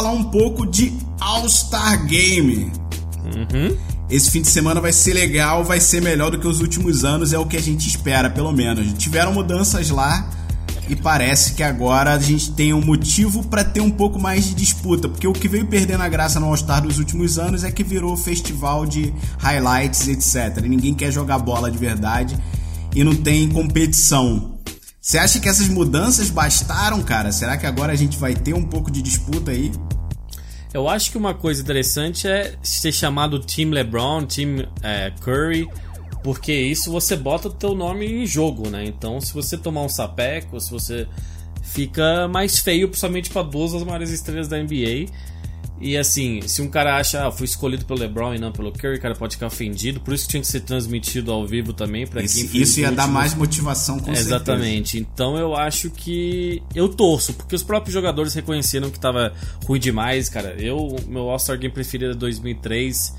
Falar 0.00 0.12
um 0.12 0.24
pouco 0.24 0.66
de 0.66 0.94
All-Star 1.20 2.06
Game. 2.06 2.72
Esse 4.08 4.30
fim 4.30 4.40
de 4.40 4.48
semana 4.48 4.80
vai 4.80 4.94
ser 4.94 5.12
legal, 5.12 5.62
vai 5.62 5.78
ser 5.78 6.00
melhor 6.00 6.30
do 6.30 6.38
que 6.38 6.48
os 6.48 6.60
últimos 6.60 7.04
anos, 7.04 7.34
é 7.34 7.38
o 7.38 7.44
que 7.44 7.54
a 7.54 7.60
gente 7.60 7.86
espera, 7.86 8.30
pelo 8.30 8.50
menos. 8.50 8.94
Tiveram 8.94 9.34
mudanças 9.34 9.90
lá 9.90 10.26
e 10.88 10.96
parece 10.96 11.52
que 11.52 11.62
agora 11.62 12.14
a 12.14 12.18
gente 12.18 12.50
tem 12.52 12.72
um 12.72 12.80
motivo 12.80 13.44
para 13.44 13.62
ter 13.62 13.82
um 13.82 13.90
pouco 13.90 14.18
mais 14.18 14.46
de 14.46 14.54
disputa, 14.54 15.06
porque 15.06 15.28
o 15.28 15.34
que 15.34 15.46
veio 15.46 15.66
perdendo 15.66 16.02
a 16.02 16.08
graça 16.08 16.40
no 16.40 16.46
All-Star 16.46 16.80
dos 16.80 16.98
últimos 16.98 17.38
anos 17.38 17.62
é 17.62 17.70
que 17.70 17.84
virou 17.84 18.16
festival 18.16 18.86
de 18.86 19.12
highlights, 19.36 20.08
etc. 20.08 20.64
E 20.64 20.68
ninguém 20.70 20.94
quer 20.94 21.12
jogar 21.12 21.38
bola 21.40 21.70
de 21.70 21.76
verdade 21.76 22.38
e 22.96 23.04
não 23.04 23.14
tem 23.14 23.46
competição. 23.50 24.49
Você 25.00 25.16
acha 25.16 25.40
que 25.40 25.48
essas 25.48 25.66
mudanças 25.66 26.28
bastaram, 26.28 27.02
cara? 27.02 27.32
Será 27.32 27.56
que 27.56 27.64
agora 27.64 27.90
a 27.90 27.96
gente 27.96 28.18
vai 28.18 28.34
ter 28.34 28.52
um 28.52 28.62
pouco 28.62 28.90
de 28.90 29.00
disputa 29.00 29.50
aí? 29.50 29.72
Eu 30.74 30.86
acho 30.88 31.10
que 31.10 31.16
uma 31.16 31.32
coisa 31.32 31.62
interessante 31.62 32.28
é 32.28 32.54
ser 32.62 32.92
chamado 32.92 33.40
Team 33.40 33.70
LeBron, 33.70 34.26
Team 34.26 34.68
é, 34.82 35.10
Curry, 35.20 35.66
porque 36.22 36.52
isso 36.52 36.92
você 36.92 37.16
bota 37.16 37.48
o 37.48 37.52
teu 37.52 37.74
nome 37.74 38.06
em 38.06 38.26
jogo, 38.26 38.68
né? 38.68 38.84
Então, 38.84 39.20
se 39.22 39.32
você 39.32 39.56
tomar 39.56 39.82
um 39.82 39.88
sapeco, 39.88 40.60
se 40.60 40.70
você 40.70 41.08
fica 41.62 42.28
mais 42.28 42.58
feio, 42.58 42.86
principalmente 42.86 43.30
para 43.30 43.42
duas 43.42 43.72
das 43.72 43.82
maiores 43.82 44.10
estrelas 44.10 44.48
da 44.48 44.58
NBA. 44.58 45.06
E 45.80 45.96
assim, 45.96 46.42
se 46.42 46.60
um 46.60 46.68
cara 46.68 46.98
acha, 46.98 47.26
ah, 47.26 47.32
fui 47.32 47.46
escolhido 47.46 47.86
pelo 47.86 48.00
LeBron 48.00 48.34
e 48.34 48.38
não 48.38 48.52
pelo 48.52 48.70
Curry, 48.70 48.98
o 48.98 49.00
cara 49.00 49.14
pode 49.14 49.36
ficar 49.36 49.46
ofendido. 49.46 49.98
Por 50.00 50.12
isso 50.12 50.24
que 50.24 50.32
tinha 50.32 50.40
que 50.42 50.46
ser 50.46 50.60
transmitido 50.60 51.32
ao 51.32 51.46
vivo 51.46 51.72
também 51.72 52.06
para 52.06 52.20
quem 52.20 52.28
Isso, 52.28 52.80
ia 52.80 52.92
dar 52.92 53.06
mais 53.06 53.34
motivação 53.34 53.98
com 53.98 54.06
certeza. 54.06 54.28
Exatamente. 54.28 54.98
Então 54.98 55.38
eu 55.38 55.56
acho 55.56 55.88
que 55.90 56.62
eu 56.74 56.86
torço, 56.86 57.32
porque 57.32 57.54
os 57.54 57.62
próprios 57.62 57.94
jogadores 57.94 58.34
reconheceram 58.34 58.90
que 58.90 59.00
tava 59.00 59.32
ruim 59.64 59.80
demais, 59.80 60.28
cara. 60.28 60.54
Eu, 60.58 60.96
meu 61.08 61.30
All-Star 61.30 61.58
Game 61.58 61.72
preferido 61.72 62.12
é 62.12 62.14
2003, 62.14 63.14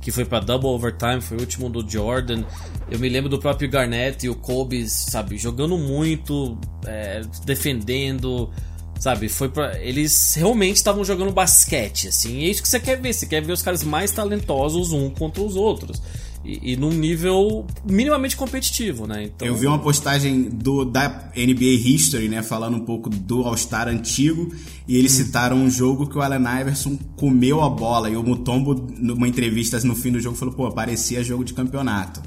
que 0.00 0.12
foi 0.12 0.24
pra 0.24 0.38
Double 0.38 0.68
Overtime, 0.68 1.20
foi 1.20 1.36
o 1.36 1.40
último 1.40 1.68
do 1.68 1.88
Jordan. 1.88 2.44
Eu 2.88 3.00
me 3.00 3.08
lembro 3.08 3.28
do 3.28 3.40
próprio 3.40 3.68
Garnett 3.68 4.24
e 4.24 4.28
o 4.28 4.36
Kobe, 4.36 4.88
sabe, 4.88 5.36
jogando 5.36 5.76
muito, 5.76 6.56
é, 6.86 7.22
defendendo, 7.44 8.50
Sabe, 8.98 9.28
foi 9.28 9.48
pra. 9.48 9.78
Eles 9.80 10.34
realmente 10.34 10.76
estavam 10.76 11.04
jogando 11.04 11.32
basquete, 11.32 12.08
assim. 12.08 12.38
E 12.38 12.44
é 12.44 12.50
isso 12.50 12.62
que 12.62 12.68
você 12.68 12.80
quer 12.80 13.00
ver. 13.00 13.12
Você 13.12 13.26
quer 13.26 13.42
ver 13.42 13.52
os 13.52 13.62
caras 13.62 13.82
mais 13.84 14.12
talentosos 14.12 14.92
um 14.92 15.10
contra 15.10 15.42
os 15.42 15.56
outros. 15.56 16.00
E, 16.44 16.72
e 16.72 16.76
num 16.76 16.90
nível 16.90 17.66
minimamente 17.88 18.36
competitivo, 18.36 19.06
né? 19.06 19.24
Então... 19.24 19.48
Eu 19.48 19.56
vi 19.56 19.66
uma 19.66 19.78
postagem 19.78 20.42
do, 20.42 20.84
da 20.84 21.30
NBA 21.34 21.88
History, 21.88 22.28
né? 22.28 22.42
Falando 22.42 22.76
um 22.76 22.84
pouco 22.84 23.08
do 23.08 23.42
All-Star 23.42 23.88
antigo. 23.88 24.54
E 24.86 24.96
eles 24.96 25.12
hum. 25.14 25.24
citaram 25.24 25.56
um 25.56 25.70
jogo 25.70 26.06
que 26.06 26.16
o 26.16 26.22
Allen 26.22 26.60
Iverson 26.60 26.98
comeu 27.16 27.62
a 27.62 27.70
bola. 27.70 28.10
E 28.10 28.16
o 28.16 28.22
Mutombo, 28.22 28.74
numa 28.74 29.26
entrevista 29.26 29.78
no 29.80 29.94
fim 29.94 30.12
do 30.12 30.20
jogo, 30.20 30.36
falou: 30.36 30.54
pô, 30.54 30.70
parecia 30.70 31.24
jogo 31.24 31.44
de 31.44 31.54
campeonato. 31.54 32.22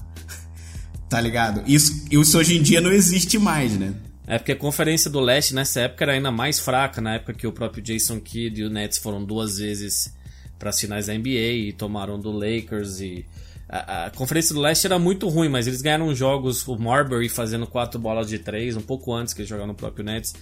tá 1.07 1.21
ligado? 1.21 1.63
Isso, 1.67 2.05
isso 2.11 2.37
hoje 2.37 2.57
em 2.57 2.61
dia 2.61 2.81
não 2.81 2.91
existe 2.91 3.37
mais, 3.37 3.73
né? 3.73 3.93
É 4.27 4.37
porque 4.37 4.51
a 4.51 4.55
Conferência 4.57 5.09
do 5.09 5.21
Leste 5.21 5.55
nessa 5.55 5.81
época 5.81 6.03
era 6.03 6.11
ainda 6.11 6.29
mais 6.29 6.59
fraca, 6.59 6.99
na 6.99 7.15
época 7.15 7.33
que 7.33 7.47
o 7.47 7.51
próprio 7.53 7.81
Jason 7.81 8.19
Kidd 8.19 8.61
e 8.61 8.65
o 8.65 8.69
Nets 8.69 8.97
foram 8.97 9.23
duas 9.23 9.57
vezes 9.57 10.13
para 10.59 10.69
as 10.69 10.79
finais 10.79 11.07
da 11.07 11.13
NBA 11.13 11.29
e 11.29 11.73
tomaram 11.73 12.19
do 12.19 12.31
Lakers 12.31 12.99
e 12.99 13.25
a, 13.69 14.05
a, 14.05 14.09
Conferência 14.11 14.53
do 14.53 14.61
Leste 14.61 14.85
era 14.85 14.97
muito 14.97 15.27
ruim, 15.27 15.49
mas 15.49 15.67
eles 15.67 15.81
ganharam 15.81 16.13
jogos, 16.13 16.65
o 16.67 16.77
Marbury 16.77 17.29
fazendo 17.29 17.65
quatro 17.67 17.99
bolas 17.99 18.27
de 18.27 18.39
três, 18.39 18.75
um 18.75 18.81
pouco 18.81 19.13
antes 19.13 19.33
que 19.33 19.41
eles 19.41 19.49
jogaram 19.49 19.67
no 19.67 19.75
próprio 19.75 20.05
Nets. 20.05 20.33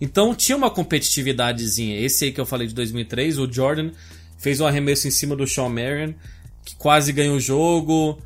Então 0.00 0.34
tinha 0.34 0.56
uma 0.56 0.70
competitividadezinha. 0.70 2.00
Esse 2.00 2.26
aí 2.26 2.32
que 2.32 2.40
eu 2.40 2.46
falei 2.46 2.68
de 2.68 2.74
2003, 2.74 3.38
o 3.38 3.52
Jordan 3.52 3.90
fez 4.36 4.60
um 4.60 4.66
arremesso 4.66 5.08
em 5.08 5.10
cima 5.10 5.34
do 5.34 5.46
Sean 5.46 5.68
Marion, 5.68 6.12
que 6.64 6.76
quase 6.76 7.12
ganhou 7.12 7.36
o 7.36 7.40
jogo. 7.40 8.20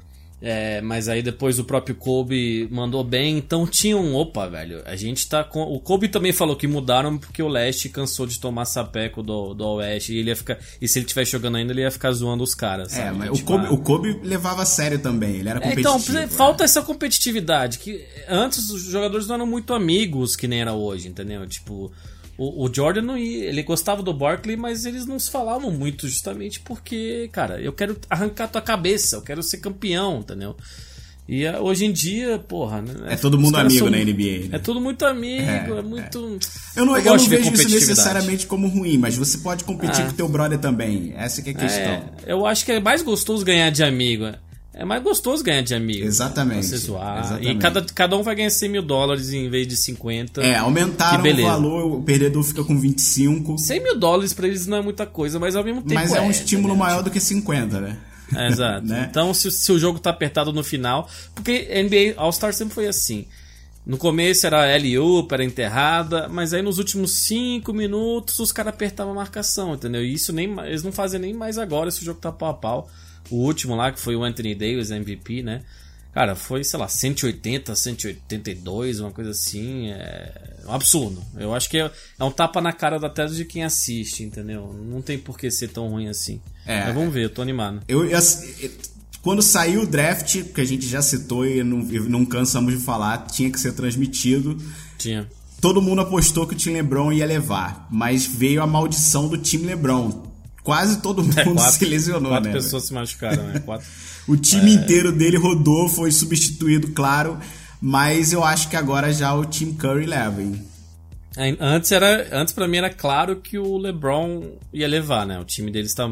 É, 0.44 0.80
mas 0.80 1.08
aí 1.08 1.22
depois 1.22 1.60
o 1.60 1.64
próprio 1.64 1.94
Kobe 1.94 2.66
mandou 2.68 3.04
bem, 3.04 3.38
então 3.38 3.64
tinha 3.64 3.96
um 3.96 4.16
opa, 4.16 4.48
velho. 4.48 4.82
A 4.84 4.96
gente 4.96 5.28
tá 5.28 5.44
com. 5.44 5.62
O 5.62 5.78
Kobe 5.78 6.08
também 6.08 6.32
falou 6.32 6.56
que 6.56 6.66
mudaram 6.66 7.16
porque 7.16 7.40
o 7.40 7.46
leste 7.46 7.88
cansou 7.88 8.26
de 8.26 8.40
tomar 8.40 8.64
sapeco 8.64 9.22
do, 9.22 9.54
do 9.54 9.64
oeste 9.74 10.12
e 10.12 10.18
ele 10.18 10.30
ia 10.30 10.36
ficar. 10.36 10.58
E 10.80 10.88
se 10.88 10.98
ele 10.98 11.06
estiver 11.06 11.24
jogando 11.24 11.58
ainda, 11.58 11.72
ele 11.72 11.82
ia 11.82 11.90
ficar 11.92 12.10
zoando 12.10 12.42
os 12.42 12.56
caras. 12.56 12.92
É, 12.98 13.12
mas 13.12 13.30
tipo, 13.36 13.54
o, 13.54 13.56
Kobe, 13.56 13.66
ah, 13.66 13.72
o 13.72 13.78
Kobe 13.78 14.20
levava 14.24 14.62
a 14.62 14.66
sério 14.66 14.98
também, 14.98 15.36
ele 15.36 15.48
era 15.48 15.60
competitivo. 15.60 15.88
É, 15.88 16.00
então, 16.00 16.22
é. 16.22 16.26
falta 16.26 16.64
essa 16.64 16.82
competitividade. 16.82 17.78
Que 17.78 18.04
antes 18.28 18.68
os 18.70 18.82
jogadores 18.82 19.28
não 19.28 19.36
eram 19.36 19.46
muito 19.46 19.72
amigos 19.72 20.34
que 20.34 20.48
nem 20.48 20.60
era 20.60 20.72
hoje, 20.72 21.06
entendeu? 21.06 21.46
Tipo. 21.46 21.92
O, 22.42 22.64
o 22.64 22.74
Jordan 22.74 23.02
não 23.02 23.16
ia, 23.16 23.44
ele 23.44 23.62
gostava 23.62 24.02
do 24.02 24.12
Barkley, 24.12 24.56
mas 24.56 24.84
eles 24.84 25.06
não 25.06 25.16
se 25.16 25.30
falavam 25.30 25.70
muito 25.70 26.08
justamente 26.08 26.58
porque, 26.58 27.28
cara, 27.30 27.60
eu 27.60 27.72
quero 27.72 27.96
arrancar 28.10 28.48
tua 28.48 28.60
cabeça, 28.60 29.14
eu 29.14 29.22
quero 29.22 29.44
ser 29.44 29.58
campeão, 29.58 30.18
entendeu? 30.18 30.56
E 31.28 31.46
ah, 31.46 31.60
hoje 31.60 31.84
em 31.84 31.92
dia, 31.92 32.40
porra. 32.40 32.82
Né, 32.82 32.94
é 33.10 33.16
todo 33.16 33.38
mundo 33.38 33.56
amigo 33.56 33.78
são, 33.78 33.90
na 33.90 33.98
NBA. 33.98 34.48
Né? 34.48 34.48
É 34.50 34.58
todo 34.58 34.80
muito 34.80 35.06
amigo, 35.06 35.48
é, 35.48 35.78
é 35.78 35.82
muito. 35.82 36.40
É. 36.76 36.80
Eu 36.80 36.84
não, 36.84 36.96
eu, 36.96 37.04
eu 37.04 37.16
não 37.16 37.24
vejo 37.24 37.54
isso 37.54 37.70
necessariamente 37.70 38.44
como 38.44 38.66
ruim, 38.66 38.98
mas 38.98 39.16
você 39.16 39.38
pode 39.38 39.62
competir 39.62 40.02
ah. 40.02 40.06
com 40.08 40.12
teu 40.14 40.28
brother 40.28 40.58
também. 40.58 41.14
Essa 41.16 41.40
que 41.40 41.50
é 41.50 41.52
a 41.52 41.56
questão. 41.56 41.92
É, 41.92 42.12
eu 42.26 42.44
acho 42.44 42.64
que 42.64 42.72
é 42.72 42.80
mais 42.80 43.02
gostoso 43.02 43.44
ganhar 43.44 43.70
de 43.70 43.84
amigo. 43.84 44.32
É 44.74 44.86
mais 44.86 45.02
gostoso 45.02 45.44
ganhar 45.44 45.62
de 45.62 45.74
amigo. 45.74 46.06
Exatamente. 46.06 46.66
Você 46.66 46.78
zoar. 46.78 47.20
Exatamente. 47.20 47.50
E 47.50 47.58
cada, 47.58 47.82
cada 47.82 48.16
um 48.16 48.22
vai 48.22 48.34
ganhar 48.34 48.50
100 48.50 48.68
mil 48.70 48.82
dólares 48.82 49.30
em 49.30 49.50
vez 49.50 49.68
de 49.68 49.76
50. 49.76 50.42
É, 50.42 50.56
aumentaram 50.56 51.22
o 51.22 51.42
valor, 51.42 51.98
o 51.98 52.02
perdedor 52.02 52.42
fica 52.42 52.64
com 52.64 52.78
25. 52.80 53.58
100 53.58 53.82
mil 53.82 53.98
dólares 53.98 54.32
pra 54.32 54.46
eles 54.46 54.66
não 54.66 54.78
é 54.78 54.82
muita 54.82 55.04
coisa, 55.04 55.38
mas 55.38 55.54
ao 55.54 55.62
mesmo 55.62 55.82
tempo. 55.82 55.94
Mas 55.94 56.12
é, 56.14 56.18
é 56.18 56.20
um 56.22 56.30
estímulo 56.30 56.74
maior 56.74 57.02
do 57.02 57.10
que 57.10 57.20
50, 57.20 57.80
né? 57.80 57.98
É, 58.34 58.48
exato. 58.48 58.86
né? 58.88 59.06
Então, 59.10 59.34
se, 59.34 59.50
se, 59.50 59.70
o 59.70 59.78
jogo 59.78 59.98
tá 59.98 60.08
apertado 60.08 60.52
no 60.52 60.64
final. 60.64 61.06
Porque 61.34 61.68
NBA 61.82 62.14
All-Star 62.16 62.54
sempre 62.54 62.74
foi 62.74 62.86
assim. 62.86 63.26
No 63.84 63.98
começo 63.98 64.46
era 64.46 64.76
LU, 64.76 65.26
era 65.30 65.44
enterrada, 65.44 66.28
mas 66.28 66.54
aí 66.54 66.62
nos 66.62 66.78
últimos 66.78 67.12
5 67.24 67.72
minutos 67.72 68.38
os 68.38 68.52
caras 68.52 68.72
apertavam 68.72 69.12
a 69.12 69.16
marcação, 69.16 69.74
entendeu? 69.74 70.04
E 70.04 70.14
isso 70.14 70.32
nem, 70.32 70.56
eles 70.60 70.84
não 70.84 70.92
fazem 70.92 71.18
nem 71.18 71.34
mais 71.34 71.58
agora 71.58 71.90
se 71.90 72.00
o 72.00 72.04
jogo 72.04 72.20
tá 72.20 72.30
pau 72.30 72.50
a 72.50 72.54
pau. 72.54 72.88
O 73.30 73.36
último 73.36 73.74
lá, 73.74 73.92
que 73.92 74.00
foi 74.00 74.16
o 74.16 74.22
Anthony 74.22 74.54
Davis, 74.54 74.90
MVP, 74.90 75.42
né? 75.42 75.62
Cara, 76.12 76.36
foi, 76.36 76.62
sei 76.62 76.78
lá, 76.78 76.88
180, 76.88 77.74
182, 77.74 79.00
uma 79.00 79.10
coisa 79.10 79.30
assim. 79.30 79.88
É 79.88 80.62
um 80.66 80.72
absurdo. 80.72 81.22
Eu 81.38 81.54
acho 81.54 81.70
que 81.70 81.78
é, 81.78 81.90
é 82.18 82.24
um 82.24 82.30
tapa 82.30 82.60
na 82.60 82.72
cara 82.72 82.98
da 82.98 83.08
tese 83.08 83.34
de 83.34 83.44
quem 83.46 83.64
assiste, 83.64 84.22
entendeu? 84.22 84.74
Não 84.74 85.00
tem 85.00 85.18
por 85.18 85.38
que 85.38 85.50
ser 85.50 85.68
tão 85.68 85.88
ruim 85.88 86.08
assim. 86.08 86.40
É, 86.66 86.84
Mas 86.84 86.94
vamos 86.94 87.14
ver, 87.14 87.24
eu 87.24 87.30
tô 87.30 87.40
animado. 87.40 87.80
Eu, 87.88 88.04
eu, 88.04 88.20
quando 89.22 89.40
saiu 89.40 89.82
o 89.82 89.86
draft, 89.86 90.42
que 90.52 90.60
a 90.60 90.64
gente 90.64 90.86
já 90.86 91.00
citou 91.00 91.46
e 91.46 91.64
não, 91.64 91.78
não 91.78 92.26
cansamos 92.26 92.76
de 92.76 92.84
falar, 92.84 93.26
tinha 93.28 93.50
que 93.50 93.58
ser 93.58 93.72
transmitido. 93.72 94.58
Tinha. 94.98 95.26
Todo 95.62 95.80
mundo 95.80 96.02
apostou 96.02 96.46
que 96.46 96.54
o 96.54 96.56
time 96.56 96.74
LeBron 96.74 97.12
ia 97.12 97.24
levar, 97.24 97.86
mas 97.90 98.26
veio 98.26 98.62
a 98.62 98.66
maldição 98.66 99.28
do 99.28 99.38
time 99.38 99.64
LeBron 99.64 100.31
quase 100.62 101.00
todo 101.00 101.22
mundo 101.22 101.38
é, 101.38 101.44
quatro, 101.44 101.72
se 101.72 101.84
lesionou, 101.84 102.30
quatro 102.30 102.44
né? 102.46 102.50
Quatro 102.52 102.64
pessoas 102.64 102.84
se 102.84 102.92
machucaram, 102.94 103.44
né? 103.44 103.58
Quatro... 103.60 103.86
o 104.28 104.36
time 104.36 104.70
é... 104.70 104.74
inteiro 104.74 105.12
dele 105.12 105.36
rodou, 105.36 105.88
foi 105.88 106.10
substituído, 106.12 106.88
claro, 106.88 107.38
mas 107.80 108.32
eu 108.32 108.44
acho 108.44 108.68
que 108.68 108.76
agora 108.76 109.12
já 109.12 109.34
o 109.34 109.44
Team 109.44 109.74
Curry 109.74 110.06
leva, 110.06 110.42
hein? 110.42 110.66
É, 111.36 111.56
antes 111.60 111.90
era, 111.90 112.28
antes 112.30 112.52
para 112.52 112.68
mim 112.68 112.76
era 112.76 112.90
claro 112.90 113.36
que 113.36 113.58
o 113.58 113.78
LeBron 113.78 114.52
ia 114.72 114.86
levar, 114.86 115.26
né? 115.26 115.38
O 115.38 115.44
time 115.44 115.70
dele 115.70 115.86
está 115.86 116.10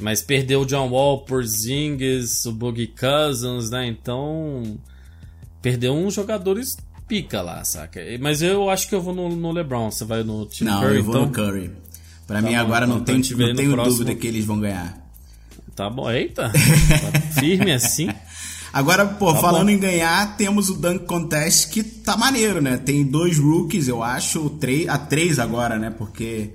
mas 0.00 0.20
perdeu 0.20 0.60
o 0.60 0.66
John 0.66 0.88
Wall 0.90 1.24
por 1.24 1.44
Zingis, 1.44 2.44
o 2.44 2.52
Boogie 2.52 2.86
Cousins, 2.88 3.70
né? 3.70 3.86
Então 3.86 4.78
perdeu 5.62 5.94
uns 5.94 6.14
jogadores 6.14 6.76
pica 7.08 7.40
lá, 7.40 7.64
saca? 7.64 8.00
Mas 8.20 8.42
eu 8.42 8.68
acho 8.68 8.88
que 8.88 8.94
eu 8.94 9.00
vou 9.00 9.14
no, 9.14 9.34
no 9.34 9.52
LeBron. 9.52 9.90
Você 9.90 10.04
vai 10.04 10.22
no 10.22 10.44
Team 10.46 10.70
Não, 10.70 10.80
Curry? 10.80 10.92
Não, 10.92 10.98
eu 10.98 11.04
vou 11.04 11.14
então... 11.14 11.26
no 11.26 11.32
Curry. 11.32 11.70
Para 12.26 12.42
tá 12.42 12.48
mim 12.48 12.54
agora 12.54 12.86
não, 12.86 13.00
tem, 13.00 13.16
não 13.16 13.54
tenho 13.54 13.72
próximo... 13.72 13.98
dúvida 13.98 14.14
que 14.14 14.26
eles 14.26 14.44
vão 14.44 14.58
ganhar. 14.58 14.98
Tá 15.74 15.88
bom, 15.88 16.10
eita. 16.10 16.50
Tá 16.52 17.20
firme 17.40 17.72
assim. 17.72 18.08
Agora, 18.72 19.06
pô, 19.06 19.32
tá 19.32 19.40
falando 19.40 19.66
bom. 19.66 19.72
em 19.72 19.78
ganhar, 19.78 20.36
temos 20.36 20.68
o 20.68 20.74
Dunk 20.74 21.06
Contest 21.06 21.70
que 21.70 21.82
tá 21.82 22.16
maneiro, 22.16 22.60
né? 22.60 22.76
Tem 22.76 23.04
dois 23.04 23.38
rookies, 23.38 23.86
eu 23.88 24.02
acho, 24.02 24.50
três, 24.50 24.88
a 24.88 24.98
três 24.98 25.38
agora, 25.38 25.78
né? 25.78 25.90
Porque 25.90 26.50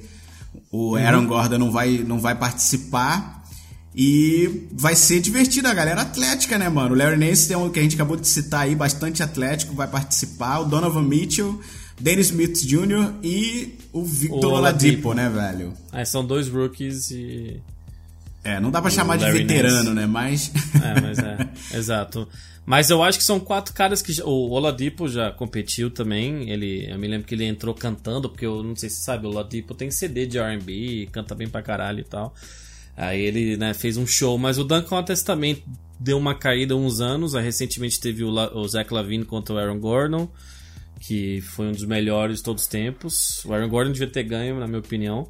o 0.71 0.91
uhum. 0.91 0.95
Aaron 0.95 1.25
Gordon 1.25 1.57
não 1.57 1.71
vai, 1.71 2.03
não 2.05 2.19
vai 2.19 2.35
participar. 2.35 3.41
E 3.93 4.67
vai 4.71 4.95
ser 4.95 5.19
divertido 5.19 5.67
a 5.67 5.73
galera 5.73 6.01
atlética, 6.01 6.57
né, 6.57 6.69
mano? 6.69 6.95
O 6.95 6.97
Larry 6.97 7.17
Nance 7.17 7.47
tem 7.47 7.57
um 7.57 7.69
que 7.69 7.79
a 7.79 7.83
gente 7.83 7.95
acabou 7.95 8.15
de 8.15 8.25
citar 8.25 8.61
aí, 8.61 8.73
bastante 8.73 9.21
atlético, 9.21 9.75
vai 9.75 9.87
participar. 9.87 10.59
O 10.59 10.65
Donovan 10.65 11.03
Mitchell 11.03 11.59
Dennis 12.01 12.27
Smith 12.27 12.65
Jr. 12.65 13.13
e 13.23 13.77
o 13.93 14.03
Victor 14.03 14.53
Oladipo, 14.53 15.13
né, 15.13 15.29
velho? 15.29 15.73
É, 15.93 16.03
são 16.03 16.25
dois 16.25 16.49
rookies 16.49 17.11
e. 17.11 17.61
É, 18.43 18.59
não 18.59 18.71
dá 18.71 18.81
pra 18.81 18.89
chamar 18.89 19.17
de 19.17 19.31
veterano, 19.31 19.93
Nance. 19.93 19.95
né? 19.95 20.07
Mas. 20.07 20.51
É, 20.83 20.99
mas 20.99 21.19
é, 21.19 21.49
exato. 21.77 22.27
Mas 22.65 22.89
eu 22.89 23.03
acho 23.03 23.19
que 23.19 23.23
são 23.23 23.39
quatro 23.39 23.73
caras 23.73 24.01
que. 24.01 24.19
O 24.23 24.49
Oladipo 24.49 25.07
já 25.07 25.31
competiu 25.31 25.91
também. 25.91 26.49
Ele, 26.49 26.91
eu 26.91 26.97
me 26.97 27.07
lembro 27.07 27.27
que 27.27 27.35
ele 27.35 27.45
entrou 27.45 27.75
cantando, 27.75 28.29
porque 28.29 28.45
eu 28.45 28.63
não 28.63 28.75
sei 28.75 28.89
se 28.89 28.95
você 28.95 29.03
sabe, 29.03 29.27
o 29.27 29.29
Oladipo 29.29 29.75
tem 29.75 29.91
CD 29.91 30.25
de 30.25 30.39
RB, 30.39 31.07
canta 31.11 31.35
bem 31.35 31.47
pra 31.47 31.61
caralho 31.61 31.99
e 31.99 32.03
tal. 32.03 32.33
Aí 32.97 33.21
ele 33.21 33.57
né, 33.57 33.75
fez 33.75 33.95
um 33.95 34.07
show, 34.07 34.37
mas 34.39 34.57
o 34.57 34.63
Duncan 34.63 34.87
Contest 34.87 35.23
também 35.23 35.63
deu 35.99 36.17
uma 36.17 36.33
caída 36.33 36.73
há 36.73 36.77
uns 36.77 36.99
anos. 36.99 37.35
Aí 37.35 37.43
recentemente 37.43 37.99
teve 37.99 38.23
o, 38.23 38.31
o 38.31 38.67
Zach 38.67 38.91
Lavine 38.91 39.23
contra 39.23 39.53
o 39.53 39.57
Aaron 39.59 39.79
Gordon 39.79 40.27
que 41.01 41.41
foi 41.41 41.67
um 41.67 41.71
dos 41.71 41.85
melhores 41.85 42.37
de 42.37 42.43
todos 42.43 42.63
os 42.63 42.69
tempos. 42.69 43.43
O 43.43 43.53
Aaron 43.53 43.67
Gordon 43.67 43.91
devia 43.91 44.07
ter 44.07 44.23
ganho, 44.23 44.59
na 44.59 44.67
minha 44.67 44.79
opinião. 44.79 45.27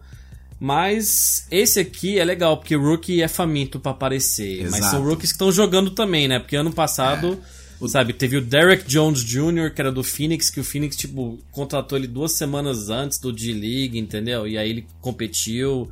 Mas 0.60 1.48
esse 1.50 1.80
aqui 1.80 2.20
é 2.20 2.26
legal, 2.26 2.58
porque 2.58 2.76
o 2.76 2.82
rookie 2.82 3.22
é 3.22 3.28
faminto 3.28 3.80
para 3.80 3.94
aparecer. 3.94 4.62
Exato. 4.62 4.72
Mas 4.72 4.92
são 4.92 5.04
rookies 5.04 5.32
que 5.32 5.36
estão 5.36 5.52
jogando 5.52 5.90
também, 5.92 6.28
né? 6.28 6.40
Porque 6.40 6.56
ano 6.56 6.72
passado, 6.72 7.40
é. 7.82 7.88
sabe, 7.88 8.14
teve 8.14 8.38
o 8.38 8.42
Derek 8.42 8.86
Jones 8.86 9.24
Jr., 9.24 9.74
que 9.74 9.82
era 9.82 9.92
do 9.92 10.04
Phoenix, 10.04 10.50
que 10.50 10.60
o 10.60 10.64
Phoenix, 10.64 10.96
tipo, 10.96 11.40
contratou 11.52 11.98
ele 11.98 12.06
duas 12.06 12.34
semanas 12.34 12.90
antes 12.90 13.18
do 13.18 13.32
D-League, 13.32 13.98
entendeu? 13.98 14.48
E 14.48 14.58
aí 14.58 14.70
ele 14.70 14.86
competiu. 15.00 15.90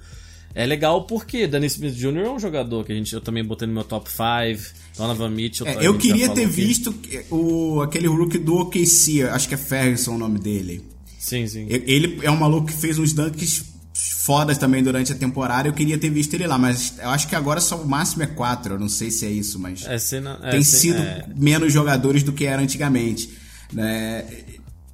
É 0.53 0.65
legal 0.65 1.05
porque 1.05 1.47
Danny 1.47 1.67
Smith 1.67 1.95
Jr. 1.95 2.25
é 2.25 2.29
um 2.29 2.39
jogador 2.39 2.83
que 2.83 2.91
a 2.91 2.95
gente, 2.95 3.13
eu 3.13 3.21
também 3.21 3.43
botei 3.43 3.67
no 3.67 3.73
meu 3.73 3.83
top 3.83 4.09
5. 4.09 4.88
Donovan 4.99 5.29
Mitchell. 5.29 5.65
É, 5.65 5.77
eu 5.79 5.97
queria 5.97 6.29
ter 6.29 6.45
visto 6.45 6.93
o, 7.31 7.81
aquele 7.81 8.07
rookie 8.07 8.37
do 8.37 8.55
OKC, 8.57 9.23
acho 9.23 9.47
que 9.47 9.53
é 9.53 9.57
Ferguson 9.57 10.15
o 10.15 10.17
nome 10.17 10.39
dele. 10.39 10.85
Sim, 11.17 11.47
sim. 11.47 11.67
Ele 11.69 12.19
é 12.21 12.29
um 12.29 12.35
maluco 12.35 12.67
que 12.67 12.73
fez 12.73 12.99
uns 12.99 13.13
dunks 13.13 13.63
fodas 13.93 14.57
também 14.57 14.83
durante 14.83 15.13
a 15.13 15.15
temporada. 15.15 15.69
Eu 15.69 15.73
queria 15.73 15.97
ter 15.97 16.09
visto 16.09 16.33
ele 16.33 16.45
lá, 16.45 16.57
mas 16.57 16.95
eu 16.99 17.09
acho 17.09 17.27
que 17.29 17.35
agora 17.35 17.61
só 17.61 17.77
o 17.77 17.87
máximo 17.87 18.23
é 18.23 18.27
quatro. 18.27 18.75
Eu 18.75 18.79
não 18.79 18.89
sei 18.89 19.09
se 19.09 19.25
é 19.25 19.29
isso, 19.29 19.57
mas 19.57 19.85
é, 19.87 19.97
cena, 19.97 20.37
é, 20.43 20.51
tem 20.51 20.63
sido 20.63 21.01
é... 21.01 21.25
menos 21.33 21.71
jogadores 21.71 22.21
do 22.21 22.33
que 22.33 22.45
era 22.45 22.61
antigamente. 22.61 23.29
Né? 23.71 24.25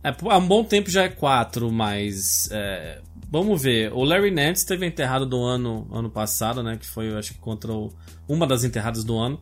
É, 0.04 0.16
há 0.30 0.38
um 0.38 0.48
bom 0.48 0.64
tempo 0.64 0.90
já 0.92 1.04
é 1.04 1.10
quatro, 1.10 1.72
mas 1.72 2.48
é, 2.52 3.02
vamos 3.32 3.60
ver. 3.60 3.92
O 3.92 4.04
Larry 4.04 4.30
Nance 4.30 4.66
teve 4.66 4.86
a 4.86 4.88
enterrada 4.88 5.26
do 5.26 5.44
ano 5.44 5.88
ano 5.92 6.12
passado, 6.12 6.62
né? 6.62 6.78
Que 6.78 6.86
foi, 6.86 7.12
eu 7.12 7.18
acho 7.18 7.34
que 7.34 7.40
contra 7.40 7.72
o, 7.74 7.92
uma 8.28 8.46
das 8.46 8.64
enterradas 8.64 9.04
do 9.04 9.18
ano. 9.18 9.40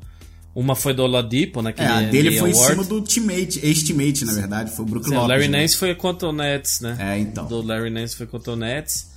Uma 0.55 0.75
foi 0.75 0.93
do 0.93 1.01
Oladipo, 1.03 1.61
naquele 1.63 1.87
É, 1.87 1.91
a 1.91 2.01
dele 2.01 2.29
NBA 2.29 2.39
foi 2.39 2.49
em 2.51 2.53
cima 2.53 2.83
do 2.83 3.01
teammate, 3.01 3.59
ex-teammate, 3.63 4.23
na 4.23 4.33
verdade, 4.33 4.71
foi 4.75 4.85
o 4.85 4.87
Brook 4.87 5.05
Sim, 5.07 5.11
o 5.13 5.15
Lopes. 5.15 5.29
Larry 5.29 5.47
né? 5.47 5.61
Nance 5.61 5.75
foi 5.77 5.95
contra 5.95 6.29
o 6.29 6.31
Nets, 6.31 6.79
né? 6.79 6.95
É, 6.99 7.17
então. 7.19 7.45
Do 7.47 7.61
Larry 7.63 7.89
Nance 7.89 8.15
foi 8.15 8.27
contra 8.27 8.53
o 8.53 8.55
Nets. 8.55 9.07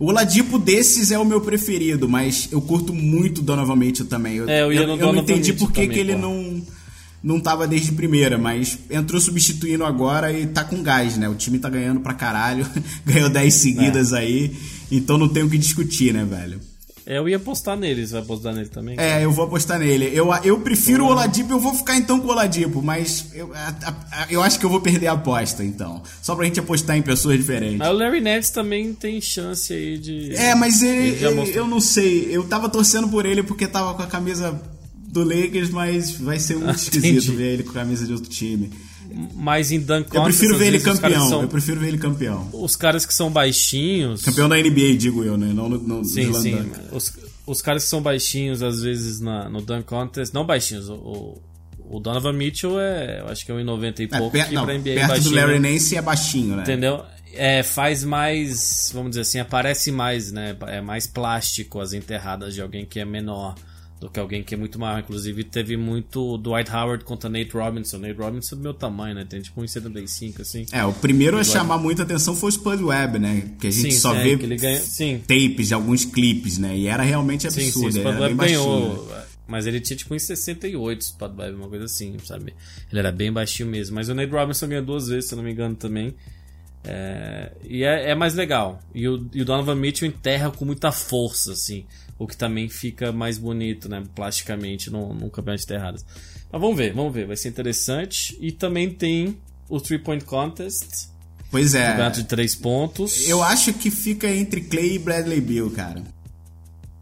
O 0.00 0.06
Oladipo 0.06 0.58
desses 0.58 1.10
é 1.10 1.18
o 1.18 1.24
meu 1.24 1.40
preferido, 1.42 2.08
mas 2.08 2.48
eu 2.50 2.60
curto 2.62 2.94
muito 2.94 3.42
Donovan 3.42 3.76
Mitchell 3.76 4.06
também. 4.06 4.36
Eu, 4.36 4.48
É, 4.48 4.62
eu 4.62 4.68
no 4.86 4.96
eu 4.96 5.12
não 5.12 5.16
entendi 5.22 5.52
Mitchell 5.52 5.56
por 5.56 5.72
que 5.72 5.80
também, 5.82 5.90
que 5.90 5.98
ele 5.98 6.14
pô. 6.14 6.18
não 6.20 6.62
não 7.20 7.40
tava 7.40 7.66
desde 7.66 7.90
primeira, 7.92 8.38
mas 8.38 8.78
entrou 8.88 9.20
substituindo 9.20 9.84
agora 9.84 10.32
e 10.32 10.46
tá 10.46 10.62
com 10.62 10.80
gás, 10.82 11.16
né? 11.18 11.28
O 11.28 11.34
time 11.34 11.58
tá 11.58 11.68
ganhando 11.68 12.00
pra 12.00 12.14
caralho, 12.14 12.64
ganhou 13.04 13.28
10 13.28 13.52
seguidas 13.52 14.12
É. 14.12 14.18
aí, 14.20 14.56
então 14.90 15.18
não 15.18 15.28
tem 15.28 15.42
o 15.42 15.50
que 15.50 15.58
discutir, 15.58 16.14
né, 16.14 16.24
velho? 16.24 16.60
Eu 17.10 17.26
ia 17.28 17.36
apostar 17.38 17.74
nele, 17.76 18.06
você 18.06 18.12
vai 18.12 18.22
apostar 18.22 18.54
nele 18.54 18.68
também? 18.68 18.96
É, 18.98 19.24
eu 19.24 19.32
vou 19.32 19.46
apostar 19.46 19.78
nele. 19.78 20.10
Eu, 20.12 20.28
eu 20.44 20.60
prefiro 20.60 21.04
o 21.04 21.08
Oladipo, 21.08 21.52
eu 21.52 21.58
vou 21.58 21.74
ficar 21.74 21.96
então 21.96 22.20
com 22.20 22.26
o 22.26 22.30
Oladipo, 22.30 22.82
mas 22.82 23.26
eu, 23.34 23.50
a- 23.54 23.74
a- 24.12 24.26
eu 24.30 24.42
acho 24.42 24.58
que 24.58 24.66
eu 24.66 24.70
vou 24.70 24.80
perder 24.80 25.06
a 25.06 25.12
aposta, 25.12 25.64
então. 25.64 26.02
Só 26.20 26.34
pra 26.36 26.44
gente 26.44 26.60
apostar 26.60 26.96
em 26.98 27.02
pessoas 27.02 27.38
diferentes. 27.38 27.78
Mas 27.78 27.88
o 27.88 27.92
Larry 27.92 28.20
Nance 28.20 28.52
também 28.52 28.92
tem 28.92 29.20
chance 29.22 29.72
aí 29.72 29.96
de. 29.96 30.34
É, 30.36 30.54
mas 30.54 30.82
ele, 30.82 31.24
Ele 31.24 31.52
eu 31.58 31.66
não 31.66 31.80
sei. 31.80 32.28
Eu 32.30 32.44
tava 32.44 32.68
torcendo 32.68 33.08
por 33.08 33.24
ele 33.24 33.42
porque 33.42 33.66
tava 33.66 33.94
com 33.94 34.02
a 34.02 34.06
camisa 34.06 34.60
do 34.94 35.24
Lakers, 35.24 35.70
mas 35.70 36.10
vai 36.12 36.38
ser 36.38 36.56
muito 36.56 36.76
esquisito 36.76 37.04
Ah, 37.06 37.08
entendi. 37.08 37.30
ver 37.36 37.52
ele 37.54 37.62
com 37.62 37.70
a 37.70 37.74
camisa 37.74 38.04
de 38.06 38.12
outro 38.12 38.28
time. 38.28 38.70
Mas 39.34 39.70
em 39.72 39.80
dunk 39.80 40.14
Eu 40.14 40.22
prefiro 40.24 40.58
ver 40.58 40.66
ele 40.66 40.80
campeão. 40.80 41.28
são- 41.28 41.42
Eu 41.42 41.48
prefiro 41.48 41.80
ver 41.80 41.88
ele 41.88 41.98
campeão. 41.98 42.48
Os 42.52 42.76
caras 42.76 43.06
que 43.06 43.14
são 43.14 43.30
baixinhos. 43.30 44.22
Campeão 44.22 44.48
da 44.48 44.56
NBA, 44.58 44.96
digo 44.96 45.24
eu, 45.24 45.36
né? 45.36 45.52
Não 45.52 45.68
no, 45.68 45.78
no 45.78 46.04
Sim, 46.04 46.32
sim. 46.34 46.56
Dunk. 46.56 46.78
Os, 46.92 47.12
os 47.46 47.62
caras 47.62 47.84
que 47.84 47.90
são 47.90 48.02
baixinhos, 48.02 48.62
às 48.62 48.82
vezes, 48.82 49.20
na, 49.20 49.48
no 49.48 49.60
Dunk 49.62 49.84
Contest. 49.84 50.32
Não 50.34 50.44
baixinhos, 50.44 50.88
o, 50.90 51.40
o, 51.78 51.98
Donovan 52.00 52.32
Mitchell 52.34 52.78
é. 52.78 53.20
Eu 53.20 53.28
acho 53.28 53.44
que 53.46 53.50
é 53.52 53.54
1,90 53.54 54.00
e 54.00 54.04
É, 54.04 54.18
pouco. 54.18 54.30
per- 54.32 54.52
não, 54.52 54.64
pra 54.64 54.74
NBA 54.74 54.90
é 54.90 54.94
perto 54.96 55.08
baixinho. 55.08 55.30
do 55.30 55.36
Larry 55.36 55.58
Nance 55.58 55.96
é 55.96 56.02
baixinho, 56.02 56.56
né? 56.56 56.62
Entendeu? 56.62 57.02
É, 57.34 57.62
faz 57.62 58.02
mais, 58.04 58.90
vamos 58.92 59.10
dizer 59.10 59.20
assim, 59.22 59.38
aparece 59.38 59.92
mais, 59.92 60.32
né? 60.32 60.56
É 60.66 60.80
mais 60.80 61.06
plástico 61.06 61.78
as 61.80 61.92
enterradas 61.92 62.54
de 62.54 62.60
alguém 62.62 62.84
que 62.86 62.98
é 62.98 63.04
menor 63.04 63.54
do 64.00 64.08
que 64.08 64.20
alguém 64.20 64.42
que 64.42 64.54
é 64.54 64.56
muito 64.56 64.78
maior. 64.78 65.00
Inclusive, 65.00 65.42
teve 65.44 65.76
muito 65.76 66.38
Dwight 66.38 66.70
Howard 66.70 67.04
contra 67.04 67.28
Nate 67.28 67.50
Robinson. 67.52 67.98
Nate 67.98 68.18
Robinson 68.18 68.54
é 68.54 68.58
do 68.58 68.62
meu 68.62 68.74
tamanho, 68.74 69.14
né? 69.16 69.24
Tem 69.28 69.40
tipo 69.40 69.60
1,75 69.60 70.40
assim. 70.40 70.66
É, 70.72 70.84
o 70.84 70.92
primeiro 70.92 71.36
a 71.38 71.44
chamar 71.44 71.78
muita 71.78 72.02
atenção 72.04 72.34
foi 72.36 72.48
o 72.48 72.52
Spud 72.52 72.80
Webb, 72.82 73.18
né? 73.18 73.50
Que 73.60 73.66
a 73.66 73.70
gente 73.70 73.92
Sim, 73.92 73.98
só 73.98 74.14
é, 74.14 74.22
vê 74.22 74.36
ganha- 74.56 74.80
sim. 74.80 75.18
tapes 75.26 75.68
de 75.68 75.74
alguns 75.74 76.04
clipes, 76.04 76.58
né? 76.58 76.76
E 76.76 76.86
era 76.86 77.02
realmente 77.02 77.42
Sim, 77.50 77.60
sim, 77.60 77.66
absurdo. 77.66 77.86
o 77.86 77.98
Spud 77.98 78.20
Webb 78.20 78.34
ganhou. 78.36 79.08
Mas 79.46 79.66
ele 79.66 79.80
tinha 79.80 79.96
tipo 79.96 80.14
em 80.14 80.18
68, 80.18 81.00
o 81.00 81.04
Spud 81.04 81.32
Webb, 81.38 81.56
uma 81.56 81.68
coisa 81.68 81.86
assim, 81.86 82.14
sabe? 82.24 82.54
Ele 82.90 82.98
era 83.00 83.10
bem 83.10 83.32
baixinho 83.32 83.68
mesmo. 83.68 83.94
Mas 83.96 84.08
o 84.08 84.14
Nate 84.14 84.30
Robinson 84.30 84.68
ganhou 84.68 84.84
duas 84.84 85.08
vezes, 85.08 85.28
se 85.28 85.34
eu 85.34 85.36
não 85.38 85.42
me 85.44 85.50
engano, 85.52 85.74
também. 85.74 86.14
É, 86.84 87.50
e 87.64 87.82
é, 87.82 88.10
é 88.10 88.14
mais 88.14 88.34
legal. 88.34 88.78
E 88.94 89.08
o, 89.08 89.26
e 89.34 89.42
o 89.42 89.44
Donovan 89.44 89.74
Mitchell 89.74 90.08
enterra 90.08 90.50
com 90.50 90.64
muita 90.64 90.92
força, 90.92 91.52
assim. 91.52 91.84
O 92.18 92.26
que 92.26 92.36
também 92.36 92.68
fica 92.68 93.12
mais 93.12 93.38
bonito, 93.38 93.88
né? 93.88 94.02
Plasticamente, 94.14 94.90
no, 94.90 95.14
no 95.14 95.30
campeonato 95.30 95.60
de 95.62 95.66
terradas. 95.68 96.04
Mas 96.50 96.60
vamos 96.60 96.76
ver, 96.76 96.92
vamos 96.92 97.12
ver. 97.14 97.26
Vai 97.26 97.36
ser 97.36 97.48
interessante. 97.48 98.36
E 98.40 98.50
também 98.50 98.90
tem 98.90 99.38
o 99.68 99.80
Three 99.80 99.98
Point 100.00 100.24
Contest. 100.24 101.10
Pois 101.50 101.74
é. 101.74 101.86
Campeonato 101.88 102.20
de 102.22 102.28
três 102.28 102.54
pontos. 102.56 103.28
Eu 103.28 103.42
acho 103.42 103.72
que 103.72 103.90
fica 103.90 104.26
entre 104.28 104.62
Clay 104.62 104.94
e 104.96 104.98
Bradley 104.98 105.40
Bill, 105.40 105.70
cara. 105.70 106.02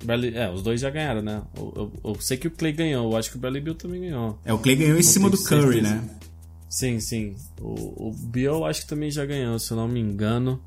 Bradley- 0.05 0.37
é, 0.37 0.51
os 0.51 0.63
dois 0.63 0.81
já 0.81 0.91
ganharam, 0.91 1.23
né? 1.23 1.43
Eu, 1.57 1.73
eu- 2.05 2.11
eu 2.13 2.21
sei 2.21 2.37
que 2.37 2.47
o 2.47 2.51
Clay 2.51 2.73
ganhou. 2.73 3.11
Eu 3.11 3.17
acho 3.17 3.31
que 3.31 3.37
o 3.37 3.41
Bradley 3.41 3.63
Bill 3.63 3.75
também 3.75 4.03
ganhou. 4.03 4.39
É, 4.45 4.53
o 4.53 4.59
Clay 4.59 4.77
ganhou 4.77 4.99
em 4.99 5.03
cima 5.03 5.31
do 5.31 5.43
Curry, 5.43 5.81
certeza. 5.81 5.95
né? 5.95 6.11
Sim, 6.69 7.01
sim. 7.01 7.35
O, 7.61 8.09
o 8.09 8.13
Bill 8.13 8.53
eu 8.53 8.65
acho 8.67 8.83
que 8.83 8.87
também 8.89 9.11
já 9.11 9.25
ganhou, 9.25 9.59
se 9.59 9.71
eu 9.73 9.77
não 9.79 9.89
me 9.89 9.99
engano. 9.99 10.61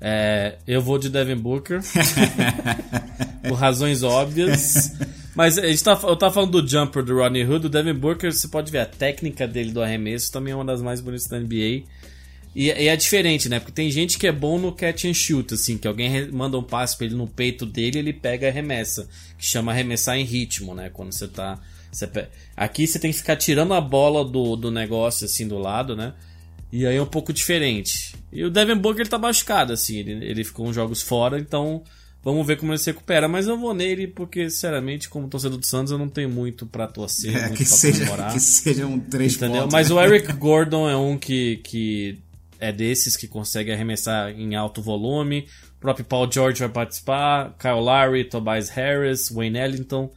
É, 0.00 0.58
eu 0.66 0.80
vou 0.80 0.96
de 0.98 1.10
Devin 1.10 1.36
Booker. 1.36 1.80
por 3.42 3.54
razões 3.54 4.02
óbvias. 4.02 4.92
Mas 5.34 5.56
a 5.58 5.66
gente 5.66 5.82
tá, 5.84 5.98
eu 6.02 6.16
tava 6.16 6.34
falando 6.34 6.60
do 6.60 6.68
jumper 6.68 7.02
do 7.04 7.14
Rodney 7.16 7.44
Hood. 7.44 7.66
O 7.66 7.68
Devin 7.70 7.94
Booker, 7.94 8.32
você 8.32 8.48
pode 8.48 8.70
ver 8.70 8.78
a 8.80 8.86
técnica 8.86 9.46
dele 9.46 9.70
do 9.72 9.80
arremesso, 9.82 10.32
também 10.32 10.52
é 10.52 10.56
uma 10.56 10.64
das 10.64 10.82
mais 10.82 11.00
bonitas 11.00 11.26
da 11.28 11.38
NBA. 11.38 11.84
E, 12.54 12.66
e 12.66 12.88
é 12.88 12.96
diferente, 12.96 13.48
né? 13.48 13.60
Porque 13.60 13.70
tem 13.72 13.90
gente 13.90 14.18
que 14.18 14.26
é 14.26 14.32
bom 14.32 14.58
no 14.58 14.72
catch 14.72 15.04
and 15.04 15.14
shoot, 15.14 15.54
assim, 15.54 15.78
que 15.78 15.86
alguém 15.86 16.30
manda 16.32 16.58
um 16.58 16.62
passe 16.64 16.96
pra 16.96 17.06
ele 17.06 17.14
no 17.14 17.28
peito 17.28 17.64
dele 17.64 18.00
ele 18.00 18.12
pega 18.12 18.46
e 18.46 18.50
arremessa. 18.50 19.08
Que 19.38 19.46
chama 19.46 19.70
arremessar 19.70 20.16
em 20.18 20.24
ritmo, 20.24 20.74
né? 20.74 20.90
Quando 20.92 21.12
você 21.12 21.28
tá. 21.28 21.60
Você 21.92 22.06
pe- 22.08 22.26
Aqui 22.56 22.86
você 22.86 22.98
tem 22.98 23.12
que 23.12 23.18
ficar 23.18 23.36
tirando 23.36 23.72
a 23.72 23.80
bola 23.80 24.24
do, 24.24 24.56
do 24.56 24.70
negócio, 24.70 25.24
assim, 25.26 25.46
do 25.46 25.58
lado, 25.58 25.94
né? 25.94 26.12
E 26.72 26.84
aí 26.86 26.96
é 26.96 27.02
um 27.02 27.06
pouco 27.06 27.32
diferente. 27.32 28.14
E 28.32 28.44
o 28.44 28.50
Devin 28.50 28.76
Booker 28.76 29.00
ele 29.02 29.08
tá 29.10 29.18
machucado, 29.18 29.72
assim, 29.72 29.98
ele, 29.98 30.24
ele 30.24 30.44
ficou 30.44 30.66
uns 30.68 30.74
jogos 30.74 31.02
fora, 31.02 31.38
então 31.38 31.82
vamos 32.22 32.46
ver 32.46 32.56
como 32.58 32.72
ele 32.72 32.78
se 32.78 32.90
recupera. 32.90 33.28
Mas 33.28 33.46
eu 33.46 33.56
vou 33.58 33.72
nele 33.74 34.06
porque, 34.06 34.48
sinceramente, 34.50 35.08
como 35.08 35.28
torcedor 35.28 35.58
do 35.58 35.66
Santos, 35.66 35.90
eu 35.92 35.98
não 35.98 36.08
tenho 36.08 36.28
muito 36.28 36.66
pra 36.66 36.86
torcer, 36.86 37.34
É, 37.36 37.40
muito 37.46 37.58
que, 37.58 37.64
pra 37.64 37.76
seja, 37.76 37.98
comemorar. 38.00 38.32
que 38.32 38.40
seja 38.40 38.86
um 38.86 38.98
três 38.98 39.36
Entendeu? 39.36 39.62
pontos. 39.62 39.72
Mas 39.72 39.90
o 39.90 39.98
Eric 40.02 40.32
Gordon 40.34 40.88
é 40.88 40.96
um 40.96 41.16
que, 41.18 41.56
que 41.58 42.18
é 42.58 42.70
desses 42.72 43.16
que 43.16 43.26
consegue 43.26 43.72
arremessar 43.72 44.30
em 44.30 44.54
alto 44.54 44.82
volume. 44.82 45.46
O 45.76 45.80
próprio 45.80 46.04
Paul 46.04 46.30
George 46.30 46.60
vai 46.60 46.68
participar. 46.68 47.56
Kyle 47.58 47.80
Lowry, 47.80 48.24
Tobias 48.24 48.68
Harris, 48.68 49.30
Wayne 49.30 49.58
Ellington. 49.58 50.12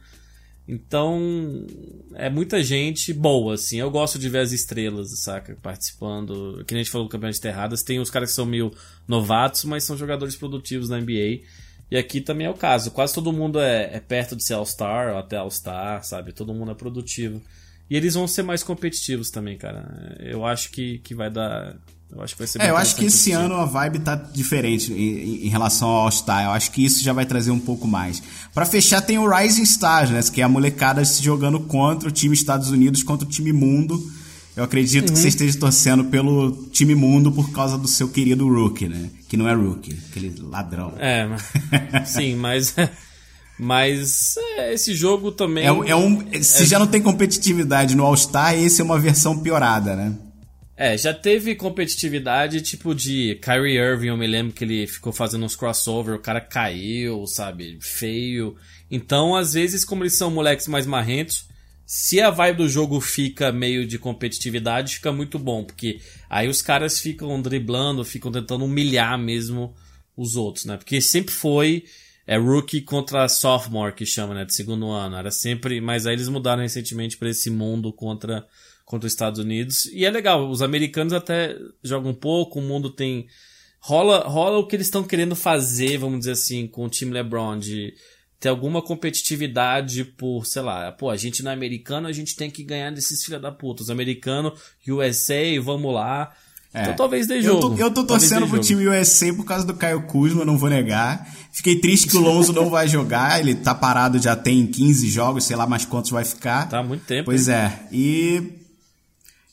Então, 0.66 1.66
é 2.14 2.30
muita 2.30 2.62
gente 2.62 3.12
boa, 3.12 3.54
assim. 3.54 3.78
Eu 3.78 3.90
gosto 3.90 4.18
de 4.18 4.28
ver 4.30 4.38
as 4.38 4.52
estrelas, 4.52 5.10
saca? 5.20 5.56
Participando. 5.62 6.64
Que 6.66 6.72
nem 6.74 6.80
a 6.80 6.84
gente 6.84 6.90
falou 6.90 7.06
do 7.06 7.10
Campeonato 7.10 7.36
de 7.36 7.42
Terradas. 7.42 7.82
Tem 7.82 7.98
os 8.00 8.10
caras 8.10 8.30
que 8.30 8.34
são 8.36 8.46
meio 8.46 8.72
novatos, 9.06 9.64
mas 9.64 9.84
são 9.84 9.96
jogadores 9.96 10.36
produtivos 10.36 10.88
na 10.88 10.98
NBA. 10.98 11.40
E 11.94 11.96
aqui 11.96 12.20
também 12.20 12.44
é 12.48 12.50
o 12.50 12.54
caso. 12.54 12.90
Quase 12.90 13.14
todo 13.14 13.32
mundo 13.32 13.60
é, 13.60 13.88
é 13.94 14.00
perto 14.00 14.34
de 14.34 14.42
ser 14.44 14.54
All-Star, 14.54 15.12
ou 15.12 15.18
até 15.20 15.36
All-Star, 15.36 16.02
sabe? 16.04 16.32
Todo 16.32 16.52
mundo 16.52 16.72
é 16.72 16.74
produtivo. 16.74 17.40
E 17.88 17.96
eles 17.96 18.14
vão 18.14 18.26
ser 18.26 18.42
mais 18.42 18.64
competitivos 18.64 19.30
também, 19.30 19.56
cara. 19.56 20.16
Eu 20.18 20.44
acho 20.44 20.70
que, 20.70 20.98
que 20.98 21.14
vai 21.14 21.30
dar. 21.30 21.76
Eu 22.10 22.20
acho 22.20 22.34
que 22.34 22.40
vai 22.40 22.48
ser 22.48 22.60
É, 22.60 22.70
eu 22.70 22.76
acho 22.76 22.96
que 22.96 23.04
esse 23.04 23.30
ano 23.30 23.54
a 23.54 23.64
vibe 23.64 24.00
tá 24.00 24.16
diferente 24.16 24.92
em, 24.92 25.46
em- 25.46 25.48
relação 25.48 25.86
ao 25.88 26.02
All-Star. 26.06 26.46
Eu 26.46 26.50
acho 26.50 26.72
que 26.72 26.84
isso 26.84 27.00
já 27.04 27.12
vai 27.12 27.26
trazer 27.26 27.52
um 27.52 27.60
pouco 27.60 27.86
mais. 27.86 28.20
Pra 28.52 28.66
fechar, 28.66 29.00
tem 29.00 29.16
o 29.18 29.28
Rising 29.32 29.62
Stars, 29.62 30.10
né? 30.10 30.20
Que 30.32 30.40
é 30.40 30.44
a 30.44 30.48
molecada 30.48 31.04
se 31.04 31.22
jogando 31.22 31.60
contra 31.60 32.08
o 32.08 32.12
time 32.12 32.34
Estados 32.34 32.70
Unidos, 32.70 33.04
contra 33.04 33.24
o 33.24 33.30
time 33.30 33.52
mundo. 33.52 34.02
Eu 34.56 34.62
acredito 34.64 35.08
Uhum. 35.08 35.14
que 35.14 35.20
você 35.20 35.28
esteja 35.28 35.58
torcendo 35.58 36.04
pelo 36.04 36.68
time 36.70 36.94
mundo 36.94 37.32
por 37.32 37.50
causa 37.52 37.76
do 37.76 37.88
seu 37.88 38.08
querido 38.08 38.46
Rookie, 38.48 38.88
né? 38.88 39.10
Que 39.28 39.36
não 39.36 39.48
é 39.48 39.54
Rookie, 39.54 39.98
aquele 40.10 40.32
ladrão. 40.40 40.94
É, 40.98 41.26
sim, 42.06 42.36
mas. 42.36 42.74
Mas 43.58 44.34
é, 44.56 44.74
esse 44.74 44.94
jogo 44.94 45.30
também. 45.30 45.64
É, 45.64 45.90
é 45.90 45.96
um, 45.96 46.20
se 46.42 46.66
já 46.66 46.78
não 46.78 46.86
tem 46.86 47.00
competitividade 47.00 47.94
no 47.96 48.04
All-Star, 48.04 48.54
esse 48.54 48.80
é 48.80 48.84
uma 48.84 48.98
versão 48.98 49.38
piorada, 49.38 49.94
né? 49.94 50.12
É, 50.76 50.98
já 50.98 51.14
teve 51.14 51.54
competitividade 51.54 52.60
tipo 52.60 52.92
de 52.92 53.38
Kyrie 53.40 53.76
Irving, 53.78 54.08
eu 54.08 54.16
me 54.16 54.26
lembro 54.26 54.52
que 54.52 54.64
ele 54.64 54.88
ficou 54.88 55.12
fazendo 55.12 55.44
uns 55.44 55.54
crossover, 55.54 56.16
o 56.16 56.18
cara 56.18 56.40
caiu, 56.40 57.24
sabe, 57.28 57.78
feio. 57.80 58.56
Então, 58.90 59.36
às 59.36 59.52
vezes, 59.52 59.84
como 59.84 60.02
eles 60.02 60.14
são 60.18 60.32
moleques 60.32 60.66
mais 60.66 60.84
marrentos, 60.84 61.46
se 61.86 62.20
a 62.20 62.30
vibe 62.30 62.58
do 62.58 62.68
jogo 62.68 63.00
fica 63.00 63.52
meio 63.52 63.86
de 63.86 63.98
competitividade, 63.98 64.96
fica 64.96 65.12
muito 65.12 65.38
bom, 65.38 65.64
porque 65.64 66.00
aí 66.28 66.48
os 66.48 66.62
caras 66.62 67.00
ficam 67.00 67.40
driblando, 67.40 68.04
ficam 68.04 68.32
tentando 68.32 68.64
humilhar 68.64 69.18
mesmo 69.18 69.74
os 70.16 70.36
outros, 70.36 70.64
né? 70.64 70.76
Porque 70.76 71.00
sempre 71.00 71.32
foi 71.32 71.84
é 72.26 72.38
rookie 72.38 72.80
contra 72.80 73.28
sophomore 73.28 73.94
que 73.94 74.06
chama, 74.06 74.32
né, 74.34 74.46
de 74.46 74.54
segundo 74.54 74.88
ano, 74.88 75.16
era 75.16 75.30
sempre, 75.30 75.78
mas 75.80 76.06
aí 76.06 76.14
eles 76.14 76.28
mudaram 76.28 76.62
recentemente 76.62 77.18
para 77.18 77.28
esse 77.28 77.50
mundo 77.50 77.92
contra 77.92 78.46
contra 78.84 79.06
os 79.06 79.12
Estados 79.12 79.40
Unidos. 79.40 79.86
E 79.86 80.04
é 80.04 80.10
legal, 80.10 80.48
os 80.48 80.62
americanos 80.62 81.12
até 81.12 81.56
jogam 81.82 82.10
um 82.10 82.14
pouco, 82.14 82.58
o 82.58 82.62
mundo 82.62 82.90
tem. 82.90 83.26
Rola, 83.80 84.26
rola 84.26 84.58
o 84.58 84.66
que 84.66 84.76
eles 84.76 84.86
estão 84.86 85.04
querendo 85.04 85.36
fazer, 85.36 85.98
vamos 85.98 86.20
dizer 86.20 86.32
assim, 86.32 86.66
com 86.66 86.86
o 86.86 86.88
time 86.88 87.12
LeBron, 87.12 87.58
de 87.58 87.94
ter 88.44 88.50
alguma 88.50 88.82
competitividade 88.82 90.04
por, 90.04 90.44
sei 90.44 90.60
lá, 90.60 90.92
pô, 90.92 91.08
a 91.08 91.16
gente 91.16 91.42
não 91.42 91.50
é 91.50 91.54
americano, 91.54 92.06
a 92.06 92.12
gente 92.12 92.36
tem 92.36 92.50
que 92.50 92.62
ganhar 92.62 92.90
desses 92.90 93.24
filha 93.24 93.40
da 93.40 93.50
puta. 93.50 93.82
Os 93.82 93.88
americanos, 93.88 94.52
USA, 94.86 95.58
vamos 95.62 95.94
lá. 95.94 96.30
Então 96.74 96.94
talvez 96.94 97.26
dê 97.26 97.36
É. 97.36 97.38
Eu 97.38 97.42
jogo. 97.42 97.70
tô, 97.70 97.76
eu 97.82 97.90
tô 97.90 98.04
torcendo 98.04 98.46
pro 98.46 98.56
jogo. 98.56 98.62
time 98.62 98.86
USA 98.86 99.32
por 99.32 99.46
causa 99.46 99.66
do 99.66 99.72
Caio 99.72 100.02
Kuzma, 100.02 100.44
não 100.44 100.58
vou 100.58 100.68
negar. 100.68 101.26
Fiquei 101.52 101.80
triste 101.80 102.06
que 102.06 102.18
o 102.18 102.20
Lonzo 102.20 102.52
não 102.52 102.68
vai 102.68 102.86
jogar, 102.86 103.40
ele 103.40 103.54
tá 103.54 103.74
parado 103.74 104.18
já 104.18 104.36
tem 104.36 104.66
15 104.66 105.08
jogos, 105.08 105.44
sei 105.44 105.56
lá 105.56 105.66
mais 105.66 105.86
quantos 105.86 106.10
vai 106.10 106.24
ficar. 106.26 106.68
Tá 106.68 106.80
há 106.80 106.82
muito 106.82 107.06
tempo. 107.06 107.24
Pois 107.24 107.48
hein? 107.48 107.54
é, 107.54 107.78
e 107.90 108.42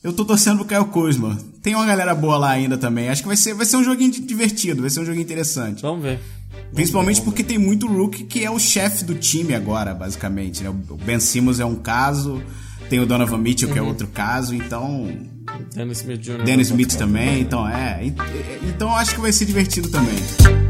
eu 0.04 0.12
tô 0.12 0.22
torcendo 0.22 0.58
pro 0.58 0.66
Caio 0.66 0.84
Kuzma. 0.88 1.38
Tem 1.62 1.74
uma 1.74 1.86
galera 1.86 2.14
boa 2.14 2.36
lá 2.36 2.50
ainda 2.50 2.76
também. 2.76 3.08
Acho 3.08 3.22
que 3.22 3.28
vai 3.28 3.38
ser, 3.38 3.54
vai 3.54 3.64
ser 3.64 3.78
um 3.78 3.84
joguinho 3.84 4.10
divertido, 4.10 4.82
vai 4.82 4.90
ser 4.90 5.00
um 5.00 5.06
joguinho 5.06 5.22
interessante. 5.22 5.80
Vamos 5.80 6.02
ver. 6.02 6.20
Principalmente 6.74 7.20
porque 7.20 7.42
tem 7.44 7.58
muito 7.58 7.86
rookie 7.86 8.24
que 8.24 8.44
é 8.44 8.50
o 8.50 8.58
chefe 8.58 9.04
do 9.04 9.14
time 9.14 9.54
agora, 9.54 9.94
basicamente. 9.94 10.62
Né? 10.62 10.70
O 10.70 10.96
Ben 10.96 11.20
Simmons 11.20 11.60
é 11.60 11.64
um 11.64 11.76
caso, 11.76 12.42
tem 12.88 13.00
o 13.00 13.06
Donovan 13.06 13.38
Mitchell, 13.38 13.70
que 13.70 13.78
é 13.78 13.82
outro 13.82 14.06
caso, 14.08 14.54
então. 14.54 15.08
Dennis 15.74 16.00
Smith. 16.00 16.20
Dennis 16.44 16.68
Smith 16.68 16.94
também, 16.94 17.40
então 17.40 17.68
é. 17.68 18.00
Então 18.62 18.88
eu 18.88 18.94
acho 18.94 19.14
que 19.14 19.20
vai 19.20 19.32
ser 19.32 19.44
divertido 19.44 19.88
também. 19.88 20.61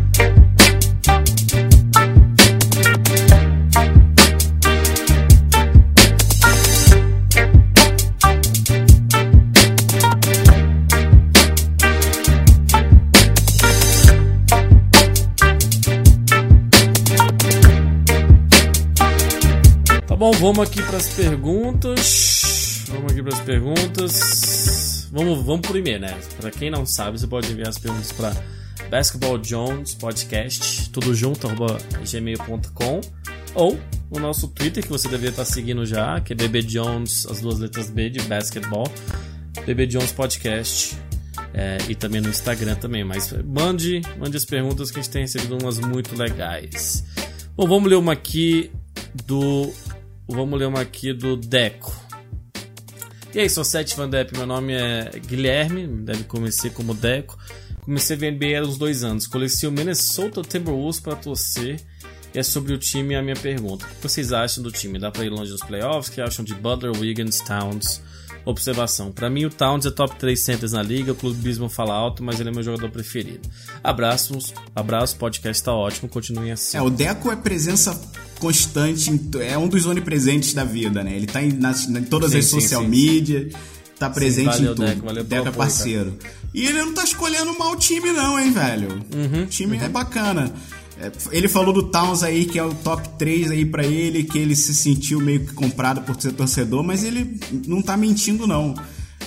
Vamos 20.42 20.58
aqui 20.58 20.82
pras 20.82 21.06
perguntas. 21.14 22.84
Vamos 22.88 23.12
aqui 23.12 23.22
pras 23.22 23.40
perguntas. 23.42 25.08
Vamos, 25.12 25.46
vamos 25.46 25.70
e-mail, 25.70 26.00
né? 26.00 26.18
Pra 26.40 26.50
quem 26.50 26.68
não 26.68 26.84
sabe, 26.84 27.20
você 27.20 27.28
pode 27.28 27.52
enviar 27.52 27.68
as 27.68 27.78
perguntas 27.78 28.10
pra 28.10 28.34
Basketball 28.90 29.38
Jones 29.38 29.94
Podcast, 29.94 30.90
tudo 30.90 31.14
junto, 31.14 31.46
arroba 31.46 31.78
gmail.com 32.10 33.00
ou 33.54 33.78
o 34.10 34.18
nosso 34.18 34.48
Twitter, 34.48 34.82
que 34.82 34.88
você 34.88 35.08
deveria 35.08 35.30
estar 35.30 35.44
seguindo 35.44 35.86
já, 35.86 36.20
que 36.20 36.32
é 36.32 36.36
BB 36.36 36.62
Jones, 36.62 37.24
as 37.26 37.40
duas 37.40 37.60
letras 37.60 37.88
B 37.88 38.10
de 38.10 38.20
basketball, 38.22 38.90
BB 39.64 39.86
Jones 39.86 40.10
Podcast. 40.10 40.96
é, 41.54 41.78
e 41.88 41.94
também 41.94 42.20
no 42.20 42.28
Instagram 42.28 42.74
também, 42.74 43.04
mas 43.04 43.32
mande, 43.44 44.02
mande 44.18 44.36
as 44.36 44.44
perguntas 44.44 44.90
que 44.90 44.98
a 44.98 45.02
gente 45.02 45.12
tem 45.12 45.22
recebido 45.22 45.56
umas 45.62 45.78
muito 45.78 46.16
legais. 46.16 47.04
Bom, 47.56 47.68
vamos 47.68 47.88
ler 47.88 47.96
uma 47.96 48.14
aqui 48.14 48.72
do. 49.24 49.72
Vamos 50.32 50.58
ler 50.58 50.66
uma 50.66 50.80
aqui 50.80 51.12
do 51.12 51.36
Deco. 51.36 51.94
E 53.34 53.40
aí, 53.40 53.50
sou 53.50 53.64
Sete 53.64 53.94
Van 53.96 54.08
Depp, 54.08 54.36
meu 54.36 54.46
nome 54.46 54.72
é 54.72 55.10
Guilherme, 55.26 55.86
deve 55.86 56.24
conhecer 56.24 56.70
como 56.70 56.94
Deco. 56.94 57.38
Comecei 57.82 58.16
a 58.16 58.18
ver 58.18 58.32
NBA 58.32 58.58
há 58.58 58.62
uns 58.62 58.78
dois 58.78 59.04
anos. 59.04 59.26
Coleci 59.26 59.66
o 59.66 59.72
Minnesota 59.72 60.40
Timberwolves 60.42 61.00
para 61.00 61.16
torcer. 61.16 61.80
E 62.34 62.38
é 62.38 62.42
sobre 62.42 62.72
o 62.72 62.78
time 62.78 63.14
a 63.14 63.22
minha 63.22 63.36
pergunta. 63.36 63.84
O 63.84 63.88
que 63.88 64.02
vocês 64.02 64.32
acham 64.32 64.62
do 64.62 64.70
time? 64.70 64.98
Dá 64.98 65.10
pra 65.10 65.24
ir 65.24 65.28
longe 65.28 65.50
nos 65.50 65.62
playoffs? 65.62 66.08
O 66.08 66.12
que 66.12 66.20
acham 66.20 66.44
de 66.44 66.54
Butler, 66.54 66.92
Wiggins, 66.98 67.40
Towns? 67.40 68.00
Observação. 68.44 69.12
Pra 69.12 69.28
mim, 69.28 69.44
o 69.44 69.50
Towns 69.50 69.84
é 69.84 69.90
top 69.90 70.16
3 70.16 70.38
centers 70.38 70.72
na 70.72 70.82
liga. 70.82 71.12
O 71.12 71.14
clubismo 71.14 71.68
fala 71.68 71.94
alto, 71.94 72.22
mas 72.22 72.40
ele 72.40 72.48
é 72.48 72.52
meu 72.52 72.62
jogador 72.62 72.90
preferido. 72.90 73.48
Abraços, 73.84 74.54
abraço, 74.74 75.16
podcast 75.16 75.62
tá 75.62 75.74
ótimo. 75.74 76.08
Continuem 76.08 76.52
assim. 76.52 76.76
É, 76.76 76.82
o 76.82 76.88
Deco 76.88 77.30
é 77.30 77.36
presença 77.36 78.00
constante, 78.42 79.08
é 79.40 79.56
um 79.56 79.68
dos 79.68 79.86
onipresentes 79.86 80.52
da 80.52 80.64
vida, 80.64 81.04
né? 81.04 81.14
Ele 81.14 81.26
tá 81.26 81.40
em, 81.40 81.52
nas, 81.52 81.88
em 81.88 82.02
todas 82.02 82.32
Sim, 82.32 82.38
as 82.38 82.44
sim, 82.46 82.60
social 82.60 82.82
sim. 82.82 82.88
media, 82.88 83.48
tá 83.96 84.10
presente 84.10 84.46
valeu, 84.46 84.72
em 84.72 84.74
tudo. 84.74 84.86
Deco, 84.86 85.06
valeu 85.06 85.24
Deco 85.24 85.48
é 85.48 85.52
parceiro. 85.52 86.18
E 86.52 86.66
ele 86.66 86.82
não 86.82 86.92
tá 86.92 87.04
escolhendo 87.04 87.56
mal 87.56 87.70
o 87.72 87.76
time, 87.76 88.10
não, 88.10 88.38
hein, 88.38 88.50
velho? 88.50 88.88
Uhum, 89.14 89.44
o 89.44 89.46
time 89.46 89.76
é 89.76 89.88
bacana. 89.88 90.52
É, 91.00 91.10
Ele 91.30 91.46
falou 91.46 91.72
do 91.72 91.84
Towns 91.84 92.24
aí, 92.24 92.44
que 92.44 92.58
é 92.58 92.64
o 92.64 92.74
top 92.74 93.08
3 93.16 93.52
aí 93.52 93.64
pra 93.64 93.86
ele, 93.86 94.24
que 94.24 94.38
ele 94.38 94.56
se 94.56 94.74
sentiu 94.74 95.20
meio 95.20 95.46
que 95.46 95.54
comprado 95.54 96.02
por 96.02 96.20
ser 96.20 96.32
torcedor, 96.32 96.82
mas 96.82 97.04
ele 97.04 97.38
não 97.66 97.80
tá 97.80 97.96
mentindo, 97.96 98.44
não. 98.44 98.74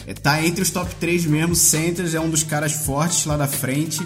É, 0.06 0.14
tá 0.14 0.46
entre 0.46 0.62
os 0.62 0.70
top 0.70 0.94
3 0.96 1.26
mesmo, 1.26 1.56
Centers 1.56 2.14
é 2.14 2.20
um 2.20 2.30
dos 2.30 2.44
caras 2.44 2.74
fortes 2.74 3.26
lá 3.26 3.38
da 3.38 3.48
frente. 3.48 4.06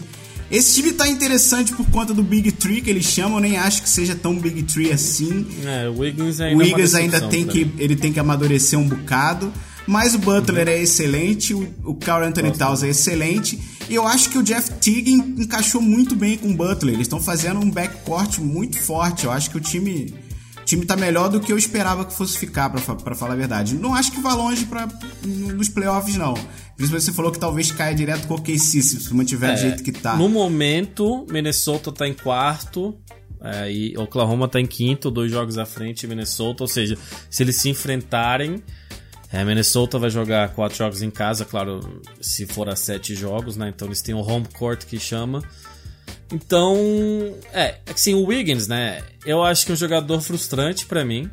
Esse 0.52 0.76
time 0.76 0.92
tá 0.94 1.08
interessante 1.08 1.74
por 1.74 1.86
conta 1.92 2.14
do 2.14 2.24
Big 2.24 2.52
Tree 2.54 2.82
que 2.82 2.90
eles 2.90 3.06
chamam, 3.06 3.38
eu 3.38 3.42
nem 3.42 3.58
acho 3.58 3.84
que 3.84 3.90
seja 3.90 4.16
tão 4.16 4.36
Big 4.38 4.64
Tree 4.64 4.92
assim. 4.92 5.46
É, 5.66 5.88
o 5.88 6.00
Wiggins 6.00 6.40
O 6.40 6.44
ainda 6.44 6.52
é 6.52 6.56
uma 6.56 6.64
Wiggins 6.64 6.94
ainda 6.96 7.20
decepção 7.20 7.30
tem 7.30 7.44
pra 7.46 7.54
que 7.54 7.72
ele 7.78 7.96
tem 7.96 8.12
que 8.12 8.20
amadurecer 8.20 8.80
um 8.80 8.88
bocado, 8.88 9.54
mas 9.86 10.16
o 10.16 10.18
Butler 10.20 10.68
é 10.68 10.82
excelente, 10.82 11.54
o, 11.54 11.68
o 11.84 11.94
Carl 11.96 12.24
Anthony 12.24 12.52
Towns 12.52 12.82
é 12.84 12.90
excelente, 12.90 13.60
e 13.90 13.94
eu 13.96 14.08
acho 14.08 14.30
que 14.30 14.38
o 14.38 14.44
Jeff 14.44 14.72
Teague 14.74 15.12
en- 15.12 15.36
encaixou 15.44 15.82
muito 15.82 16.16
bem 16.16 16.38
com 16.38 16.50
o 16.50 16.54
Butler. 16.56 16.94
Eles 16.96 17.06
estão 17.06 17.20
fazendo 17.20 17.60
um 17.60 17.70
backcourt 17.70 18.38
muito 18.40 18.78
forte. 18.80 19.26
Eu 19.26 19.32
acho 19.32 19.50
que 19.50 19.58
o 19.58 19.60
time 19.60 20.14
o 20.14 20.29
time 20.70 20.86
tá 20.86 20.96
melhor 20.96 21.30
do 21.30 21.40
que 21.40 21.52
eu 21.52 21.58
esperava 21.58 22.06
que 22.06 22.14
fosse 22.14 22.38
ficar, 22.38 22.70
pra 22.70 23.16
falar 23.16 23.34
a 23.34 23.38
verdade. 23.38 23.76
Não 23.76 23.94
acho 23.96 24.12
que 24.12 24.20
vá 24.22 24.34
longe 24.34 24.66
pra, 24.66 24.88
nos 25.26 25.70
playoffs, 25.70 26.16
não. 26.16 26.34
Principalmente 26.76 27.06
você 27.06 27.14
falou 27.14 27.32
que 27.32 27.40
talvez 27.40 27.72
caia 27.72 27.94
direto 27.96 28.28
com 28.28 28.36
o 28.36 28.38
OKC, 28.38 28.82
se 28.82 29.14
mantiver 29.14 29.54
do 29.54 29.60
jeito 29.60 29.84
que 29.84 29.92
tá. 29.92 30.14
É, 30.14 30.18
No 30.18 30.30
momento, 30.30 31.26
Minnesota 31.30 31.92
tá 31.92 32.08
em 32.08 32.14
quarto. 32.14 32.98
é, 33.42 33.72
e 33.72 33.98
Oklahoma 33.98 34.48
tá 34.48 34.60
em 34.60 34.66
quinto, 34.66 35.10
dois 35.12 35.32
jogos 35.32 35.58
à 35.58 35.66
frente 35.66 36.06
Minnesota. 36.08 36.64
Ou 36.64 36.68
seja, 36.68 36.98
se 37.30 37.44
eles 37.44 37.56
se 37.58 37.70
enfrentarem, 37.70 38.64
é, 39.32 39.44
Minnesota 39.44 39.98
vai 40.00 40.10
jogar 40.10 40.50
quatro 40.50 40.78
jogos 40.78 41.02
em 41.02 41.10
casa, 41.10 41.46
claro, 41.46 42.02
se 42.22 42.46
for 42.46 42.68
a 42.70 42.76
sete 42.76 43.14
jogos, 43.16 43.58
né? 43.58 43.70
Então 43.76 43.88
eles 43.88 44.02
têm 44.02 44.16
o 44.16 44.20
home 44.20 44.48
court 44.58 44.86
que 44.86 45.00
chama. 45.00 45.44
Então, 46.32 46.76
é, 47.54 47.78
assim, 47.92 48.14
o 48.14 48.26
Wiggins, 48.26 48.68
né? 48.68 49.02
Eu 49.26 49.44
acho 49.44 49.66
que 49.66 49.72
é 49.72 49.74
um 49.74 49.78
jogador 49.78 50.22
frustrante 50.22 50.86
pra 50.86 51.04
mim, 51.04 51.30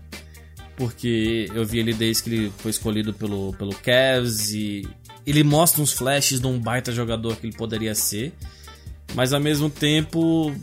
porque 0.76 1.50
eu 1.54 1.64
vi 1.64 1.78
ele 1.78 1.92
desde 1.92 2.22
que 2.22 2.30
ele 2.30 2.52
foi 2.58 2.70
escolhido 2.70 3.12
pelo, 3.12 3.52
pelo 3.54 3.74
Cavs 3.74 4.52
e 4.52 4.88
ele 5.26 5.42
mostra 5.44 5.82
uns 5.82 5.92
flashes 5.92 6.40
de 6.40 6.46
um 6.46 6.58
baita 6.58 6.92
jogador 6.92 7.36
que 7.36 7.46
ele 7.46 7.56
poderia 7.56 7.94
ser, 7.94 8.32
mas 9.14 9.32
ao 9.32 9.40
mesmo 9.40 9.68
tempo, 9.68 10.54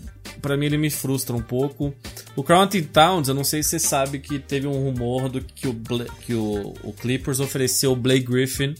pra 0.41 0.55
mim 0.57 0.65
ele 0.65 0.77
me 0.77 0.89
frustra 0.89 1.35
um 1.35 1.41
pouco. 1.41 1.93
O 2.35 2.43
Carl 2.43 2.61
Anthony 2.63 2.83
Towns, 2.83 3.27
eu 3.27 3.35
não 3.35 3.43
sei 3.43 3.61
se 3.61 3.69
você 3.69 3.79
sabe 3.79 4.19
que 4.19 4.39
teve 4.39 4.65
um 4.67 4.73
rumor 4.83 5.29
do 5.29 5.41
que 5.41 5.67
o, 5.67 5.73
Bla- 5.73 6.05
que 6.25 6.33
o, 6.33 6.73
o 6.83 6.91
Clippers 6.93 7.39
ofereceu 7.39 7.91
o 7.91 7.95
Blake 7.95 8.25
Griffin 8.25 8.73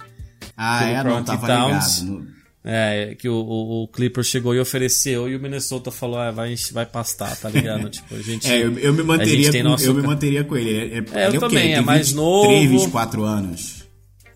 ah, 0.58 0.80
pelo 0.80 0.90
é, 0.90 1.22
Towns. 1.48 2.02
ligado. 2.02 2.43
É, 2.66 3.16
que 3.16 3.28
o, 3.28 3.34
o, 3.36 3.84
o 3.84 3.88
Clippers 3.89 4.28
chegou 4.28 4.55
e 4.55 4.59
ofereceu 4.59 5.28
e 5.28 5.36
o 5.36 5.39
Minnesota 5.39 5.91
falou, 5.91 6.18
ah, 6.18 6.32
vai, 6.32 6.55
vai 6.72 6.86
pastar, 6.86 7.36
tá 7.36 7.49
ligado? 7.49 7.89
tipo, 7.91 8.16
a 8.16 8.22
gente. 8.22 8.49
É, 8.49 8.64
eu, 8.64 8.78
eu 8.80 8.93
me 8.93 9.03
manteria 9.03 9.51
com, 9.51 9.64
nosso 9.70 9.86
eu 9.86 9.93
me 9.93 10.01
manteria 10.01 10.43
com 10.43 10.55
ele. 10.55 10.72
É, 10.78 10.97
é, 10.97 11.24
É, 11.24 11.28
eu 11.28 11.34
é 11.36 11.39
também, 11.39 11.72
é 11.74 11.76
tem 11.76 11.86
mais 11.86 12.11
23, 12.11 12.16
novo. 12.16 12.80
24 12.80 13.24
anos. 13.24 13.84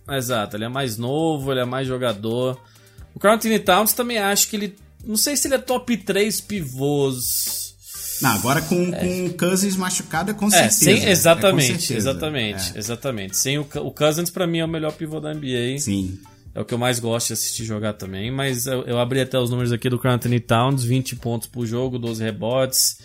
Exato, 0.10 0.56
ele 0.58 0.66
é 0.66 0.70
mais 0.70 0.98
novo, 0.98 1.52
ele 1.52 1.62
é 1.62 1.66
mais 1.66 1.88
jogador. 1.88 2.60
O 3.14 3.20
Carl 3.20 3.36
Anthony 3.36 3.60
Towns 3.60 3.94
também 3.94 4.18
acho 4.18 4.50
que 4.50 4.56
ele. 4.56 4.76
Não 5.06 5.16
sei 5.18 5.38
se 5.38 5.48
ele 5.48 5.56
é 5.56 5.60
top 5.60 5.96
3 5.98 6.42
pivôs. 6.42 7.76
Não, 8.22 8.32
agora 8.32 8.62
com, 8.62 8.92
com 8.92 9.26
o 9.28 9.34
Cousins 9.34 9.76
machucado 9.76 10.32
é 10.32 10.34
com 10.34 10.48
É, 10.48 10.70
certeza. 10.70 10.76
sem, 10.80 10.98
É 10.98 11.02
com 11.06 11.10
exatamente, 11.10 11.68
certeza. 11.68 11.94
exatamente, 12.10 12.72
É, 12.76 12.80
exatamente. 12.80 13.38
Sem 13.38 13.58
o, 13.60 13.62
o 13.62 13.92
Cousins, 13.92 14.30
pra 14.30 14.48
mim, 14.48 14.60
é 14.60 14.66
o 14.66 14.68
melhor 14.68 14.92
pivô 14.94 15.20
da 15.20 15.34
NBA. 15.34 15.80
Sim. 15.80 16.18
É 16.58 16.62
o 16.62 16.66
que 16.66 16.74
eu 16.74 16.78
mais 16.80 17.00
gosto 17.00 17.28
de 17.28 17.34
assistir 17.34 17.64
jogar 17.66 17.94
também. 17.94 18.32
Mas 18.32 18.66
eu, 18.66 18.82
eu 18.86 18.98
abri 18.98 19.22
até 19.22 19.38
os 19.38 19.52
números 19.52 19.72
aqui 19.72 19.88
do 19.92 20.00
Carl 20.00 20.16
Anthony 20.16 20.40
Towns: 20.40 20.84
20 20.84 21.16
pontos 21.18 21.48
por 21.48 21.68
jogo, 21.68 22.00
12 22.00 22.24
rebotes, 22.24 22.98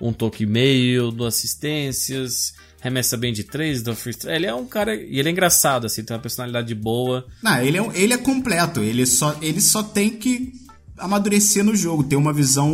um 0.00 0.10
toque 0.10 0.44
e 0.44 0.46
meio, 0.46 1.10
duas 1.10 1.34
assistências, 1.34 2.54
remessa 2.80 3.14
bem 3.16 3.30
de 3.30 3.44
três, 3.44 3.82
do 3.82 3.94
free 3.94 4.14
throw. 4.14 4.32
Ele 4.32 4.46
é 4.46 4.54
um 4.54 4.64
cara. 4.66 4.94
E 4.94 5.18
ele 5.18 5.28
é 5.28 5.32
engraçado, 5.32 5.86
assim, 5.86 6.02
tem 6.02 6.16
uma 6.16 6.22
personalidade 6.22 6.74
boa. 6.74 7.26
Não, 7.42 7.60
ele 7.62 7.76
é, 7.76 7.82
um- 7.82 7.92
ele 7.92 8.14
é 8.14 8.16
completo. 8.18 8.80
Ele 8.80 9.04
só, 9.04 9.36
ele 9.42 9.60
só 9.60 9.82
tem 9.82 10.08
que 10.08 10.52
amadurecer 10.96 11.62
no 11.62 11.76
jogo, 11.76 12.04
ter 12.04 12.16
uma 12.16 12.32
visão. 12.32 12.72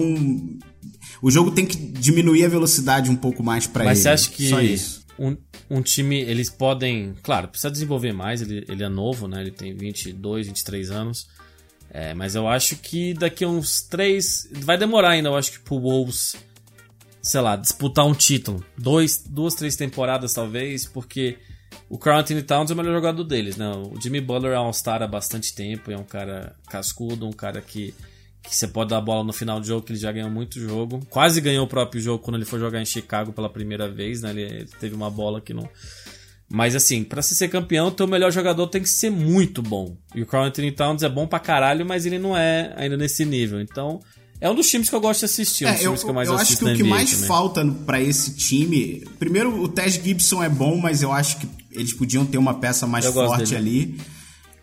O 1.20 1.28
jogo 1.30 1.50
tem 1.50 1.66
que 1.66 1.76
diminuir 1.76 2.44
a 2.44 2.48
velocidade 2.48 3.10
um 3.10 3.16
pouco 3.16 3.42
mais 3.42 3.66
pra 3.66 3.84
Mas 3.84 3.98
ele. 3.98 4.02
você 4.04 4.08
acha 4.10 4.30
que 4.30 4.48
Só 4.48 4.60
isso. 4.60 4.99
Um, 5.20 5.36
um 5.68 5.82
time, 5.82 6.18
eles 6.18 6.48
podem. 6.48 7.14
Claro, 7.22 7.48
precisa 7.48 7.70
desenvolver 7.70 8.12
mais, 8.12 8.40
ele, 8.40 8.64
ele 8.66 8.82
é 8.82 8.88
novo, 8.88 9.28
né? 9.28 9.42
Ele 9.42 9.50
tem 9.50 9.74
22, 9.74 10.46
23 10.46 10.90
anos. 10.90 11.28
É, 11.90 12.14
mas 12.14 12.34
eu 12.34 12.48
acho 12.48 12.76
que 12.76 13.12
daqui 13.12 13.44
a 13.44 13.48
uns 13.48 13.82
três. 13.82 14.48
Vai 14.50 14.78
demorar 14.78 15.10
ainda, 15.10 15.28
eu 15.28 15.36
acho 15.36 15.52
que 15.52 15.58
pro 15.58 15.78
Wolves, 15.78 16.36
sei 17.20 17.40
lá, 17.42 17.54
disputar 17.54 18.06
um 18.06 18.14
título. 18.14 18.64
Dois, 18.78 19.22
duas, 19.28 19.54
três 19.54 19.76
temporadas 19.76 20.32
talvez, 20.32 20.86
porque 20.86 21.36
o 21.90 21.98
Carl 21.98 22.20
Anthony 22.20 22.42
Towns 22.42 22.70
é 22.70 22.74
o 22.74 22.76
melhor 22.76 22.94
jogador 22.94 23.24
deles, 23.24 23.56
né? 23.56 23.70
O 23.72 24.00
Jimmy 24.00 24.20
Butler 24.22 24.52
é 24.52 24.58
um 24.58 24.64
All-Star 24.64 25.02
há 25.02 25.06
bastante 25.06 25.54
tempo, 25.54 25.90
é 25.90 25.96
um 25.96 26.04
cara 26.04 26.56
cascudo, 26.68 27.26
um 27.26 27.32
cara 27.32 27.60
que, 27.60 27.94
que 28.42 28.54
você 28.56 28.66
pode 28.66 28.90
dar 28.90 28.98
a 28.98 29.00
bola 29.00 29.22
no 29.24 29.32
final 29.32 29.60
do 29.60 29.66
jogo, 29.66 29.84
que 29.86 29.92
ele 29.92 29.98
já 29.98 30.10
ganhou 30.10 30.30
muito 30.30 30.58
jogo. 30.60 31.00
Quase 31.10 31.40
ganhou 31.40 31.64
o 31.64 31.68
próprio 31.68 32.00
jogo 32.00 32.22
quando 32.22 32.36
ele 32.36 32.44
foi 32.44 32.58
jogar 32.58 32.80
em 32.80 32.86
Chicago 32.86 33.32
pela 33.32 33.48
primeira 33.48 33.88
vez, 33.88 34.22
né? 34.22 34.30
Ele, 34.30 34.42
ele 34.42 34.68
teve 34.80 34.94
uma 34.94 35.10
bola 35.10 35.40
que 35.40 35.52
não. 35.54 35.68
Mas 36.52 36.74
assim, 36.74 37.04
pra 37.04 37.22
você 37.22 37.34
ser 37.34 37.48
campeão, 37.48 37.90
teu 37.92 38.08
melhor 38.08 38.32
jogador 38.32 38.66
tem 38.66 38.82
que 38.82 38.88
ser 38.88 39.10
muito 39.10 39.62
bom. 39.62 39.96
E 40.14 40.22
o 40.22 40.26
Carl 40.26 40.44
Anthony 40.44 40.72
Towns 40.72 41.02
é 41.04 41.08
bom 41.08 41.26
pra 41.26 41.38
caralho, 41.38 41.86
mas 41.86 42.06
ele 42.06 42.18
não 42.18 42.36
é 42.36 42.72
ainda 42.76 42.96
nesse 42.96 43.24
nível. 43.24 43.60
Então, 43.60 44.00
é 44.40 44.50
um 44.50 44.54
dos 44.54 44.68
times 44.68 44.88
que 44.88 44.94
eu 44.96 45.00
gosto 45.00 45.20
de 45.20 45.26
assistir. 45.26 45.64
Um 45.66 45.70
dos 45.70 45.76
É, 45.80 45.82
eu, 45.82 45.90
times 45.90 46.02
que 46.02 46.10
eu 46.10 46.14
mais 46.14 46.28
eu 46.28 46.34
acho 46.34 46.42
assisto 46.44 46.64
que 46.64 46.72
o 46.72 46.76
que 46.76 46.82
mais 46.82 47.10
também. 47.12 47.26
falta 47.28 47.64
pra 47.86 48.00
esse 48.00 48.34
time. 48.34 49.04
Primeiro, 49.20 49.62
o 49.62 49.68
Tess 49.68 49.94
Gibson 49.94 50.42
é 50.42 50.48
bom, 50.48 50.76
mas 50.76 51.02
eu 51.02 51.12
acho 51.12 51.38
que 51.38 51.48
eles 51.70 51.92
podiam 51.92 52.26
ter 52.26 52.38
uma 52.38 52.54
peça 52.54 52.84
mais 52.84 53.04
Eu 53.04 53.12
forte 53.12 53.54
ali. 53.54 53.96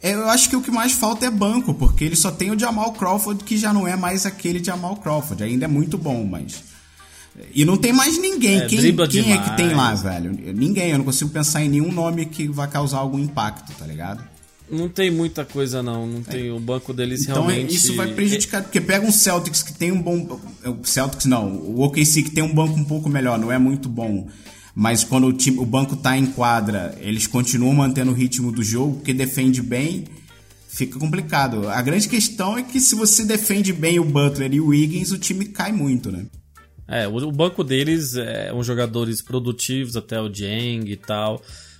É, 0.02 0.14
Eu 0.14 0.30
acho 0.30 0.50
que 0.50 0.56
o 0.56 0.62
que 0.62 0.70
mais 0.72 0.94
falta 0.94 1.26
é 1.26 1.30
banco, 1.30 1.74
porque 1.74 2.04
ele 2.06 2.16
só 2.16 2.30
tem 2.32 2.52
o 2.52 2.60
Jamal 2.60 2.92
Crawford, 2.94 3.44
que 3.44 3.58
já 3.58 3.74
não 3.74 3.88
é 3.88 3.96
mais 3.96 4.26
aquele 4.26 4.64
Jamal 4.64 4.96
Crawford. 4.98 5.44
Ainda 5.44 5.66
é 5.66 5.68
muito 5.68 5.98
bom, 5.98 6.24
mas. 6.24 6.64
E 7.54 7.66
não 7.66 7.78
tem 7.78 7.94
mais 7.94 8.18
ninguém. 8.20 8.62
É, 8.62 8.66
quem 8.66 8.96
quem 9.08 9.34
é 9.34 9.38
que 9.38 9.58
tem 9.58 9.74
lá, 9.74 9.94
velho? 9.94 10.32
Ninguém. 10.56 10.92
Eu 10.92 10.98
não 10.98 11.06
consigo 11.06 11.30
pensar 11.30 11.64
em 11.64 11.70
nenhum 11.70 11.92
nome 11.92 12.26
que 12.26 12.48
vai 12.48 12.68
causar 12.68 12.98
algum 12.98 13.20
impacto, 13.20 13.72
tá 13.78 13.86
ligado? 13.86 14.24
Não 14.70 14.90
tem 14.90 15.10
muita 15.10 15.46
coisa, 15.46 15.82
não. 15.82 16.06
Não 16.06 16.22
tem. 16.22 16.52
O 16.52 16.60
banco 16.60 16.94
deles 16.94 17.22
Então 17.22 17.50
é- 17.50 17.54
realmente. 17.54 17.76
isso 17.76 17.96
vai 17.96 18.08
prejudicar, 18.14 18.64
porque 18.64 18.82
pega 18.82 19.06
um 19.06 19.12
Celtics 19.12 19.64
que 19.64 19.72
tem 19.74 19.92
um 19.92 20.02
bom. 20.02 20.40
O 20.66 20.86
Celtics 20.86 21.26
não, 21.26 21.48
o 21.54 21.82
OKC 21.82 22.24
que 22.24 22.32
tem 22.32 22.44
um 22.44 22.54
banco 22.54 22.74
um 22.78 22.84
pouco 22.84 23.08
melhor, 23.10 23.38
não 23.40 23.52
é 23.52 23.58
muito 23.58 23.88
bom. 23.88 24.28
Mas 24.80 25.04
quando 25.04 25.26
o, 25.26 25.34
time, 25.34 25.58
o 25.58 25.66
banco 25.66 25.96
tá 25.96 26.16
em 26.16 26.28
quadra, 26.28 26.96
eles 27.02 27.26
continuam 27.26 27.74
mantendo 27.74 28.12
o 28.12 28.14
ritmo 28.14 28.52
do 28.52 28.62
jogo, 28.62 28.98
porque 28.98 29.12
defende 29.12 29.60
bem, 29.60 30.04
fica 30.68 31.00
complicado. 31.00 31.68
A 31.68 31.82
grande 31.82 32.08
questão 32.08 32.56
é 32.56 32.62
que 32.62 32.80
se 32.80 32.94
você 32.94 33.26
defende 33.26 33.74
bem 33.74 33.98
o 33.98 34.06
Butler 34.06 34.54
e 34.54 34.62
o 34.62 34.68
Wiggins, 34.68 35.10
o 35.10 35.18
time 35.18 35.46
cai 35.46 35.72
muito, 35.72 36.12
né? 36.12 36.28
É, 36.88 37.08
o, 37.08 37.32
banco 37.32 37.64
deles 37.64 38.16
é 38.18 38.54
uns 38.54 38.68
jogadores 38.68 39.20
produtivos, 39.20 39.98
até 39.98 40.22
o 40.22 40.32
Jeng 40.32 40.88
e 40.88 40.96
tal. 40.96 41.38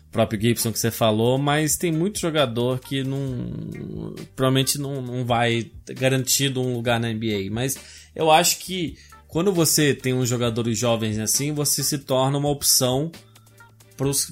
O 0.08 0.12
próprio 0.12 0.42
Gibson 0.42 0.72
que 0.72 0.80
você 0.80 0.90
falou, 0.90 1.38
mas 1.38 1.78
tem 1.78 1.92
muito 1.92 2.20
jogador 2.20 2.80
que 2.80 3.04
não. 3.04 4.16
Provavelmente 4.36 4.80
não, 4.80 5.04
não 5.04 5.24
vai 5.24 5.70
garantido 5.90 6.62
um 6.62 6.74
lugar 6.74 7.00
na 7.00 7.14
NBA. 7.14 7.52
Mas 7.52 7.78
eu 8.16 8.32
acho 8.32 8.58
que 8.58 8.98
quando 9.28 9.52
você 9.52 9.94
tem 9.94 10.14
uns 10.14 10.30
jogadores 10.30 10.78
jovens 10.78 11.20
assim, 11.20 11.54
você 11.54 11.84
se 11.84 12.00
torna 12.00 12.38
uma 12.38 12.50
opção 12.50 13.12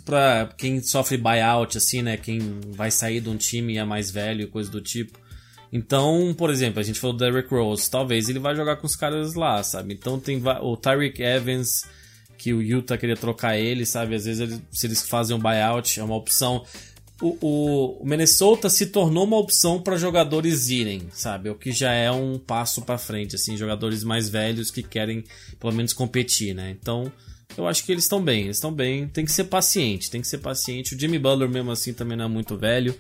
para 0.05 0.49
quem 0.57 0.81
sofre 0.81 1.17
buyout, 1.17 1.77
assim, 1.77 2.01
né? 2.01 2.17
Quem 2.17 2.59
vai 2.69 2.91
sair 2.91 3.19
de 3.19 3.29
um 3.29 3.35
time 3.35 3.73
e 3.73 3.77
é 3.77 3.83
mais 3.85 4.11
velho 4.11 4.47
coisa 4.49 4.69
do 4.69 4.79
tipo. 4.79 5.17
Então, 5.73 6.33
por 6.37 6.49
exemplo, 6.49 6.79
a 6.79 6.83
gente 6.83 6.99
falou 6.99 7.17
do 7.17 7.25
Derrick 7.25 7.49
Rose, 7.53 7.89
talvez 7.89 8.29
ele 8.29 8.39
vai 8.39 8.55
jogar 8.55 8.77
com 8.77 8.85
os 8.85 8.95
caras 8.95 9.33
lá, 9.33 9.61
sabe? 9.63 9.93
Então 9.93 10.19
tem 10.19 10.41
o 10.61 10.77
Tyreek 10.77 11.21
Evans, 11.21 11.83
que 12.37 12.53
o 12.53 12.61
Utah 12.61 12.97
queria 12.97 13.17
trocar 13.17 13.57
ele, 13.57 13.85
sabe? 13.85 14.15
Às 14.15 14.25
vezes 14.25 14.39
eles- 14.39 14.61
se 14.71 14.87
eles 14.87 15.01
fazem 15.09 15.35
um 15.35 15.39
buyout, 15.39 15.99
é 15.99 16.03
uma 16.03 16.15
opção. 16.15 16.63
O, 17.21 17.37
o- 18.01 18.05
Minnesota 18.05 18.69
se 18.69 18.87
tornou 18.87 19.23
uma 19.23 19.37
opção 19.37 19.81
para 19.81 19.95
jogadores 19.97 20.69
irem, 20.69 21.03
sabe? 21.13 21.49
O 21.49 21.55
que 21.55 21.71
já 21.71 21.91
é 21.93 22.11
um 22.11 22.37
passo 22.37 22.81
para 22.81 22.97
frente, 22.97 23.35
assim, 23.35 23.55
jogadores 23.55 24.03
mais 24.03 24.27
velhos 24.27 24.69
que 24.69 24.83
querem 24.83 25.23
pelo 25.59 25.71
menos 25.73 25.93
competir, 25.93 26.53
né? 26.53 26.75
Então, 26.77 27.09
eu 27.57 27.65
acho 27.67 27.85
que 27.85 27.91
eles 27.93 28.03
estão 28.03 28.21
bem, 28.21 28.43
eles 28.45 28.57
estão 28.57 28.71
bem. 28.73 29.07
Tem 29.07 29.23
que 29.23 29.31
ser 29.31 29.45
paciente, 29.45 30.11
tem 30.11 30.19
que 30.19 30.27
ser 30.27 30.39
paciente. 30.39 30.93
O 30.93 30.99
Jimmy 30.99 31.17
Butler 31.17 31.49
mesmo 31.49 31.71
assim 31.71 31.93
também 31.93 32.17
não 32.17 32.25
é 32.25 32.27
muito 32.27 32.57
velho. 32.57 32.93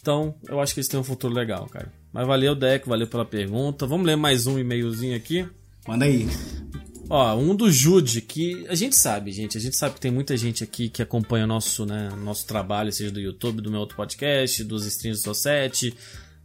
Então, 0.00 0.34
eu 0.48 0.60
acho 0.60 0.74
que 0.74 0.80
eles 0.80 0.88
têm 0.88 0.98
um 0.98 1.04
futuro 1.04 1.32
legal, 1.32 1.66
cara. 1.68 1.92
Mas 2.12 2.26
valeu, 2.26 2.54
Deco, 2.56 2.88
valeu 2.88 3.06
pela 3.06 3.24
pergunta. 3.24 3.86
Vamos 3.86 4.06
ler 4.06 4.16
mais 4.16 4.46
um 4.48 4.58
e-mailzinho 4.58 5.14
aqui. 5.16 5.46
Manda 5.86 6.06
aí. 6.06 6.26
Ó, 7.10 7.36
um 7.36 7.54
do 7.54 7.70
Jude, 7.70 8.20
que 8.20 8.66
a 8.68 8.74
gente 8.74 8.94
sabe, 8.94 9.32
gente. 9.32 9.56
A 9.56 9.60
gente 9.60 9.76
sabe 9.76 9.94
que 9.94 10.00
tem 10.00 10.10
muita 10.10 10.36
gente 10.36 10.62
aqui 10.62 10.88
que 10.88 11.02
acompanha 11.02 11.44
o 11.44 11.48
nosso, 11.48 11.86
né, 11.86 12.10
nosso 12.22 12.46
trabalho, 12.46 12.92
seja 12.92 13.10
do 13.10 13.20
YouTube, 13.20 13.62
do 13.62 13.70
meu 13.70 13.80
outro 13.80 13.96
podcast, 13.96 14.62
dos 14.62 14.84
streams 14.84 15.22
do 15.22 15.34
Society, 15.34 15.94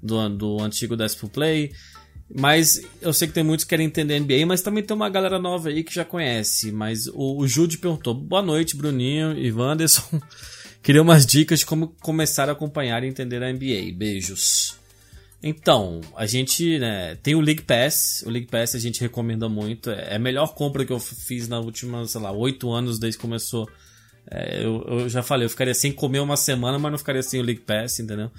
do, 0.02 0.30
do 0.30 0.62
antigo 0.62 0.96
Despo 0.96 1.28
Play. 1.28 1.72
Mas 2.34 2.82
eu 3.02 3.12
sei 3.12 3.28
que 3.28 3.34
tem 3.34 3.44
muitos 3.44 3.66
que 3.66 3.70
querem 3.70 3.86
entender 3.86 4.20
NBA, 4.20 4.46
mas 4.46 4.62
também 4.62 4.84
tem 4.84 4.96
uma 4.96 5.10
galera 5.10 5.38
nova 5.38 5.70
aí 5.70 5.84
que 5.84 5.94
já 5.94 6.06
conhece. 6.06 6.72
Mas 6.72 7.08
o, 7.08 7.40
o 7.40 7.48
Jude 7.48 7.78
perguntou: 7.78 8.14
boa 8.14 8.42
noite, 8.42 8.76
Bruninho 8.76 9.38
e 9.38 9.52
Wanderson. 9.52 10.22
Queria 10.82 11.02
umas 11.02 11.26
dicas 11.26 11.60
de 11.60 11.66
como 11.66 11.90
começar 12.02 12.50
a 12.50 12.54
acompanhar 12.54 13.04
e 13.04 13.08
entender 13.08 13.44
a 13.44 13.52
NBA. 13.52 13.94
Beijos. 13.96 14.76
Então, 15.44 16.00
a 16.16 16.26
gente 16.26 16.80
né, 16.80 17.16
tem 17.22 17.36
o 17.36 17.42
League 17.42 17.64
Pass. 17.64 18.24
O 18.26 18.30
League 18.30 18.48
Pass 18.48 18.76
a 18.76 18.80
gente 18.80 19.02
recomenda 19.02 19.50
muito. 19.50 19.90
É 19.90 20.16
a 20.16 20.20
melhor 20.20 20.54
compra 20.56 20.86
que 20.86 20.94
eu 20.94 21.00
fiz 21.00 21.50
na 21.50 21.60
última, 21.60 22.08
sei 22.08 22.22
lá, 22.22 22.32
oito 22.32 22.72
anos 22.72 22.98
desde 22.98 23.18
que 23.18 23.22
começou. 23.22 23.70
É, 24.32 24.64
eu, 24.64 24.82
eu 24.88 25.10
já 25.10 25.22
falei, 25.22 25.46
eu 25.46 25.50
ficaria 25.50 25.74
sem 25.74 25.92
comer 25.92 26.20
uma 26.20 26.38
semana, 26.38 26.80
mas 26.80 26.92
não 26.92 26.98
ficaria 26.98 27.22
sem 27.22 27.42
o 27.42 27.44
League 27.44 27.60
Pass, 27.60 28.00
entendeu? 28.00 28.32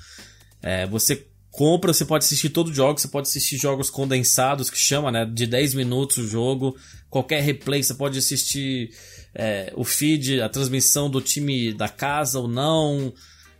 É, 0.63 0.87
você 0.87 1.27
compra, 1.51 1.93
você 1.93 2.07
pode 2.07 2.25
assistir 2.25 2.49
todo 2.49 2.69
o 2.69 2.75
jogo, 2.75 2.99
você 2.99 3.07
pode 3.07 3.29
assistir 3.29 3.59
jogos 3.59 3.91
condensados, 3.91 4.71
que 4.71 4.79
chama, 4.79 5.13
né? 5.13 5.27
De 5.27 5.47
10 5.47 5.75
minutos 5.75 6.17
o 6.17 6.27
jogo. 6.27 6.75
Qualquer 7.11 7.43
replay, 7.43 7.83
você 7.83 7.93
pode 7.93 8.19
assistir 8.19 8.91
é, 9.35 9.71
o 9.77 9.85
feed, 9.85 10.41
a 10.41 10.49
transmissão 10.49 11.11
do 11.11 11.21
time 11.21 11.75
da 11.75 11.89
casa 11.89 12.41
ou 12.41 12.49
não. 12.49 13.13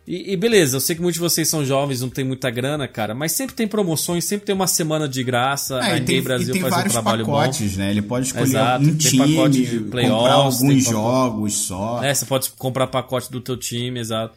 E, 0.07 0.33
e 0.33 0.37
beleza, 0.37 0.77
eu 0.77 0.79
sei 0.79 0.95
que 0.95 1.01
muitos 1.01 1.15
de 1.15 1.19
vocês 1.21 1.47
são 1.47 1.65
jovens, 1.65 2.01
não 2.01 2.09
tem 2.09 2.23
muita 2.23 2.51
grana, 2.51 2.87
cara, 2.87 3.15
mas 3.15 3.31
sempre 3.31 3.55
tem 3.55 3.67
promoções, 3.67 4.23
sempre 4.25 4.45
tem 4.45 4.53
uma 4.53 4.67
semana 4.67 5.07
de 5.07 5.23
graça. 5.23 5.79
É, 5.79 5.93
a 5.93 5.95
NBA 5.95 6.05
tem, 6.05 6.21
Brasil 6.21 6.53
tem 6.53 6.61
faz 6.61 6.85
um 6.85 6.89
trabalho 6.89 7.25
pacotes, 7.25 7.75
né? 7.77 7.89
Ele 7.89 8.03
pode 8.03 8.27
escolher 8.27 8.43
Exato, 8.43 8.83
um 8.83 8.87
tem 8.87 8.97
time, 8.97 9.35
pacote 9.35 9.65
de 9.65 9.79
comprar 9.79 9.91
playoffs, 9.91 10.31
alguns 10.35 10.59
tem 10.59 10.83
pacote- 10.83 10.91
jogos 10.91 11.53
só. 11.53 11.97
bom. 11.97 12.03
É, 12.03 12.13
você 12.13 12.25
pode 12.25 12.49
comprar 12.51 12.87
pacote 12.87 13.31
do 13.31 13.41
teu 13.41 13.57
time, 13.57 13.99
exato. 13.99 14.35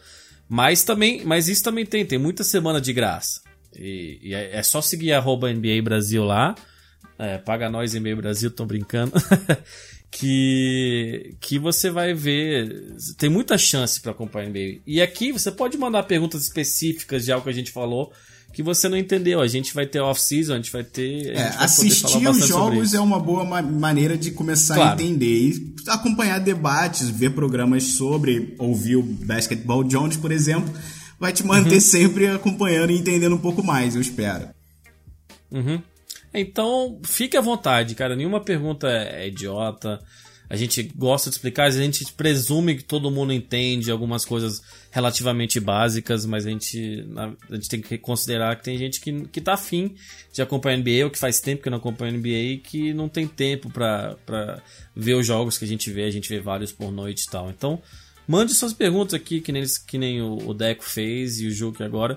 Mas 0.49 0.83
também, 0.83 1.23
mas 1.27 1.49
isso 1.49 1.63
também 1.63 1.85
tem, 1.85 2.05
tem 2.07 2.19
muita 2.19 2.43
semana 2.43 2.81
de 2.81 2.93
graça. 2.95 3.43
E, 3.79 4.19
e 4.23 4.35
é 4.35 4.57
é 4.57 4.63
só 4.63 4.81
seguir 4.81 5.13
arroba 5.13 5.53
NBA 5.53 5.83
Brasil 5.83 6.25
lá. 6.25 6.55
É, 7.19 7.37
paga 7.39 7.69
nós 7.69 7.95
NBA 7.95 8.15
Brasil, 8.17 8.51
tô 8.51 8.65
brincando. 8.65 9.13
que 10.11 11.35
que 11.41 11.59
você 11.59 11.91
vai 11.91 12.15
ver, 12.15 12.95
tem 13.19 13.29
muita 13.29 13.59
chance 13.59 14.01
para 14.01 14.13
acompanhar 14.13 14.49
NBA. 14.49 14.81
E 14.87 15.01
aqui 15.03 15.33
você 15.33 15.51
pode 15.51 15.77
mandar 15.77 16.03
perguntas 16.05 16.43
específicas 16.45 17.25
de 17.25 17.33
algo 17.33 17.45
que 17.45 17.51
a 17.51 17.55
gente 17.55 17.71
falou 17.73 18.13
que 18.53 18.63
você 18.63 18.89
não 18.89 18.97
entendeu. 18.97 19.41
A 19.41 19.47
gente 19.47 19.75
vai 19.75 19.85
ter 19.87 20.01
off-season, 20.01 20.55
a 20.55 20.57
gente 20.57 20.73
vai 20.73 20.83
ter. 20.83 21.33
É, 21.37 21.51
gente 21.53 21.57
assistir 21.63 22.27
os 22.29 22.47
jogos 22.49 22.95
é 22.95 23.01
uma 23.01 23.21
boa 23.21 23.45
ma- 23.45 23.61
maneira 23.63 24.17
de 24.17 24.31
começar 24.31 24.75
Claro. 24.77 24.91
a 24.91 24.95
entender 24.95 25.27
e 25.51 25.75
acompanhar 25.89 26.39
debates, 26.39 27.09
ver 27.11 27.31
programas 27.31 27.83
sobre, 27.85 28.55
ouvir 28.59 28.97
o 28.97 29.03
Basketball 29.03 29.85
Jones, 29.85 30.17
por 30.17 30.33
exemplo, 30.33 30.73
vai 31.21 31.33
te 31.33 31.45
manter 31.45 31.75
Uhum. 31.75 31.81
sempre 31.81 32.27
acompanhando 32.29 32.91
e 32.91 32.97
entendendo 32.99 33.35
um 33.35 33.39
pouco 33.41 33.63
mais, 33.63 33.95
eu 33.95 34.01
espero. 34.01 34.49
Uhum. 35.51 35.83
Então, 36.33 37.01
fique 37.05 37.37
à 37.37 37.41
vontade, 37.41 37.95
cara. 37.95 38.15
Nenhuma 38.15 38.41
pergunta 38.41 38.89
é 38.89 39.29
idiota. 39.29 40.01
A 40.51 40.57
gente 40.57 40.83
gosta 40.97 41.29
de 41.29 41.37
explicar, 41.37 41.65
a 41.65 41.71
gente 41.71 42.11
presume 42.15 42.77
que 42.77 42.83
todo 42.83 43.11
mundo 43.11 43.35
entende 43.35 43.91
algumas 43.91 44.25
coisas 44.25 44.63
relativamente 44.91 45.61
básicas, 45.61 46.25
mas 46.25 46.47
a 46.47 46.51
gente, 46.51 47.07
a 47.51 47.55
gente 47.55 47.69
tem 47.69 47.81
que 47.83 47.99
considerar 47.99 48.57
que 48.57 48.65
tem 48.65 48.79
gente 48.79 48.99
que, 48.99 49.29
que 49.29 49.43
tá 49.43 49.53
afim 49.53 49.95
de 50.33 50.41
acompanhar 50.41 50.77
a 50.77 50.81
NBA, 50.81 51.05
ou 51.05 51.11
que 51.11 51.19
faz 51.19 51.39
tempo 51.39 51.63
que 51.63 51.69
não 51.69 51.77
acompanha 51.77 52.15
a 52.15 52.17
NBA 52.17 52.29
e 52.29 52.59
que 52.59 52.95
não 52.95 53.11
tem 53.11 53.29
tempo 53.29 53.69
pra 53.71 54.17
ver 54.97 55.15
os 55.15 55.27
jogos 55.27 55.59
que 55.59 55.67
a 55.67 55.69
gente 55.69 55.91
vê, 55.91 56.05
a 56.05 56.11
gente 56.11 56.31
vê 56.31 56.41
vários 56.41 56.73
por 56.73 56.91
noite 56.91 57.25
e 57.29 57.31
tal. 57.31 57.51
Então, 57.51 57.83
mande 58.27 58.55
suas 58.55 58.73
perguntas 58.73 59.13
aqui, 59.13 59.43
que 59.43 59.53
nem, 59.53 59.65
que 59.87 59.99
nem 59.99 60.23
o, 60.23 60.55
Deco 60.55 60.83
fez 60.83 61.41
e 61.41 61.47
o 61.47 61.51
Ju 61.51 61.73
que 61.73 61.83
agora, 61.83 62.17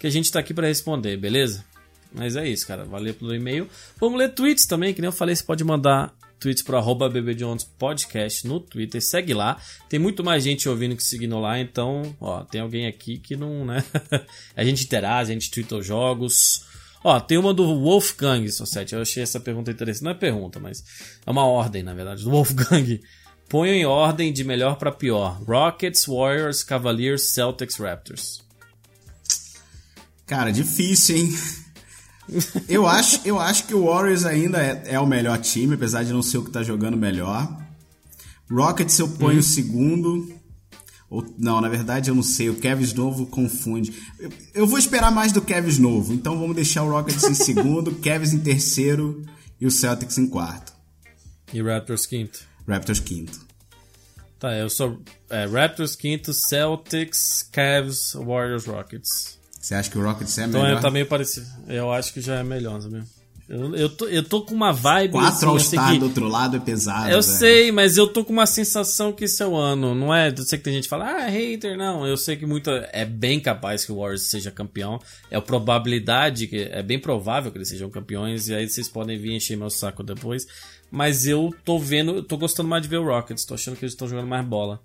que 0.00 0.06
a 0.06 0.10
gente 0.10 0.32
tá 0.32 0.40
aqui 0.40 0.52
pra 0.52 0.66
responder, 0.66 1.16
beleza? 1.16 1.64
Mas 2.12 2.36
é 2.36 2.48
isso, 2.48 2.66
cara. 2.66 2.84
Valeu 2.84 3.14
pelo 3.14 3.34
e-mail. 3.34 3.68
Vamos 4.00 4.18
ler 4.18 4.34
tweets 4.34 4.66
também, 4.66 4.94
que 4.94 5.00
nem 5.00 5.08
eu 5.08 5.12
falei, 5.12 5.34
você 5.34 5.42
pode 5.42 5.62
mandar 5.64 6.14
tweets 6.38 6.62
pro 6.62 6.76
arroba 6.76 7.10
Podcast 7.78 8.46
no 8.46 8.60
Twitter. 8.60 9.02
Segue 9.02 9.34
lá. 9.34 9.60
Tem 9.88 9.98
muito 9.98 10.24
mais 10.24 10.44
gente 10.44 10.68
ouvindo 10.68 10.96
que 10.96 11.02
seguindo 11.02 11.38
lá, 11.38 11.58
então, 11.58 12.16
ó, 12.20 12.44
tem 12.44 12.60
alguém 12.60 12.86
aqui 12.86 13.18
que 13.18 13.36
não, 13.36 13.64
né? 13.64 13.84
a 14.56 14.64
gente 14.64 14.84
interage, 14.84 15.30
a 15.30 15.34
gente 15.34 15.50
twitta 15.50 15.76
os 15.76 15.86
jogos. 15.86 16.66
Ó, 17.02 17.18
tem 17.20 17.38
uma 17.38 17.54
do 17.54 17.64
Wolfgang, 17.64 18.48
Society. 18.50 18.94
Eu 18.94 19.02
achei 19.02 19.22
essa 19.22 19.38
pergunta 19.38 19.70
interessante. 19.70 20.04
Não 20.04 20.10
é 20.10 20.14
pergunta, 20.14 20.58
mas 20.58 20.82
é 21.24 21.30
uma 21.30 21.44
ordem, 21.44 21.82
na 21.82 21.94
verdade, 21.94 22.24
do 22.24 22.30
Wolfgang. 22.30 23.00
Ponham 23.48 23.74
em 23.74 23.86
ordem 23.86 24.32
de 24.32 24.44
melhor 24.44 24.76
pra 24.76 24.92
pior. 24.92 25.40
Rockets, 25.42 26.04
Warriors, 26.06 26.62
Cavaliers, 26.62 27.30
Celtics, 27.30 27.76
Raptors. 27.76 28.44
Cara, 30.26 30.52
difícil, 30.52 31.16
hein? 31.16 31.28
Eu 32.68 32.86
acho, 32.86 33.20
eu 33.24 33.38
acho 33.38 33.66
que 33.66 33.74
o 33.74 33.86
Warriors 33.86 34.24
ainda 34.24 34.58
é, 34.58 34.82
é 34.94 35.00
o 35.00 35.06
melhor 35.06 35.38
time, 35.38 35.74
apesar 35.74 36.04
de 36.04 36.12
não 36.12 36.22
ser 36.22 36.38
o 36.38 36.44
que 36.44 36.50
tá 36.50 36.62
jogando 36.62 36.96
melhor. 36.96 37.48
Rockets 38.50 38.98
eu 38.98 39.08
ponho 39.08 39.40
o 39.40 39.42
segundo. 39.42 40.32
Ou, 41.10 41.24
não, 41.38 41.60
na 41.60 41.68
verdade 41.68 42.10
eu 42.10 42.14
não 42.14 42.22
sei. 42.22 42.50
O 42.50 42.56
Kevs 42.56 42.92
novo 42.92 43.26
confunde. 43.26 43.94
Eu, 44.18 44.30
eu 44.54 44.66
vou 44.66 44.78
esperar 44.78 45.10
mais 45.10 45.32
do 45.32 45.40
Kevs 45.40 45.78
novo. 45.78 46.12
Então 46.12 46.38
vamos 46.38 46.54
deixar 46.54 46.82
o 46.82 46.90
Rockets 46.90 47.24
em 47.24 47.34
segundo, 47.34 47.94
Kevs 48.00 48.32
em 48.32 48.40
terceiro 48.40 49.24
e 49.60 49.66
o 49.66 49.70
Celtics 49.70 50.18
em 50.18 50.26
quarto. 50.26 50.72
E 51.52 51.62
Raptors 51.62 52.04
quinto. 52.06 52.40
Raptors 52.66 53.00
quinto. 53.00 53.40
Tá, 54.38 54.54
eu 54.54 54.70
sou 54.70 55.00
é, 55.30 55.46
Raptors 55.46 55.96
quinto, 55.96 56.32
Celtics, 56.32 57.48
Cavs, 57.50 58.12
Warriors, 58.14 58.66
Rockets. 58.66 59.37
Você 59.60 59.74
acha 59.74 59.90
que 59.90 59.98
o 59.98 60.02
Rockets 60.02 60.36
é 60.38 60.44
Então 60.44 60.62
melhor? 60.62 60.78
é, 60.78 60.80
tá 60.80 60.90
meio 60.90 61.06
parecido. 61.06 61.46
Eu 61.66 61.92
acho 61.92 62.12
que 62.12 62.20
já 62.20 62.36
é 62.36 62.42
melhor, 62.42 62.80
sabe? 62.80 63.02
Eu, 63.48 63.74
eu, 63.74 63.88
tô, 63.88 64.06
eu 64.06 64.22
tô 64.22 64.42
com 64.42 64.54
uma 64.54 64.72
vibe. 64.74 65.12
Quatro 65.12 65.56
assim, 65.56 65.78
que- 65.78 65.98
do 65.98 66.04
outro 66.04 66.28
lado 66.28 66.58
é 66.58 66.60
pesado. 66.60 67.06
Eu 67.10 67.22
velho. 67.22 67.22
sei, 67.22 67.72
mas 67.72 67.96
eu 67.96 68.06
tô 68.06 68.22
com 68.22 68.30
uma 68.32 68.44
sensação 68.44 69.10
que 69.10 69.24
esse 69.24 69.42
é 69.42 69.46
o 69.46 69.56
ano. 69.56 69.94
Não 69.94 70.14
é? 70.14 70.28
Eu 70.28 70.36
sei 70.44 70.58
que 70.58 70.64
tem 70.64 70.74
gente 70.74 70.82
que 70.82 70.90
fala, 70.90 71.06
ah, 71.06 71.26
hater, 71.28 71.74
não. 71.76 72.06
Eu 72.06 72.16
sei 72.18 72.36
que 72.36 72.44
muita. 72.44 72.70
É 72.92 73.06
bem 73.06 73.40
capaz 73.40 73.86
que 73.86 73.90
o 73.92 73.96
Warriors 73.96 74.24
seja 74.28 74.50
campeão. 74.50 75.00
É 75.30 75.38
a 75.38 75.40
probabilidade, 75.40 76.46
que 76.46 76.56
é 76.58 76.82
bem 76.82 76.98
provável 76.98 77.50
que 77.50 77.56
eles 77.56 77.68
sejam 77.70 77.88
campeões. 77.88 78.48
E 78.48 78.54
aí 78.54 78.68
vocês 78.68 78.86
podem 78.86 79.18
vir 79.18 79.32
encher 79.34 79.56
meu 79.56 79.70
saco 79.70 80.02
depois. 80.04 80.46
Mas 80.90 81.26
eu 81.26 81.50
tô 81.64 81.78
vendo, 81.78 82.16
eu 82.16 82.22
tô 82.22 82.36
gostando 82.36 82.68
mais 82.68 82.82
de 82.82 82.88
ver 82.88 82.98
o 82.98 83.04
Rockets. 83.06 83.46
Tô 83.46 83.54
achando 83.54 83.76
que 83.76 83.84
eles 83.84 83.94
estão 83.94 84.06
jogando 84.06 84.28
mais 84.28 84.44
bola. 84.46 84.78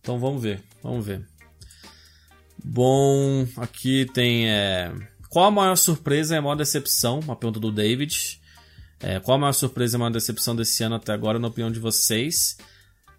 Então 0.00 0.20
vamos 0.20 0.40
ver, 0.40 0.62
vamos 0.84 1.04
ver. 1.04 1.26
Bom, 2.64 3.46
aqui 3.56 4.06
tem. 4.12 4.48
é, 4.48 4.92
Qual 5.28 5.46
a 5.46 5.50
maior 5.50 5.76
surpresa 5.76 6.34
e 6.34 6.38
a 6.38 6.42
maior 6.42 6.54
decepção? 6.56 7.20
Uma 7.20 7.36
pergunta 7.36 7.60
do 7.60 7.70
David. 7.72 8.40
É, 9.00 9.20
qual 9.20 9.36
a 9.36 9.40
maior 9.40 9.52
surpresa 9.52 9.94
e 9.94 9.96
a 9.96 9.98
maior 10.00 10.10
decepção 10.12 10.56
desse 10.56 10.82
ano 10.82 10.96
até 10.96 11.12
agora, 11.12 11.38
na 11.38 11.48
opinião 11.48 11.70
de 11.70 11.78
vocês? 11.78 12.56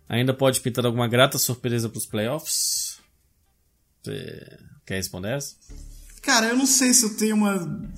Ainda 0.09 0.33
pode 0.33 0.59
pintar 0.59 0.85
alguma 0.85 1.07
grata 1.07 1.37
surpresa 1.37 1.87
para 1.87 1.97
os 1.99 2.05
playoffs? 2.05 2.97
Você 4.03 4.57
quer 4.85 4.95
responder 4.95 5.29
essa? 5.37 5.55
Cara, 6.21 6.47
eu 6.47 6.57
não 6.57 6.65
sei 6.65 6.93
se 6.93 7.03
eu 7.05 7.15
tenho 7.15 7.35
uma. 7.35 7.89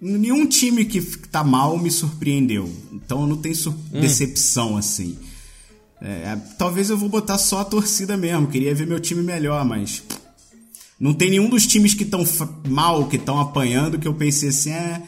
Nenhum 0.00 0.46
time 0.46 0.84
que 0.84 1.00
tá 1.28 1.42
mal 1.42 1.76
me 1.78 1.90
surpreendeu. 1.90 2.68
Então 2.92 3.22
eu 3.22 3.26
não 3.26 3.36
tenho 3.36 3.54
sur- 3.56 3.72
Hum. 3.92 4.00
decepção 4.00 4.76
assim. 4.76 5.18
É, 6.00 6.36
talvez 6.58 6.90
eu 6.90 6.98
vou 6.98 7.08
botar 7.08 7.38
só 7.38 7.60
a 7.60 7.64
torcida 7.64 8.16
mesmo. 8.16 8.46
Queria 8.48 8.74
ver 8.74 8.86
meu 8.86 9.00
time 9.00 9.22
melhor, 9.22 9.64
mas. 9.64 10.02
Não 10.98 11.14
tem 11.14 11.30
nenhum 11.30 11.48
dos 11.48 11.66
times 11.66 11.94
que 11.94 12.02
estão 12.02 12.24
mal, 12.66 13.08
que 13.08 13.16
estão 13.16 13.38
apanhando, 13.40 13.98
que 13.98 14.08
eu 14.08 14.14
pensei 14.14 14.48
assim, 14.48 14.72
é. 14.72 15.02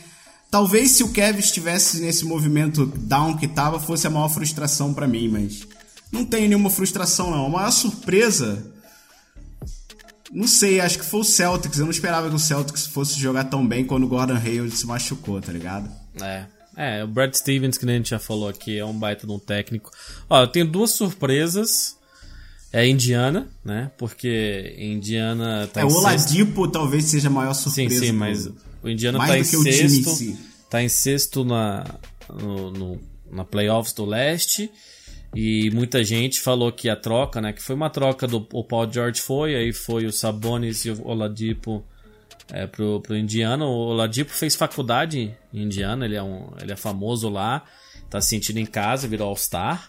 Talvez 0.51 0.93
se 0.93 1.03
o 1.03 1.13
Kevin 1.13 1.39
estivesse 1.39 2.01
nesse 2.01 2.25
movimento 2.25 2.87
down 2.87 3.37
que 3.37 3.49
tava, 3.49 3.79
fosse 3.79 4.07
a 4.07 4.11
maior 4.11 4.29
frustração 4.29 4.95
pra 4.95 5.07
mim, 5.07 5.29
mas. 5.29 5.67
Não 6.13 6.25
tenho 6.25 6.49
nenhuma 6.49 6.71
frustração, 6.71 7.31
não. 7.31 7.47
A 7.47 7.49
maior 7.49 7.71
surpresa. 7.71 8.73
Não 10.33 10.47
sei, 10.47 10.81
acho 10.81 10.99
que 10.99 11.05
foi 11.05 11.21
o 11.21 11.25
Celtics. 11.25 11.79
Eu 11.79 11.85
não 11.85 11.91
esperava 11.91 12.29
que 12.29 12.35
o 12.35 12.39
Celtics 12.39 12.87
fosse 12.87 13.19
jogar 13.19 13.45
tão 13.45 13.67
bem 13.67 13.85
quando 13.85 14.05
o 14.05 14.09
Gordon 14.09 14.37
Hayward 14.37 14.77
se 14.77 14.87
machucou, 14.87 15.41
tá 15.41 15.53
ligado? 15.53 15.91
É. 16.21 16.47
É, 16.77 17.05
o 17.05 17.09
Brad 17.09 17.35
Stevens, 17.35 17.77
que 17.77 17.85
a 17.85 17.93
gente 17.93 18.11
já 18.11 18.19
falou 18.19 18.49
aqui, 18.49 18.79
é 18.79 18.85
um 18.85 18.95
baita 18.95 19.27
de 19.27 19.33
um 19.33 19.39
técnico. 19.39 19.91
Ó, 20.29 20.41
eu 20.41 20.47
tenho 20.47 20.67
duas 20.67 20.93
surpresas. 20.93 21.97
É 22.73 22.87
Indiana, 22.87 23.49
né? 23.65 23.91
Porque 23.99 24.77
Indiana 24.79 25.69
tá 25.73 25.81
é, 25.81 25.85
em 25.85 25.87
o. 25.87 25.93
Oladipo 25.93 26.69
talvez 26.69 27.05
seja 27.07 27.29
a 27.29 27.31
maior 27.31 27.53
Sim, 27.55 27.71
surpresa. 27.71 28.01
sim, 28.07 28.13
do- 28.13 28.19
mas 28.19 28.47
o 28.83 28.89
Indiana 28.89 29.19
mais 29.19 29.31
tá 29.31 29.39
em 29.59 29.63
sexto. 29.63 30.11
si. 30.11 30.39
Tá 30.71 30.83
em 30.83 30.89
sexto 30.89 31.45
na, 31.45 31.85
no, 32.33 32.71
no- 32.71 33.01
na 33.31 33.45
playoffs 33.45 33.93
do 33.93 34.05
leste. 34.05 34.71
E 35.35 35.71
muita 35.73 36.03
gente 36.05 36.41
falou 36.41 36.73
que 36.73 36.89
a 36.89 36.97
troca, 36.97 37.41
né? 37.41 37.53
Que 37.53 37.63
foi 37.63 37.75
uma 37.77 37.89
troca 37.91 38.27
do 38.27 38.47
o 38.53 38.65
Paul 38.65 38.93
George 38.93 39.21
foi, 39.21 39.55
aí 39.55 39.73
foi 39.73 40.05
o 40.07 40.13
Sabonis 40.13 40.85
e 40.85 40.91
o 40.91 41.07
Oladipo 41.07 41.85
é, 42.53 42.67
pro, 42.67 43.01
pro 43.01 43.17
Indiana. 43.17 43.65
O 43.65 43.91
Oladipo 43.91 44.31
fez 44.33 44.57
faculdade 44.57 45.33
em 45.55 45.63
Indiana, 45.63 46.05
ele 46.05 46.17
é, 46.17 46.23
um, 46.23 46.51
ele 46.61 46.73
é 46.73 46.77
famoso 46.77 47.29
lá, 47.29 47.65
tá 48.09 48.21
se 48.21 48.29
sentindo 48.31 48.59
em 48.59 48.67
casa, 48.67 49.07
virou 49.07 49.29
All-Star. 49.29 49.87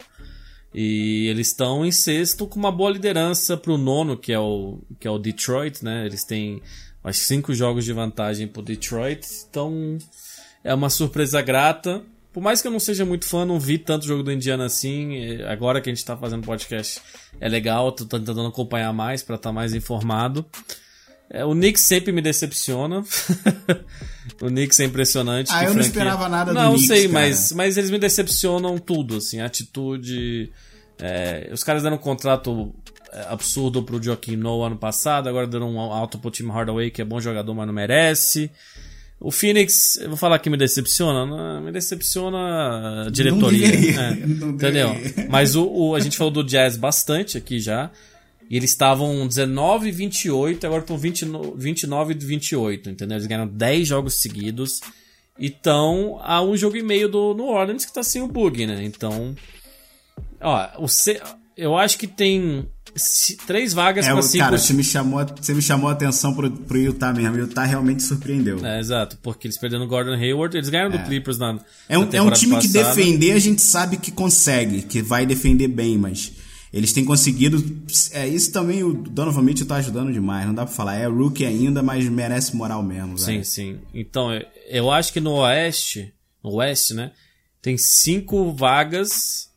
E 0.74 1.28
eles 1.28 1.48
estão 1.48 1.86
em 1.86 1.92
sexto 1.92 2.48
com 2.48 2.58
uma 2.58 2.72
boa 2.72 2.92
liderança 2.92 3.58
pro 3.58 3.78
nono, 3.78 4.18
que 4.18 4.32
é 4.32 4.40
o, 4.40 4.80
que 5.00 5.08
é 5.08 5.12
o 5.12 5.20
Detroit, 5.20 5.84
né? 5.84 6.06
Eles 6.06 6.24
têm 6.24 6.62
que 7.04 7.14
cinco 7.14 7.54
jogos 7.54 7.84
de 7.84 7.94
vantagem 7.94 8.48
pro 8.48 8.62
Detroit. 8.62 9.28
Então 9.50 9.98
é 10.64 10.74
uma 10.74 10.90
surpresa 10.90 11.42
grata. 11.42 12.02
Por 12.32 12.42
mais 12.42 12.62
que 12.62 12.68
eu 12.68 12.72
não 12.72 12.80
seja 12.80 13.04
muito 13.04 13.26
fã, 13.26 13.46
não 13.46 13.60
vi 13.60 13.78
tanto 13.78 14.06
jogo 14.06 14.24
do 14.24 14.32
Indiana 14.32 14.66
assim. 14.66 15.42
Agora 15.44 15.82
que 15.82 15.90
a 15.90 15.94
gente 15.94 16.06
tá 16.06 16.16
fazendo 16.16 16.46
podcast 16.46 17.02
é 17.40 17.50
legal, 17.50 17.92
tô 17.92 18.06
tentando 18.06 18.46
acompanhar 18.46 18.94
mais 18.94 19.22
pra 19.22 19.36
estar 19.36 19.52
mais 19.52 19.74
informado. 19.74 20.46
É, 21.34 21.46
o 21.46 21.52
Knicks 21.54 21.82
sempre 21.84 22.12
me 22.12 22.22
decepciona. 22.22 23.00
o 24.42 24.48
Knicks 24.48 24.80
é 24.80 24.84
impressionante. 24.86 25.50
Ah, 25.52 25.64
eu 25.64 25.68
não 25.68 25.74
franquia- 25.76 25.88
esperava 25.90 26.28
nada 26.30 26.54
do 26.54 26.60
Não, 26.60 26.72
Knicks, 26.74 26.88
sei, 26.88 27.08
cara. 27.08 27.14
mas, 27.14 27.52
mas 27.54 27.78
eles 27.78 27.90
me 27.90 27.98
decepcionam 27.98 28.78
tudo, 28.78 29.18
assim, 29.18 29.40
atitude. 29.40 30.52
é, 31.00 31.50
os 31.54 31.64
caras 31.64 31.84
deram 31.84 31.96
um 31.96 32.00
contrato 32.00 32.74
é, 33.14 33.26
absurdo 33.30 33.82
pro 33.84 34.02
Joaquim 34.02 34.36
Noah 34.36 34.68
ano 34.68 34.78
passado, 34.78 35.30
agora 35.30 35.48
deram 35.48 35.74
um 35.74 35.80
alto 35.80 36.18
pro 36.20 36.30
Tim 36.32 36.48
Hardaway, 36.50 36.92
que 36.92 37.02
é 37.02 37.06
bom 37.06 37.20
jogador, 37.22 37.54
mas 37.54 37.66
não 37.68 37.74
merece. 37.74 38.52
O 39.20 39.30
Phoenix, 39.32 39.98
eu 40.02 40.10
vou 40.10 40.18
falar 40.18 40.40
que 40.40 40.50
me 40.50 40.58
decepciona, 40.58 41.26
não, 41.28 41.62
me 41.62 41.72
decepciona 41.72 43.06
a 43.06 43.10
diretoria. 43.12 43.70
deveria, 43.72 44.02
é, 44.02 44.16
não 44.26 44.50
entendeu? 44.50 44.90
Mas 45.30 45.56
o, 45.56 45.64
o- 45.66 45.96
a 45.96 46.00
gente 46.00 46.18
falou 46.18 46.34
do 46.34 46.44
Jazz 46.44 46.76
bastante 46.76 47.38
aqui 47.38 47.60
já. 47.60 47.90
E 48.52 48.58
eles 48.58 48.72
estavam 48.72 49.26
19 49.26 49.88
e 49.88 49.92
28, 49.94 50.68
agora 50.68 50.82
estão 50.82 50.98
20 50.98 51.26
no- 51.26 51.56
29 51.56 52.14
e 52.14 52.18
28, 52.18 52.90
entendeu? 52.90 53.16
Eles 53.18 53.26
ganharam 53.26 53.48
10 53.48 53.88
jogos 53.88 54.16
seguidos. 54.22 54.82
E 55.40 55.46
estão 55.48 56.20
a 56.22 56.42
um 56.44 56.58
jogo 56.58 56.76
e 56.76 56.84
meio 56.84 57.08
do 57.08 57.34
New 57.34 57.46
Orleans 57.48 57.86
que 57.86 57.94
tá 57.94 58.04
sem 58.04 58.22
o 58.22 58.28
bug, 58.28 58.68
né? 58.68 58.84
Então. 58.84 59.34
Ó, 60.42 60.84
o 60.84 60.88
C, 60.90 61.22
eu 61.56 61.78
acho 61.78 61.98
que 61.98 62.08
tem 62.08 62.68
três 63.48 63.74
vagas 63.74 64.06
É, 64.06 64.12
pra 64.12 64.20
o- 64.20 64.24
cinco 64.24 64.44
cara, 64.44 64.58
você 64.58 64.74
me 64.74 64.84
chamou, 64.84 65.26
você 65.40 65.54
me 65.54 65.62
chamou 65.62 65.90
a 65.90 65.94
atenção 65.94 66.34
pro, 66.34 66.52
pro 66.52 66.78
Utah 66.78 67.14
mesmo. 67.14 67.38
O 67.38 67.40
Utah 67.40 67.64
realmente 67.64 68.04
surpreendeu. 68.04 68.64
É, 68.66 68.80
exato, 68.80 69.18
porque 69.24 69.48
eles 69.48 69.58
perderam 69.58 69.86
o 69.86 69.88
Gordon 69.88 70.14
Hayward, 70.14 70.58
eles 70.58 70.68
ganharam 70.70 70.92
do 70.92 71.00
Clippers 71.00 71.38
na, 71.38 71.58
É 71.88 71.98
um, 71.98 72.06
na 72.06 72.18
é 72.18 72.22
um 72.22 72.32
time 72.32 72.60
que 72.60 72.68
passada. 72.68 72.94
defender 72.96 73.32
a 73.32 73.40
gente 73.40 73.62
sabe 73.62 73.96
que 73.98 74.12
consegue, 74.12 74.82
que 74.82 75.02
vai 75.02 75.26
defender 75.26 75.70
bem, 75.70 75.98
mas 75.98 76.34
eles 76.74 76.94
têm 76.94 77.04
conseguido. 77.04 77.58
É, 78.12 78.28
isso 78.28 78.52
também 78.52 78.84
o 78.84 78.94
Donovan 78.94 79.42
Mitchell 79.42 79.68
tá 79.68 79.76
ajudando 79.76 80.12
demais, 80.14 80.46
não 80.48 80.54
dá 80.54 80.66
pra 80.66 80.74
falar. 80.74 80.96
É 80.96 81.06
rookie 81.08 81.46
ainda, 81.46 81.82
mas 81.84 82.08
merece 82.08 82.56
moral 82.56 82.82
mesmo, 82.84 83.18
Sim, 83.18 83.26
velho. 83.34 83.46
sim. 83.46 83.80
Então, 83.94 84.34
eu- 84.34 84.46
eu 84.70 84.92
acho 84.92 85.12
que 85.12 85.20
no 85.20 85.32
Oeste, 85.34 86.14
no 86.44 86.52
Oeste, 86.56 86.94
né, 86.94 87.12
tem 87.62 87.78
cinco 87.78 88.52
vagas, 88.54 89.50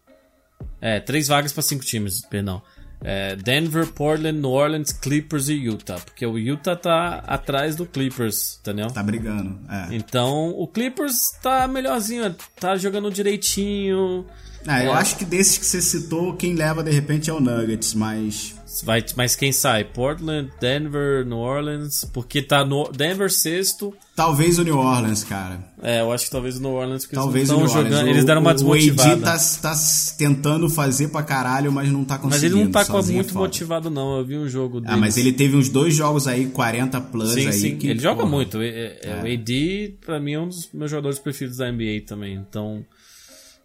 é, 0.81 1.01
três 1.01 1.29
vagas 1.29 1.53
pra 1.53 1.63
cinco 1.63 1.85
times, 1.85 2.21
perdão. 2.27 2.61
É, 3.07 3.37
Denver, 3.37 3.87
Portland, 3.93 4.39
New 4.41 4.51
Orleans, 4.51 4.91
Clippers 4.91 5.51
e 5.51 5.55
Utah, 5.55 6.01
porque 6.01 6.25
o 6.25 6.39
Utah 6.39 6.75
tá 6.75 7.17
atrás 7.27 7.77
do 7.77 7.85
Clippers, 7.85 8.59
entendeu? 8.61 8.87
Tá 8.91 9.03
brigando. 9.03 9.61
É. 9.71 9.95
Então, 9.95 10.51
o 10.57 10.67
Clippers 10.67 11.31
tá 11.43 11.69
melhorzinho, 11.69 12.35
tá 12.59 12.77
jogando 12.77 13.11
direitinho. 13.11 14.25
Ah, 14.67 14.83
eu 14.83 14.93
É. 14.93 14.97
acho 14.97 15.17
que 15.17 15.25
desses 15.25 15.59
que 15.59 15.67
você 15.67 15.81
citou, 15.83 16.35
quem 16.35 16.55
leva 16.55 16.83
de 16.83 16.91
repente 16.91 17.29
é 17.31 17.33
o 17.33 17.41
Nuggets, 17.41 17.95
mas. 17.95 18.55
Vai, 18.83 19.05
mas 19.15 19.37
quem 19.37 19.53
sai? 19.53 19.85
Portland, 19.85 20.51
Denver, 20.61 21.25
New 21.25 21.37
Orleans, 21.39 22.05
porque 22.13 22.43
tá 22.43 22.65
no 22.65 22.91
Denver 22.91 23.31
sexto. 23.31 23.95
Talvez 24.17 24.59
o 24.59 24.65
New 24.65 24.77
Orleans, 24.77 25.23
cara. 25.23 25.61
É, 25.81 26.01
eu 26.01 26.11
acho 26.11 26.25
que 26.25 26.31
talvez 26.33 26.57
o 26.57 26.61
New 26.61 26.73
Orleans, 26.73 27.03
porque 27.05 27.15
Talvez 27.15 27.49
eles 27.49 27.51
não 27.51 27.59
New 27.59 27.67
estão 27.67 27.81
Orleans. 27.83 27.95
jogando, 27.99 28.09
O- 28.09 28.15
eles 28.17 28.25
deram 28.25 28.41
uma 28.41 28.51
o- 28.51 28.53
O 28.53 28.57
desmotivada. 28.57 29.13
AD 29.13 29.23
tá, 29.23 29.39
tá 29.75 29.75
tentando 30.19 30.69
fazer 30.69 31.09
pra 31.09 31.23
caralho, 31.23 31.71
mas 31.71 31.89
não 31.89 32.05
tá 32.05 32.15
Mas 32.15 32.23
conseguindo. 32.23 32.57
ele 32.57 32.65
não 32.65 32.71
tá 32.73 32.81
é 32.81 33.13
muito 33.13 33.29
foda. 33.33 33.39
motivado, 33.45 33.91
não. 33.91 34.19
Eu 34.19 34.25
vi 34.25 34.37
um 34.39 34.49
jogo 34.49 34.81
dele. 34.81 34.93
Ah, 34.93 34.97
mas 34.97 35.17
ele 35.17 35.33
teve 35.33 35.57
uns 35.57 35.69
dois 35.69 35.95
jogos 35.95 36.27
aí, 36.27 36.47
40 36.47 37.01
plus 37.01 37.31
Sim, 37.31 37.47
aí. 37.47 37.53
sim. 37.53 37.77
que, 37.77 37.87
ele 37.89 38.01
joga 38.01 38.23
porra, 38.23 38.29
muito. 38.31 38.61
É- 38.61 38.99
é- 39.03 39.21
O 39.23 39.27
AD, 39.33 39.99
pra 40.05 40.19
mim, 40.19 40.33
é 40.33 40.41
um 40.41 40.49
dos 40.49 40.69
meus 40.75 40.91
jogadores 40.91 41.19
preferidos 41.21 41.59
da 41.59 41.69
NBA 41.71 42.01
também. 42.07 42.35
Então. 42.35 42.85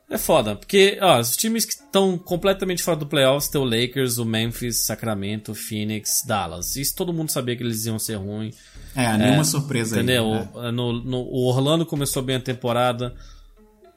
É 0.10 0.18
foda. 0.18 0.56
Porque, 0.56 0.98
ó, 1.02 1.20
os 1.20 1.38
times 1.38 1.66
que 1.66 1.74
estão 1.74 2.18
completamente 2.18 2.82
fora 2.82 2.98
do 2.98 3.06
playoffs 3.06 3.48
tem 3.50 3.62
o 3.62 3.64
Lakers, 3.64 4.18
o 4.18 4.26
Memphis, 4.26 4.78
Sacramento, 4.80 5.54
Phoenix, 5.54 6.24
Dallas. 6.26 6.76
Isso 6.76 6.96
todo 6.96 7.14
mundo 7.14 7.30
sabia 7.30 7.56
que 7.56 7.62
eles 7.62 7.86
iam 7.86 8.00
ser 8.00 8.16
ruins. 8.16 8.56
É, 8.96 9.16
nenhuma 9.18 9.44
surpresa 9.44 9.98
Entendeu? 9.98 10.26
aí. 10.34 10.40
né? 10.40 10.50
O- 10.54 10.72
no, 10.72 10.94
no- 10.94 11.22
o 11.30 11.46
Orlando 11.48 11.86
começou 11.86 12.24
bem 12.24 12.38
a 12.38 12.42
temporada. 12.42 13.14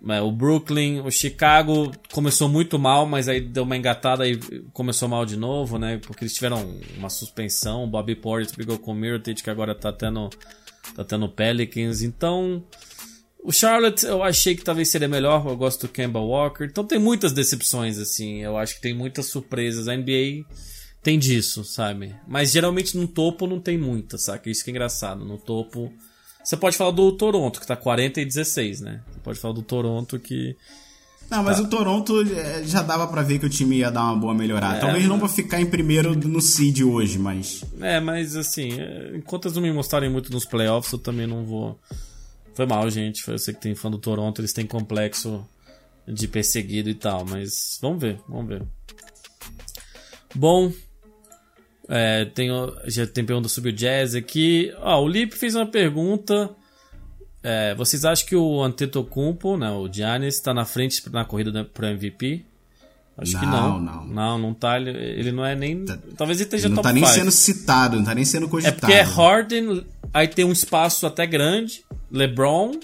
né, 0.03 0.21
O 0.21 0.31
Brooklyn, 0.31 1.01
o 1.01 1.11
Chicago 1.11 1.91
começou 2.13 2.47
muito 2.49 2.79
mal, 2.79 3.07
mas 3.07 3.27
aí 3.29 3.41
deu 3.41 3.63
uma 3.63 3.77
engatada 3.77 4.29
e 4.29 4.37
começou 4.73 5.09
mal 5.09 5.25
de 5.25 5.37
novo, 5.37 5.79
né? 5.79 5.99
Porque 6.05 6.25
eles 6.25 6.35
tiveram 6.35 6.77
uma 6.99 7.09
suspensão. 7.09 7.85
O 7.85 7.87
Bobby 7.87 8.15
Portis 8.17 8.53
brigou 8.53 8.77
com 8.79 8.91
o 8.93 8.95
Mirotic, 8.95 9.43
que 9.43 9.49
agora 9.49 9.75
tá 9.75 9.91
tendo, 9.93 10.29
tá 10.95 11.05
tendo 11.05 11.27
Pelicans. 11.29 12.03
Então, 12.03 12.63
o 13.43 13.53
Charlotte 13.53 14.05
eu 14.07 14.23
achei 14.23 14.55
que 14.55 14.63
talvez 14.65 14.89
seria 14.89 15.09
melhor. 15.09 15.45
Eu 15.47 15.57
gosto 15.57 15.87
do 15.87 15.93
Kemba 15.93 16.21
Walker. 16.21 16.65
Então 16.65 16.85
tem 16.85 16.99
muitas 16.99 17.33
decepções, 17.33 17.99
assim. 17.99 18.39
Eu 18.43 18.57
acho 18.57 18.77
que 18.77 18.81
tem 18.81 18.95
muitas 18.95 19.27
surpresas. 19.27 19.89
A 19.89 19.97
NBA 19.97 20.45
tem 21.03 21.19
disso, 21.19 21.65
sabe? 21.65 22.15
Mas 22.29 22.53
geralmente 22.53 22.97
no 22.97 23.09
topo 23.09 23.47
não 23.47 23.59
tem 23.61 23.77
muita, 23.77 24.17
saca? 24.19 24.49
Isso 24.49 24.63
que 24.65 24.71
é 24.71 24.73
engraçado. 24.73 25.25
No 25.25 25.39
topo. 25.39 25.93
Você 26.45 26.57
pode 26.57 26.77
falar 26.77 26.91
do 26.91 27.13
Toronto, 27.13 27.61
que 27.61 27.67
tá 27.67 27.77
40 27.77 28.21
e 28.21 28.25
16, 28.25 28.81
né? 28.81 29.01
Você 29.13 29.21
pode 29.21 29.39
falar 29.39 29.55
do 29.55 29.63
Toronto 29.63 30.19
que. 30.19 30.57
Não, 31.31 31.39
Tá. 31.39 31.43
mas 31.43 31.59
o 31.61 31.67
Toronto 31.69 32.21
é, 32.21 32.63
já 32.65 32.83
dava 32.83 33.07
pra 33.07 33.23
ver 33.23 33.39
que 33.39 33.47
o 33.47 33.49
time 33.49 33.79
ia 33.79 33.91
dar 33.91 34.05
uma 34.05 34.17
boa 34.17 34.35
melhorada. 34.35 34.77
É, 34.77 34.81
Talvez 34.81 35.07
não 35.07 35.19
pra 35.19 35.29
ficar 35.29 35.61
em 35.61 35.67
primeiro 35.67 36.15
no 36.15 36.41
seed 36.41 36.83
hoje, 36.83 37.19
mas. 37.19 37.65
É, 37.81 38.01
mas 38.01 38.37
assim, 38.37 38.79
é, 38.79 39.13
enquanto 39.17 39.47
eles 39.47 39.55
não 39.57 39.63
me 39.63 39.73
mostrarem 39.73 40.11
muito 40.11 40.31
nos 40.33 40.45
playoffs, 40.45 40.93
eu 40.93 40.99
também 40.99 41.27
não 41.27 41.45
vou. 41.45 41.79
Foi 42.55 42.67
mal, 42.67 42.89
gente. 42.91 43.23
Foi 43.23 43.39
você 43.39 43.53
que 43.53 43.61
tem 43.61 43.75
fã 43.75 43.91
do 43.91 43.99
Toronto, 43.99 44.41
eles 44.41 44.53
têm 44.53 44.67
complexo 44.67 45.47
de 46.07 46.27
perseguido 46.27 46.91
e 46.91 46.95
tal, 46.95 47.25
mas 47.25 47.79
vamos 47.81 48.01
ver, 48.01 48.19
vamos 48.29 48.49
ver. 48.49 48.63
Bom, 50.35 50.73
é, 51.89 52.25
tem, 52.25 52.49
já 52.87 53.07
tem 53.07 53.25
pergunta 53.25 53.49
sobre 53.49 53.71
o 53.71 53.73
Jazz 53.73 54.15
aqui. 54.15 54.73
Ó, 54.79 55.03
o 55.03 55.09
Lip 55.09 55.35
fez 55.35 55.55
uma 55.55 55.67
pergunta. 55.67 56.51
É, 57.43 57.75
vocês 57.75 58.05
acham 58.05 58.27
que 58.27 58.37
o 58.37 58.63
Antetokounmpo, 58.63 59.57
né, 59.57 59.71
o 59.71 59.93
Giannis, 59.93 60.37
está 60.37 60.55
na 60.55 60.65
frente 60.65 61.03
na 61.11 61.25
corrida 61.25 61.65
pro 61.65 61.87
MVP? 61.87 62.45
Acho 63.17 63.33
não, 63.35 63.41
que 63.41 63.47
não. 63.47 63.81
Não, 63.81 64.07
não. 64.07 64.39
Não 64.39 64.55
tá. 64.55 64.79
Ele, 64.81 64.91
ele 64.91 65.33
não 65.33 65.45
é 65.45 65.55
nem. 65.55 65.85
Tá, 65.85 65.99
talvez 66.17 66.39
ele 66.39 66.47
esteja 66.47 66.69
ele 66.69 66.75
top 66.75 66.87
Não 66.87 66.93
tá 66.93 66.93
nem 66.93 67.05
five. 67.05 67.19
sendo 67.19 67.31
citado, 67.31 67.97
não 67.97 68.05
tá 68.05 68.15
nem 68.15 68.25
sendo 68.25 68.49
cogitado. 68.49 68.77
É 68.77 68.81
porque 68.81 68.93
é 68.95 69.03
Harden, 69.03 69.85
aí 70.15 70.29
tem 70.29 70.45
um 70.45 70.53
espaço 70.53 71.07
até 71.07 71.27
grande, 71.27 71.85
LeBron, 72.13 72.79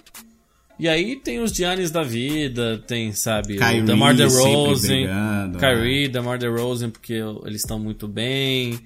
e 0.78 0.88
aí 0.88 1.16
tem 1.16 1.40
os 1.40 1.52
Giannis 1.52 1.90
da 1.90 2.04
vida, 2.04 2.78
tem, 2.86 3.12
sabe, 3.12 3.58
Kyrie 3.58 3.82
o 3.82 3.84
DeMar 3.84 4.14
DeRozan, 4.14 4.88
brigando, 4.88 5.58
Kyrie, 5.58 6.08
DeMar 6.08 6.38
DeRozan, 6.38 6.90
porque 6.90 7.14
eles 7.44 7.62
estão 7.62 7.78
muito 7.80 8.06
bem. 8.06 8.78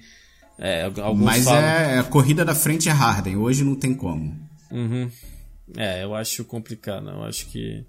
É, 0.57 0.89
Mas 1.15 1.43
falam... 1.43 1.61
é, 1.61 1.99
a 1.99 2.03
corrida 2.03 2.43
da 2.43 2.55
frente 2.55 2.89
é 2.89 2.91
Harden, 2.91 3.37
hoje 3.37 3.63
não 3.63 3.75
tem 3.75 3.93
como. 3.93 4.35
Uhum. 4.71 5.09
É, 5.77 6.03
eu 6.03 6.15
acho 6.15 6.43
complicado, 6.45 7.09
eu 7.09 7.23
acho 7.23 7.45
que... 7.47 7.83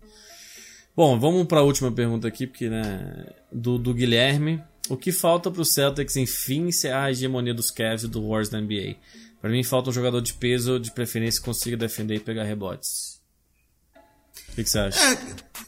Bom, 0.95 1.19
vamos 1.19 1.47
para 1.47 1.61
a 1.61 1.63
última 1.63 1.91
pergunta 1.91 2.29
aqui, 2.29 2.47
porque, 2.47 2.69
né, 2.69 3.27
do, 3.51 3.79
do 3.79 3.93
Guilherme. 3.95 4.63
O 4.89 4.97
que 4.97 5.11
falta 5.11 5.51
para 5.51 5.63
o 5.63 5.65
Celtics, 5.65 6.15
enfim, 6.17 6.69
encerrar 6.69 7.05
a 7.05 7.11
hegemonia 7.11 7.55
dos 7.55 7.71
Cavs 7.71 8.05
e 8.05 8.09
do 8.09 8.21
Warriors 8.21 8.51
da 8.51 8.61
NBA? 8.61 8.97
Para 9.45 9.53
mim, 9.53 9.63
falta 9.63 9.91
um 9.91 9.93
jogador 9.93 10.23
de 10.23 10.33
peso, 10.33 10.81
de 10.81 10.91
preferência, 10.91 11.39
que 11.39 11.45
consiga 11.45 11.77
defender 11.77 12.15
e 12.15 12.19
pegar 12.19 12.45
rebotes. 12.45 13.21
O 14.49 14.55
que, 14.55 14.65
que 14.65 14.71
você 14.71 14.79
acha? 14.79 14.99
É, 14.99 15.19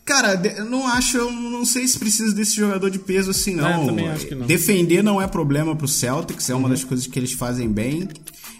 cara, 0.02 0.32
eu 0.56 0.64
não 0.64 0.86
acho, 0.86 1.18
eu 1.18 1.30
não 1.30 1.62
sei 1.66 1.86
se 1.86 1.98
precisa 1.98 2.34
desse 2.34 2.56
jogador 2.56 2.88
de 2.88 2.98
peso 2.98 3.32
assim, 3.32 3.54
não. 3.54 3.98
É, 3.98 4.12
acho 4.12 4.28
que 4.28 4.34
não. 4.34 4.46
Defender 4.46 5.02
não 5.02 5.20
é 5.20 5.26
problema 5.26 5.76
pro 5.76 5.86
Celtics, 5.86 6.48
é 6.48 6.54
uma 6.54 6.70
das 6.70 6.84
coisas 6.84 7.06
que 7.06 7.18
eles 7.18 7.34
fazem 7.34 7.70
bem. 7.70 8.08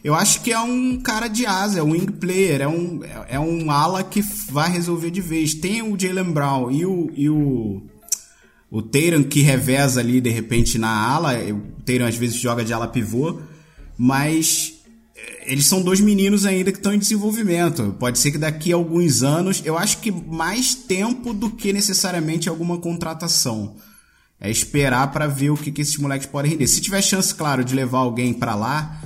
Eu 0.04 0.14
acho 0.14 0.42
que 0.42 0.52
é 0.52 0.60
um 0.60 1.00
cara 1.00 1.28
de 1.28 1.46
asa, 1.46 1.78
é 1.78 1.82
um 1.82 1.92
wing 1.92 2.12
player, 2.12 2.60
é 2.60 2.68
um, 2.68 3.00
é 3.26 3.40
um 3.40 3.70
ala 3.70 4.04
que 4.04 4.20
vai 4.50 4.70
resolver 4.70 5.10
de 5.10 5.22
vez. 5.22 5.54
Tem 5.54 5.80
o 5.80 5.98
Jalen 5.98 6.30
Brown 6.30 6.70
e 6.70 6.84
o, 6.84 7.10
e 7.16 7.30
o, 7.30 7.82
o 8.70 8.82
Tatum 8.82 9.22
que 9.22 9.40
reveza 9.40 9.98
ali 9.98 10.20
de 10.20 10.28
repente 10.28 10.76
na 10.76 10.90
ala. 10.90 11.32
O 11.38 11.80
Tatum 11.86 12.04
às 12.04 12.16
vezes 12.16 12.36
joga 12.36 12.62
de 12.62 12.74
ala 12.74 12.86
pivô, 12.86 13.40
mas 13.96 14.75
eles 15.46 15.66
são 15.66 15.80
dois 15.80 16.00
meninos 16.00 16.44
ainda 16.44 16.72
que 16.72 16.78
estão 16.78 16.92
em 16.92 16.98
desenvolvimento. 16.98 17.94
Pode 17.98 18.18
ser 18.18 18.32
que 18.32 18.38
daqui 18.38 18.72
a 18.72 18.76
alguns 18.76 19.22
anos, 19.22 19.62
eu 19.64 19.78
acho 19.78 19.98
que 19.98 20.10
mais 20.10 20.74
tempo 20.74 21.32
do 21.32 21.50
que 21.50 21.72
necessariamente 21.72 22.48
alguma 22.48 22.78
contratação. 22.78 23.76
É 24.40 24.50
esperar 24.50 25.12
para 25.12 25.26
ver 25.26 25.50
o 25.50 25.56
que, 25.56 25.70
que 25.70 25.80
esses 25.80 25.96
moleques 25.96 26.26
podem 26.26 26.52
render. 26.52 26.66
Se 26.66 26.80
tiver 26.80 27.00
chance, 27.00 27.34
claro, 27.34 27.64
de 27.64 27.74
levar 27.74 27.98
alguém 27.98 28.34
para 28.34 28.54
lá, 28.54 29.00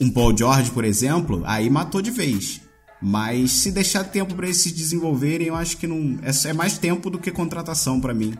um 0.00 0.10
Paul 0.10 0.36
George, 0.36 0.70
por 0.70 0.84
exemplo, 0.84 1.42
aí 1.44 1.68
matou 1.68 2.00
de 2.00 2.10
vez. 2.10 2.60
Mas 3.02 3.50
se 3.50 3.72
deixar 3.72 4.04
tempo 4.04 4.34
para 4.34 4.46
eles 4.46 4.58
se 4.58 4.72
desenvolverem, 4.72 5.48
eu 5.48 5.56
acho 5.56 5.76
que 5.76 5.86
não 5.86 6.18
é 6.22 6.52
mais 6.52 6.78
tempo 6.78 7.08
do 7.08 7.18
que 7.18 7.30
contratação 7.30 7.98
para 7.98 8.12
mim, 8.12 8.34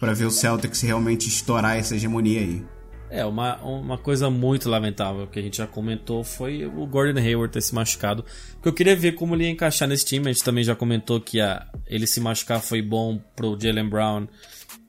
para 0.00 0.12
ver 0.12 0.24
o 0.24 0.30
Celtics 0.30 0.80
realmente 0.80 1.28
estourar 1.28 1.78
essa 1.78 1.94
hegemonia 1.94 2.40
aí. 2.40 2.73
É, 3.10 3.24
uma, 3.24 3.62
uma 3.62 3.98
coisa 3.98 4.28
muito 4.28 4.68
lamentável 4.68 5.26
que 5.26 5.38
a 5.38 5.42
gente 5.42 5.58
já 5.58 5.66
comentou 5.66 6.24
foi 6.24 6.66
o 6.66 6.86
Gordon 6.86 7.20
Hayward 7.20 7.52
ter 7.52 7.60
se 7.60 7.74
machucado. 7.74 8.24
Porque 8.54 8.68
eu 8.68 8.72
queria 8.72 8.96
ver 8.96 9.12
como 9.12 9.34
ele 9.34 9.44
ia 9.44 9.50
encaixar 9.50 9.88
nesse 9.88 10.04
time. 10.04 10.28
A 10.28 10.32
gente 10.32 10.42
também 10.42 10.64
já 10.64 10.74
comentou 10.74 11.20
que 11.20 11.40
a, 11.40 11.66
ele 11.86 12.06
se 12.06 12.20
machucar 12.20 12.60
foi 12.60 12.82
bom 12.82 13.20
pro 13.36 13.58
Jalen 13.60 13.88
Brown 13.88 14.26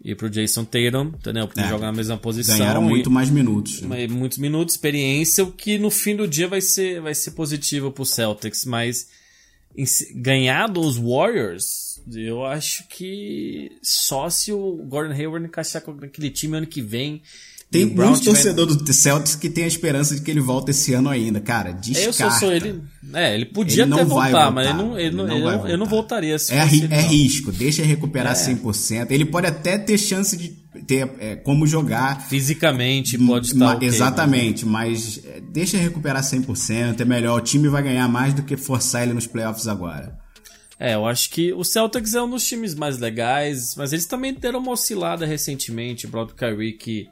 e 0.06 0.14
pro 0.14 0.30
Jason 0.30 0.64
Tatum, 0.64 1.14
entendeu? 1.18 1.48
Porque 1.48 1.62
é, 1.62 1.68
jogam 1.68 1.88
na 1.88 1.92
mesma 1.92 2.16
posição. 2.16 2.58
Ganharam 2.58 2.82
muito 2.84 3.10
e, 3.10 3.14
mais 3.14 3.30
minutos. 3.30 3.82
Né? 3.82 4.08
Muitos 4.08 4.38
minutos, 4.38 4.76
experiência, 4.76 5.44
o 5.44 5.52
que 5.52 5.80
no 5.80 5.90
fim 5.90 6.16
do 6.16 6.28
dia 6.28 6.48
vai 6.48 6.62
ser, 6.62 7.02
vai 7.02 7.16
ser 7.16 7.32
positivo 7.32 7.92
pro 7.92 8.06
Celtics. 8.06 8.66
Mas 8.66 9.08
em, 9.76 9.84
ganhar 10.22 10.68
dos 10.68 10.96
Warriors, 10.96 12.00
eu 12.14 12.46
acho 12.46 12.88
que 12.88 13.72
só 13.82 14.30
se 14.30 14.52
o 14.52 14.76
Gordon 14.88 15.14
Hayward 15.14 15.48
encaixar 15.48 15.82
com 15.82 15.92
aquele 15.92 16.30
time 16.30 16.58
ano 16.58 16.68
que 16.68 16.82
vem. 16.82 17.24
Tem 17.72 17.86
muitos 17.86 18.22
torcedores 18.22 18.76
do 18.78 18.94
Celtics 18.94 19.36
que 19.36 19.50
tem 19.50 19.66
a 19.66 19.68
esperança 19.68 20.16
de 20.16 20.22
que 20.22 20.32
ele 20.32 20.40
volte 20.40 20.72
esse 20.72 20.94
ano 20.94 21.10
ainda, 21.10 21.42
cara. 21.42 21.72
Descarta. 21.72 22.08
Eu 22.08 22.14
só 22.14 22.30
sou 22.32 22.54
ele. 22.54 22.82
É, 23.14 23.36
ele 23.36 23.46
podia 23.46 23.84
ele 23.84 23.94
até 23.94 24.06
voltar, 24.06 24.32
voltar, 24.32 24.52
mas 24.52 24.68
ele 24.68 24.78
não, 24.78 25.00
ele 25.00 25.16
não, 25.16 25.30
ele 25.30 25.44
não, 25.44 25.68
eu 25.68 25.78
não 25.78 25.86
voltaria 25.86 26.40
se 26.40 26.54
é, 26.54 26.62
fosse, 26.62 26.86
é 26.86 27.02
risco, 27.02 27.52
deixa 27.52 27.82
ele 27.82 27.90
recuperar 27.90 28.34
é. 28.34 28.36
100%. 28.36 29.08
Ele 29.10 29.26
pode 29.26 29.48
até 29.48 29.78
ter 29.78 29.98
chance 29.98 30.38
de 30.38 30.50
ter 30.88 31.10
é, 31.20 31.36
como 31.36 31.68
jogar. 31.68 32.28
Fisicamente 32.28 33.18
pode 33.18 33.48
estar. 33.48 33.76
Okay, 33.76 33.88
exatamente, 33.88 34.66
mas, 34.66 35.22
mas 35.24 35.44
deixa 35.52 35.76
ele 35.76 35.84
recuperar 35.84 36.24
100%. 36.24 37.02
É 37.02 37.06
melhor. 37.06 37.40
O 37.40 37.44
time 37.44 37.68
vai 37.68 37.84
ganhar 37.84 38.08
mais 38.08 38.34
do 38.34 38.44
que 38.44 38.56
forçar 38.56 39.04
ele 39.04 39.14
nos 39.14 39.28
playoffs 39.28 39.68
agora. 39.68 40.18
É, 40.80 40.96
eu 40.96 41.06
acho 41.06 41.30
que 41.30 41.54
o 41.54 41.64
Celtics 41.64 42.14
é 42.14 42.22
um 42.22 42.30
dos 42.30 42.46
times 42.46 42.76
mais 42.76 42.98
legais, 42.98 43.76
mas 43.78 43.94
eles 43.94 44.06
também 44.06 44.34
deram 44.34 44.60
uma 44.60 44.72
oscilada 44.72 45.26
recentemente. 45.26 46.06
O 46.06 46.10
próprio 46.10 46.36
Kyrie 46.36 46.74
que 46.74 47.08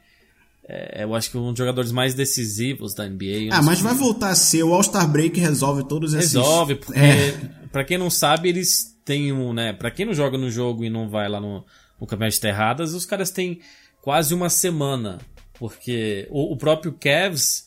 é, 0.68 1.04
eu 1.04 1.14
acho 1.14 1.30
que 1.30 1.38
um 1.38 1.50
dos 1.50 1.58
jogadores 1.58 1.92
mais 1.92 2.14
decisivos 2.14 2.94
da 2.94 3.08
NBA. 3.08 3.50
Ah, 3.52 3.62
mas 3.62 3.82
vai 3.82 3.94
voltar 3.94 4.30
a 4.30 4.36
ser. 4.36 4.64
O 4.64 4.74
All-Star 4.74 5.08
Break 5.08 5.40
resolve 5.40 5.84
todos 5.88 6.14
esses... 6.14 6.34
Resolve, 6.34 6.76
porque, 6.76 7.00
é. 7.00 7.32
pra 7.72 7.84
quem 7.84 7.98
não 7.98 8.10
sabe, 8.10 8.50
eles 8.50 8.98
têm 9.04 9.34
um, 9.34 9.54
né... 9.54 9.74
Pra 9.74 9.92
quem 9.92 10.06
não 10.06 10.14
joga 10.14 10.38
no 10.38 10.50
jogo 10.50 10.86
e 10.86 10.90
não 10.90 11.10
vai 11.10 11.28
lá 11.28 11.42
no, 11.42 11.66
no 12.00 12.08
Campeonato 12.08 12.36
de 12.36 12.42
Terradas, 12.42 12.94
os 12.94 13.06
caras 13.06 13.30
têm 13.30 13.60
quase 14.02 14.34
uma 14.34 14.50
semana. 14.50 15.20
Porque 15.60 16.28
o, 16.30 16.54
o 16.54 16.58
próprio 16.58 16.94
Cavs 16.94 17.66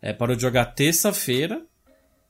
é, 0.00 0.12
parou 0.12 0.34
de 0.34 0.42
jogar 0.42 0.66
terça-feira 0.66 1.62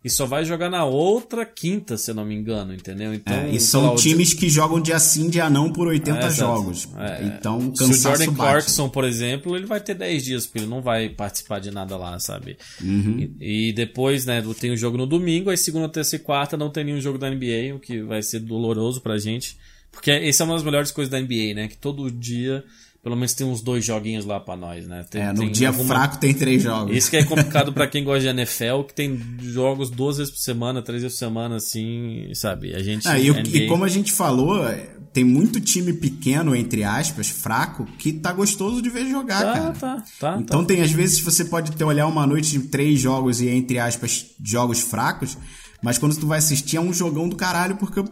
e 0.04 0.08
só 0.08 0.26
vai 0.26 0.44
jogar 0.44 0.70
na 0.70 0.84
outra 0.84 1.44
quinta, 1.44 1.96
se 1.96 2.10
eu 2.10 2.14
não 2.14 2.24
me 2.24 2.34
engano, 2.34 2.72
entendeu? 2.72 3.12
Então, 3.12 3.34
é, 3.34 3.50
e 3.50 3.58
são 3.58 3.96
times 3.96 4.32
que 4.32 4.48
jogam 4.48 4.80
dia 4.80 4.98
sim, 5.00 5.28
dia 5.28 5.50
não 5.50 5.72
por 5.72 5.88
80 5.88 6.18
é, 6.18 6.30
jogos. 6.30 6.88
É, 6.96 7.24
então, 7.24 7.72
cansaço 7.72 7.92
Se 7.92 7.98
o 7.98 8.02
Jordan 8.02 8.26
bate. 8.26 8.36
Clarkson, 8.36 8.88
por 8.88 9.04
exemplo, 9.04 9.56
ele 9.56 9.66
vai 9.66 9.80
ter 9.80 9.94
10 9.94 10.24
dias, 10.24 10.46
porque 10.46 10.60
ele 10.60 10.66
não 10.68 10.80
vai 10.80 11.08
participar 11.08 11.58
de 11.58 11.72
nada 11.72 11.96
lá, 11.96 12.16
sabe? 12.20 12.56
Uhum. 12.80 13.28
E, 13.40 13.70
e, 13.70 13.72
depois, 13.72 14.24
né, 14.24 14.40
tem 14.60 14.70
o 14.70 14.76
jogo 14.76 14.96
no 14.96 15.06
domingo, 15.06 15.50
aí 15.50 15.56
segunda, 15.56 15.88
terça 15.88 16.14
e 16.14 16.20
quarta 16.20 16.56
não 16.56 16.70
tem 16.70 16.84
nenhum 16.84 17.00
jogo 17.00 17.18
da 17.18 17.28
NBA, 17.28 17.74
o 17.74 17.80
que 17.80 18.00
vai 18.00 18.22
ser 18.22 18.38
doloroso 18.38 19.00
pra 19.00 19.18
gente. 19.18 19.56
Porque 19.90 20.12
essa 20.12 20.44
é 20.44 20.46
uma 20.46 20.54
das 20.54 20.62
melhores 20.62 20.92
coisas 20.92 21.10
da 21.10 21.20
NBA, 21.20 21.54
né? 21.54 21.66
Que 21.66 21.76
todo 21.76 22.08
dia 22.08 22.64
pelo 23.02 23.14
menos 23.14 23.32
tem 23.32 23.46
uns 23.46 23.62
dois 23.62 23.84
joguinhos 23.84 24.24
lá 24.24 24.40
para 24.40 24.56
nós, 24.56 24.86
né? 24.86 25.04
Tem, 25.08 25.22
é, 25.22 25.32
no 25.32 25.40
tem 25.40 25.52
dia 25.52 25.68
alguma... 25.68 25.86
fraco 25.86 26.18
tem 26.18 26.34
três 26.34 26.62
jogos. 26.62 26.96
Isso 26.96 27.08
que 27.10 27.16
é 27.16 27.24
complicado 27.24 27.72
para 27.72 27.86
quem 27.88 28.02
gosta 28.02 28.20
de 28.20 28.28
NFL, 28.28 28.82
que 28.86 28.94
tem 28.94 29.18
jogos 29.40 29.88
duas 29.88 30.18
vezes 30.18 30.32
por 30.32 30.40
semana, 30.40 30.82
três 30.82 31.02
vezes 31.02 31.16
por 31.16 31.24
semana, 31.24 31.56
assim, 31.56 32.30
sabe? 32.34 32.74
A 32.74 32.82
gente. 32.82 33.06
Ah, 33.06 33.18
e, 33.18 33.30
NBA... 33.30 33.56
e 33.56 33.66
como 33.68 33.84
a 33.84 33.88
gente 33.88 34.12
falou, 34.12 34.64
tem 35.12 35.24
muito 35.24 35.60
time 35.60 35.92
pequeno, 35.92 36.54
entre 36.54 36.84
aspas, 36.84 37.28
fraco, 37.28 37.86
que 37.98 38.12
tá 38.12 38.32
gostoso 38.32 38.82
de 38.82 38.90
ver 38.90 39.08
jogar, 39.08 39.44
tá, 39.44 39.52
cara. 39.52 39.72
Tá, 39.72 40.04
tá, 40.18 40.38
então 40.40 40.60
tá. 40.62 40.66
tem, 40.66 40.82
às 40.82 40.90
vezes, 40.90 41.20
você 41.20 41.44
pode 41.44 41.72
ter 41.72 41.84
olhar 41.84 42.06
uma 42.06 42.26
noite 42.26 42.50
de 42.50 42.60
três 42.68 43.00
jogos 43.00 43.40
e, 43.40 43.48
entre 43.48 43.78
aspas, 43.78 44.26
jogos 44.44 44.80
fracos, 44.80 45.38
mas 45.82 45.98
quando 45.98 46.16
tu 46.16 46.26
vai 46.26 46.38
assistir 46.38 46.76
é 46.76 46.80
um 46.80 46.92
jogão 46.92 47.28
do 47.28 47.36
caralho, 47.36 47.76
porque 47.76 48.02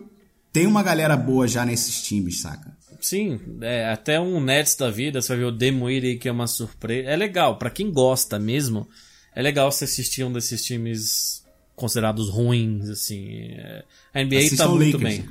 tem 0.53 0.67
uma 0.67 0.83
galera 0.83 1.17
boa 1.17 1.47
já 1.47 1.67
nesses 1.67 2.03
times, 2.03 2.41
saca? 2.41 2.76
Sim, 3.01 3.41
é, 3.61 3.87
até 3.91 4.21
um 4.21 4.41
Nets 4.41 4.75
da 4.77 4.91
vida, 4.91 5.21
você 5.21 5.29
vai 5.29 5.39
ver 5.39 5.45
o 5.45 5.53
Demuiri, 5.53 6.19
que 6.19 6.29
é 6.29 6.33
uma 6.33 6.47
surpresa. 6.47 7.09
É 7.11 7.17
legal, 7.17 7.59
para 7.59 7.71
quem 7.71 7.91
gosta 7.91 8.39
mesmo, 8.39 8.89
é 9.35 9.43
legal 9.43 9.71
você 9.71 9.85
assistir 9.85 10.25
um 10.25 10.33
desses 10.33 10.65
times 10.65 11.45
considerados 11.75 12.31
ruins, 12.31 12.89
assim. 12.89 13.51
É, 13.53 13.85
a 14.15 14.25
NBA 14.25 14.39
Assistam 14.39 14.65
tá 14.65 14.69
muito 14.69 14.99
Lakers. 14.99 15.19
bem. 15.19 15.31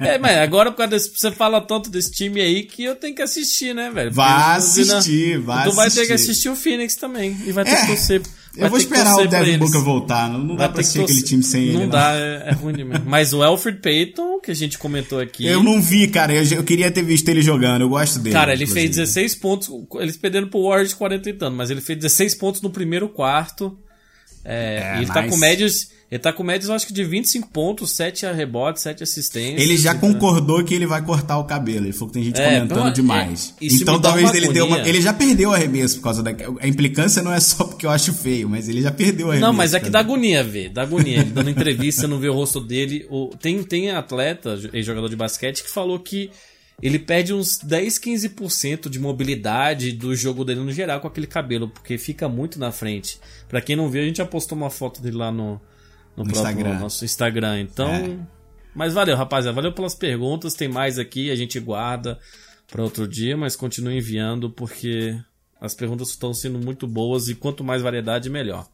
É, 0.00 0.18
mas 0.18 0.36
agora 0.38 0.70
por 0.70 0.78
causa 0.78 0.90
desse, 0.90 1.10
você 1.14 1.30
fala 1.32 1.60
tanto 1.60 1.88
desse 1.90 2.10
time 2.10 2.40
aí 2.40 2.62
que 2.64 2.84
eu 2.84 2.94
tenho 2.94 3.14
que 3.14 3.22
assistir, 3.22 3.74
né, 3.74 3.90
velho? 3.90 4.12
Vai 4.12 4.56
assistir, 4.56 5.38
vai 5.38 5.68
Tu 5.68 5.74
vai 5.74 5.86
assistir. 5.86 6.00
ter 6.02 6.06
que 6.08 6.12
assistir 6.12 6.48
o 6.50 6.56
Phoenix 6.56 6.94
também. 6.96 7.36
E 7.46 7.52
vai 7.52 7.64
ter 7.64 7.70
É. 7.72 7.80
que 7.80 7.86
torcer. 7.86 8.20
vai 8.20 8.66
Eu 8.66 8.68
vou 8.70 8.78
esperar 8.78 9.16
o 9.16 9.26
Devin. 9.26 9.58
Booker 9.58 9.80
voltar. 9.80 10.28
Não, 10.30 10.38
não 10.38 10.56
Vai 10.56 10.66
dá 10.66 10.68
pra 10.68 10.80
assistir 10.80 11.02
aquele 11.02 11.22
time 11.22 11.42
sem 11.42 11.72
Não 11.72 11.82
ele. 11.82 11.90
dá, 11.90 12.12
é, 12.14 12.50
é 12.50 12.52
ruim 12.52 12.72
demais. 12.74 13.02
Mas 13.04 13.32
o 13.32 13.42
Alfred 13.42 13.80
Payton, 13.80 14.38
que 14.40 14.50
a 14.50 14.54
gente 14.54 14.78
comentou 14.78 15.18
aqui. 15.18 15.46
Eu 15.46 15.62
não 15.62 15.80
vi, 15.82 16.06
cara. 16.08 16.32
Eu, 16.34 16.44
eu 16.58 16.62
queria 16.64 16.90
ter 16.90 17.02
visto 17.02 17.28
ele 17.28 17.40
jogando. 17.42 17.82
Eu 17.82 17.88
gosto 17.88 18.18
dele. 18.18 18.34
Cara, 18.34 18.52
ele 18.52 18.64
inclusive. 18.64 18.86
fez 18.88 18.96
16 18.96 19.34
pontos. 19.36 19.70
Eles 20.00 20.16
perderam 20.16 20.48
pro 20.48 20.62
Warriors 20.68 20.94
40 20.94 21.30
e 21.30 21.32
tanto, 21.32 21.56
mas 21.56 21.70
ele 21.70 21.80
fez 21.80 21.98
16 21.98 22.34
pontos 22.36 22.60
no 22.62 22.70
primeiro 22.70 23.08
quarto. 23.08 23.76
É, 24.44 24.76
É, 24.78 24.94
e 24.96 24.98
ele 24.98 25.06
tá 25.06 25.22
nice. 25.22 25.32
com 25.34 25.40
médias 25.40 25.88
Ele 26.10 26.18
tá 26.18 26.32
com 26.32 26.42
médias, 26.44 26.68
eu 26.68 26.74
acho 26.74 26.86
que 26.86 26.92
de 26.92 27.02
25 27.02 27.48
pontos, 27.48 27.90
7 27.92 28.26
rebotes, 28.26 28.82
7 28.82 29.02
assistências. 29.02 29.60
Ele 29.60 29.76
já 29.76 29.94
Então, 29.94 30.12
concordou 30.12 30.62
que 30.62 30.74
ele 30.74 30.86
vai 30.86 31.02
cortar 31.02 31.38
o 31.38 31.44
cabelo. 31.44 31.86
Ele 31.86 31.92
falou 31.92 32.08
que 32.08 32.14
tem 32.14 32.22
gente 32.24 32.40
É, 32.40 32.44
comentando 32.44 32.78
então, 32.80 32.92
demais. 32.92 33.54
é, 33.60 33.66
então 33.66 34.00
talvez 34.00 34.32
ele 34.34 34.52
deu 34.52 34.66
uma. 34.66 34.78
Ele 34.86 35.00
já 35.00 35.12
perdeu 35.12 35.50
o 35.50 35.52
arremesso 35.54 35.96
por 35.96 36.04
causa 36.04 36.22
da. 36.22 36.30
A 36.60 36.68
implicância 36.68 37.22
não 37.22 37.32
é 37.32 37.40
só 37.40 37.64
porque 37.64 37.86
eu 37.86 37.90
acho 37.90 38.12
feio, 38.12 38.48
mas 38.48 38.68
ele 38.68 38.80
já 38.82 38.92
perdeu 38.92 39.26
o 39.26 39.30
arremesso. 39.30 39.46
Não, 39.50 39.56
mas 39.56 39.74
é 39.74 39.80
que 39.80 39.90
dá 39.90 40.00
agonia 40.00 40.44
ver, 40.44 40.68
dá 40.70 40.82
agonia. 40.82 41.20
Ele 41.20 41.30
dando 41.30 41.48
entrevista, 41.50 42.06
não 42.06 42.18
vê 42.20 42.28
o 42.28 42.34
rosto 42.34 42.60
dele. 42.60 43.06
Tem, 43.40 43.62
tem 43.64 43.90
atleta, 43.90 44.56
jogador 44.82 45.08
de 45.08 45.16
basquete, 45.16 45.62
que 45.64 45.70
falou 45.70 45.98
que 45.98 46.30
ele 46.82 46.98
perde 46.98 47.32
uns 47.32 47.58
10, 47.58 47.98
15% 47.98 48.88
de 48.88 48.98
mobilidade 48.98 49.92
do 49.92 50.14
jogo 50.14 50.44
dele 50.44 50.60
no 50.60 50.72
geral 50.72 51.00
com 51.00 51.06
aquele 51.08 51.26
cabelo, 51.26 51.68
porque 51.68 51.96
fica 51.96 52.28
muito 52.28 52.58
na 52.58 52.70
frente. 52.72 53.18
Pra 53.48 53.60
quem 53.60 53.74
não 53.76 53.88
viu, 53.88 54.02
a 54.02 54.04
gente 54.04 54.18
já 54.18 54.26
postou 54.26 54.58
uma 54.58 54.70
foto 54.70 55.00
dele 55.00 55.16
lá 55.16 55.30
no, 55.30 55.60
no, 56.16 56.24
No 56.24 56.30
próprio 56.30 56.50
Instagram. 56.52 56.78
nosso 56.78 57.04
Instagram. 57.04 57.60
Então. 57.60 57.88
É. 57.88 58.16
Mas 58.74 58.92
valeu, 58.92 59.16
rapaziada. 59.16 59.54
Valeu 59.54 59.72
pelas 59.72 59.94
perguntas. 59.94 60.54
Tem 60.54 60.68
mais 60.68 60.98
aqui, 60.98 61.30
a 61.30 61.36
gente 61.36 61.58
guarda 61.60 62.18
pra 62.70 62.82
outro 62.82 63.06
dia, 63.06 63.36
mas 63.36 63.54
continue 63.56 63.96
enviando 63.98 64.50
porque 64.50 65.16
as 65.60 65.74
perguntas 65.74 66.08
estão 66.10 66.34
sendo 66.34 66.58
muito 66.58 66.86
boas 66.86 67.28
e 67.28 67.34
quanto 67.34 67.62
mais 67.62 67.82
variedade, 67.82 68.28
melhor. 68.28 68.66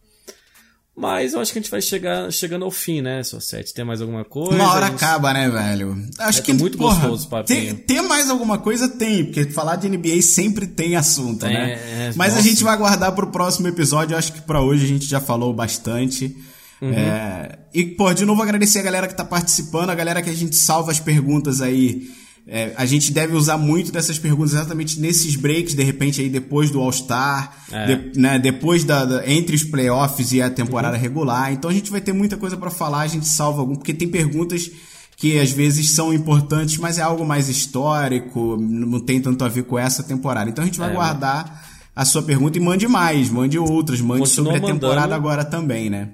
Mas 0.97 1.32
eu 1.32 1.41
acho 1.41 1.53
que 1.53 1.59
a 1.59 1.62
gente 1.62 1.70
vai 1.70 1.80
chegar 1.80 2.30
chegando 2.32 2.64
ao 2.64 2.70
fim, 2.70 3.01
né, 3.01 3.22
Societe? 3.22 3.72
Tem 3.72 3.84
mais 3.84 4.03
alguma 4.03 4.24
coisa? 4.24 4.55
Uma 4.55 4.72
hora 4.72 4.86
A 4.86 4.91
gente- 4.91 5.03
acaba, 5.03 5.32
né, 5.32 5.49
velho? 5.49 5.97
Acho 6.18 6.41
É, 6.41 6.43
que 6.43 6.53
tá 6.53 6.59
muito 6.59 6.76
porra, 6.76 6.95
gostoso 7.09 7.26
o 7.26 7.30
papinho. 7.30 7.74
Ter, 7.76 7.84
ter 7.95 8.03
mais 8.03 8.28
alguma 8.28 8.59
coisa 8.59 8.88
tem, 8.88 9.24
porque 9.24 9.45
falar 9.47 9.76
de 9.76 9.88
NBA 9.88 10.20
sempre 10.20 10.66
tem 10.66 10.97
assunto, 10.97 11.41
Tem, 11.47 11.55
né? 11.55 11.72
é, 12.09 12.12
Mas 12.16 12.32
a 12.32 12.36
nossa. 12.36 12.49
gente 12.49 12.62
vai 12.64 12.76
guardar 12.76 13.12
pro 13.14 13.28
próximo 13.30 13.68
episódio. 13.68 14.14
Eu 14.14 14.18
acho 14.18 14.32
que 14.32 14.41
pra 14.43 14.61
hoje 14.61 14.84
a 14.84 14.88
gente 14.88 15.07
já 15.07 15.20
falou 15.20 15.55
bastante. 15.55 16.36
Uhum. 16.81 16.93
É, 16.93 17.59
e, 17.74 17.85
pô, 17.85 18.12
de 18.14 18.24
novo 18.24 18.43
agradecer 18.43 18.78
a 18.78 18.83
galera 18.83 19.07
que 19.07 19.14
tá 19.16 19.24
participando, 19.24 19.91
a 19.91 19.95
galera 19.95 20.22
que 20.22 20.31
a 20.31 20.35
gente 20.35 20.57
salva 20.57 20.91
as 20.91 20.99
perguntas 21.01 21.61
aí. 21.61 22.09
É, 22.47 22.72
a 22.76 22.87
gente 22.87 23.12
deve 23.12 23.37
usar 23.37 23.59
muito 23.59 23.93
dessas 23.93 24.18
perguntas 24.18 24.55
exatamente 24.55 24.99
nesses 24.99 25.37
breaks, 25.37 25.74
de 25.74 25.85
repente 25.85 26.20
aí 26.20 26.28
depois 26.28 26.70
do 26.70 26.81
All-Star, 26.81 27.53
É. 27.70 27.95
de- 27.97 28.18
né, 28.18 28.39
depois 28.39 28.83
da, 28.83 29.05
da- 29.05 29.31
entre 29.31 29.55
os 29.55 29.62
playoffs 29.62 30.33
e 30.33 30.41
a 30.43 30.49
temporada 30.51 30.97
Uhum. 30.97 31.03
regular. 31.03 31.53
Então 31.53 31.70
a 31.70 31.74
gente 31.74 31.91
vai 31.91 32.01
ter 32.01 32.12
muita 32.14 32.37
coisa 32.39 32.57
pra 32.57 32.70
falar, 32.70 33.01
a 33.03 33.07
gente 33.07 33.28
salva 33.28 33.61
algum, 33.61 33.76
porque 33.76 33.93
tem 33.95 34.09
perguntas 34.09 34.68
que 35.16 35.39
às 35.39 35.51
vezes 35.53 35.91
são 35.91 36.14
importantes, 36.14 36.78
mas 36.78 36.99
é 36.99 37.03
algo 37.03 37.26
mais 37.26 37.49
histórico, 37.51 38.57
não 38.59 38.99
tem 39.01 39.20
tanto 39.20 39.45
a 39.45 39.49
ver 39.49 39.64
com 39.64 39.78
essa 39.78 40.03
temporada. 40.03 40.49
Então 40.51 40.62
a 40.64 40.66
gente 40.66 40.78
vai 40.78 40.91
É, 40.91 40.95
guardar 40.95 41.68
a 41.95 42.05
sua 42.07 42.22
pergunta 42.22 42.57
e 42.57 42.61
mande 42.61 42.89
mais, 42.89 43.28
mande 43.28 43.59
outras, 43.59 44.01
mande 44.01 44.28
sobre 44.28 44.57
a 44.57 44.61
temporada 44.61 45.14
agora 45.14 45.45
também, 45.45 45.91
né? 45.91 46.09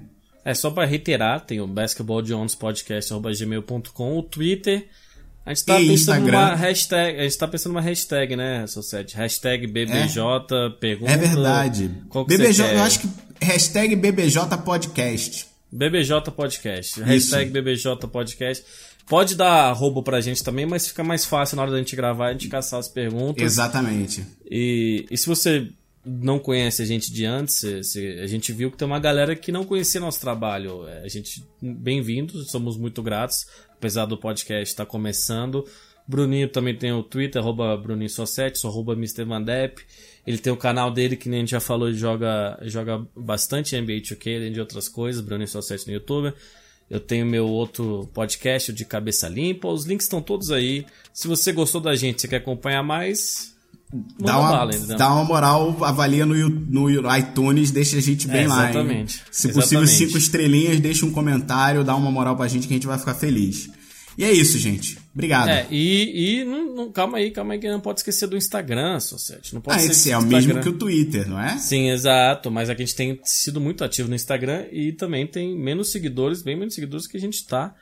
É 0.49 0.53
só 0.53 0.71
pra 0.71 0.85
reiterar, 0.85 1.41
tem 1.41 1.59
o 1.59 1.67
basketballjonespodcast.gmail.com, 1.67 4.17
o 4.17 4.23
Twitter. 4.23 4.87
A 5.45 5.53
gente 5.53 5.65
tá 5.65 5.77
E 5.79 5.87
pensando 5.87 6.17
Instagram. 6.19 6.39
numa 6.39 6.55
hashtag, 6.55 7.19
a 7.19 7.23
gente 7.23 7.37
tá 7.37 7.47
pensando 7.47 7.73
numa 7.73 7.81
hashtag, 7.81 8.35
né, 8.37 8.65
Societe? 8.67 9.15
Hashtag 9.15 9.67
BBJ, 9.67 10.21
pergunta. 10.79 11.11
É 11.11 11.17
verdade. 11.17 11.91
Qual 12.09 12.25
que 12.25 12.37
BBJ, 12.37 12.73
eu 12.75 12.81
acho 12.81 12.99
que 12.99 13.09
hashtag 13.41 13.95
BBJ 13.95 14.57
Podcast. 14.63 15.45
BBJ 15.71 16.31
Podcast. 16.35 17.01
Hashtag 17.01 17.51
BBJ 17.51 17.95
Podcast. 18.09 18.63
Pode 19.05 19.35
dar 19.35 19.69
arroba 19.69 20.01
pra 20.01 20.19
gente 20.21 20.41
também, 20.43 20.65
mas 20.65 20.87
fica 20.87 21.03
mais 21.03 21.25
fácil 21.25 21.57
na 21.57 21.61
hora 21.63 21.71
da 21.71 21.77
gente 21.77 21.95
gravar, 21.95 22.27
a 22.27 22.31
gente 22.33 22.47
caçar 22.47 22.79
as 22.79 22.87
perguntas. 22.89 23.43
Exatamente. 23.43 24.25
E, 24.49 25.05
e 25.09 25.17
se 25.17 25.27
você 25.27 25.69
não 26.07 26.39
conhece 26.39 26.81
a 26.81 26.85
gente 26.85 27.11
de 27.11 27.25
antes, 27.25 27.63
a 27.65 28.27
gente 28.27 28.53
viu 28.53 28.71
que 28.71 28.77
tem 28.77 28.87
uma 28.87 28.99
galera 28.99 29.35
que 29.35 29.51
não 29.51 29.65
conhecia 29.65 29.99
nosso 29.99 30.21
trabalho. 30.21 30.87
É, 30.87 31.03
A 31.03 31.07
gente, 31.07 31.43
bem-vindos, 31.61 32.49
somos 32.49 32.77
muito 32.77 33.03
gratos, 33.03 33.45
apesar 33.69 34.05
do 34.05 34.17
podcast 34.17 34.71
estar 34.71 34.85
começando. 34.85 35.65
Bruninho 36.07 36.47
também 36.47 36.73
tem 36.73 36.93
o 36.93 37.03
Twitter, 37.03 37.41
arroba 37.41 37.75
Bruninho 37.75 38.09
arroba 38.63 38.93
Mr. 38.93 39.25
Van 39.25 39.41
Depp. 39.41 39.83
Ele 40.25 40.37
tem 40.37 40.53
o 40.53 40.57
canal 40.57 40.89
dele, 40.89 41.17
que 41.17 41.27
nem 41.27 41.39
a 41.39 41.41
gente 41.41 41.51
já 41.51 41.59
falou, 41.59 41.91
joga, 41.91 42.57
joga 42.61 43.05
bastante 43.13 43.79
NBA 43.79 44.01
2K, 44.01 44.37
além 44.37 44.51
de 44.53 44.61
outras 44.61 44.87
coisas, 44.87 45.21
Bruninho 45.21 45.49
no 45.85 45.93
YouTube. 45.93 46.33
Eu 46.89 47.01
tenho 47.01 47.25
meu 47.25 47.45
outro 47.45 48.09
podcast 48.13 48.71
de 48.71 48.85
Cabeça 48.85 49.27
Limpa. 49.27 49.67
Os 49.67 49.85
links 49.85 50.05
estão 50.05 50.21
todos 50.21 50.51
aí. 50.51 50.85
Se 51.13 51.27
você 51.27 51.51
gostou 51.51 51.81
da 51.81 51.93
gente, 51.95 52.21
você 52.21 52.29
quer 52.29 52.37
acompanhar 52.37 52.81
mais, 52.81 53.56
Dá 54.19 54.37
uma, 54.37 54.67
dá 54.97 55.13
uma 55.13 55.23
moral, 55.23 55.77
avalia 55.83 56.25
no, 56.25 56.35
no 56.49 57.15
iTunes, 57.17 57.71
deixa 57.71 57.97
a 57.97 58.01
gente 58.01 58.27
bem 58.27 58.43
É, 58.43 58.47
lá. 58.47 58.63
hein? 58.65 58.69
exatamente. 58.71 59.21
Se 59.31 59.47
possível, 59.53 59.83
Exatamente. 59.83 59.91
cinco 59.91 60.17
estrelinhas, 60.17 60.79
deixa 60.79 61.05
um 61.05 61.11
comentário, 61.11 61.83
dá 61.85 61.95
uma 61.95 62.11
moral 62.11 62.35
pra 62.35 62.47
gente 62.49 62.67
que 62.67 62.73
a 62.73 62.75
gente 62.77 62.87
vai 62.87 62.99
ficar 62.99 63.13
feliz. 63.13 63.69
E 64.17 64.23
é 64.25 64.31
isso, 64.31 64.57
gente. 64.57 64.97
Obrigado. 65.13 65.47
É, 65.49 65.67
e, 65.71 66.39
e 66.41 66.43
não, 66.43 66.75
não- 66.75 66.91
calma 66.91 67.19
aí, 67.19 67.29
calma 67.31 67.53
aí, 67.53 67.59
que 67.59 67.69
não 67.69 67.79
pode 67.79 67.99
esquecer 67.99 68.27
do 68.27 68.35
Instagram, 68.35 68.99
Society. 68.99 69.53
Não 69.53 69.61
pode 69.61 69.79
ah, 69.79 69.85
esse 69.85 70.11
é 70.11 70.17
o 70.17 70.23
mesmo 70.23 70.59
que 70.59 70.69
o 70.69 70.73
Twitter, 70.73 71.29
não 71.29 71.39
é? 71.39 71.57
Sim, 71.59 71.89
exato, 71.91 72.49
mas 72.51 72.69
aqui 72.69 72.81
a 72.81 72.85
gente 72.85 72.95
tem 72.95 73.19
sido 73.23 73.61
muito 73.61 73.83
ativo 73.83 74.09
no 74.09 74.15
Instagram 74.15 74.65
e 74.71 74.91
também 74.91 75.25
tem 75.27 75.55
menos 75.57 75.91
seguidores, 75.91 76.41
bem 76.41 76.57
menos 76.57 76.73
seguidores 76.73 77.05
que 77.07 77.15
a 77.15 77.19
gente 77.19 77.45
tá 77.45 77.73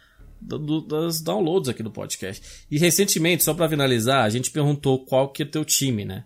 do- 0.48 0.82
das 0.82 1.22
downloads 1.22 1.70
aqui 1.70 1.82
do 1.82 1.92
podcast. 1.92 2.42
E 2.70 2.78
recentemente, 2.78 3.44
só 3.44 3.54
pra 3.54 3.70
finalizar, 3.70 4.24
a 4.24 4.30
gente 4.30 4.52
perguntou 4.52 5.06
qual 5.06 5.30
que 5.30 5.44
é 5.44 5.46
teu 5.46 5.66
time, 5.66 6.06
né? 6.06 6.24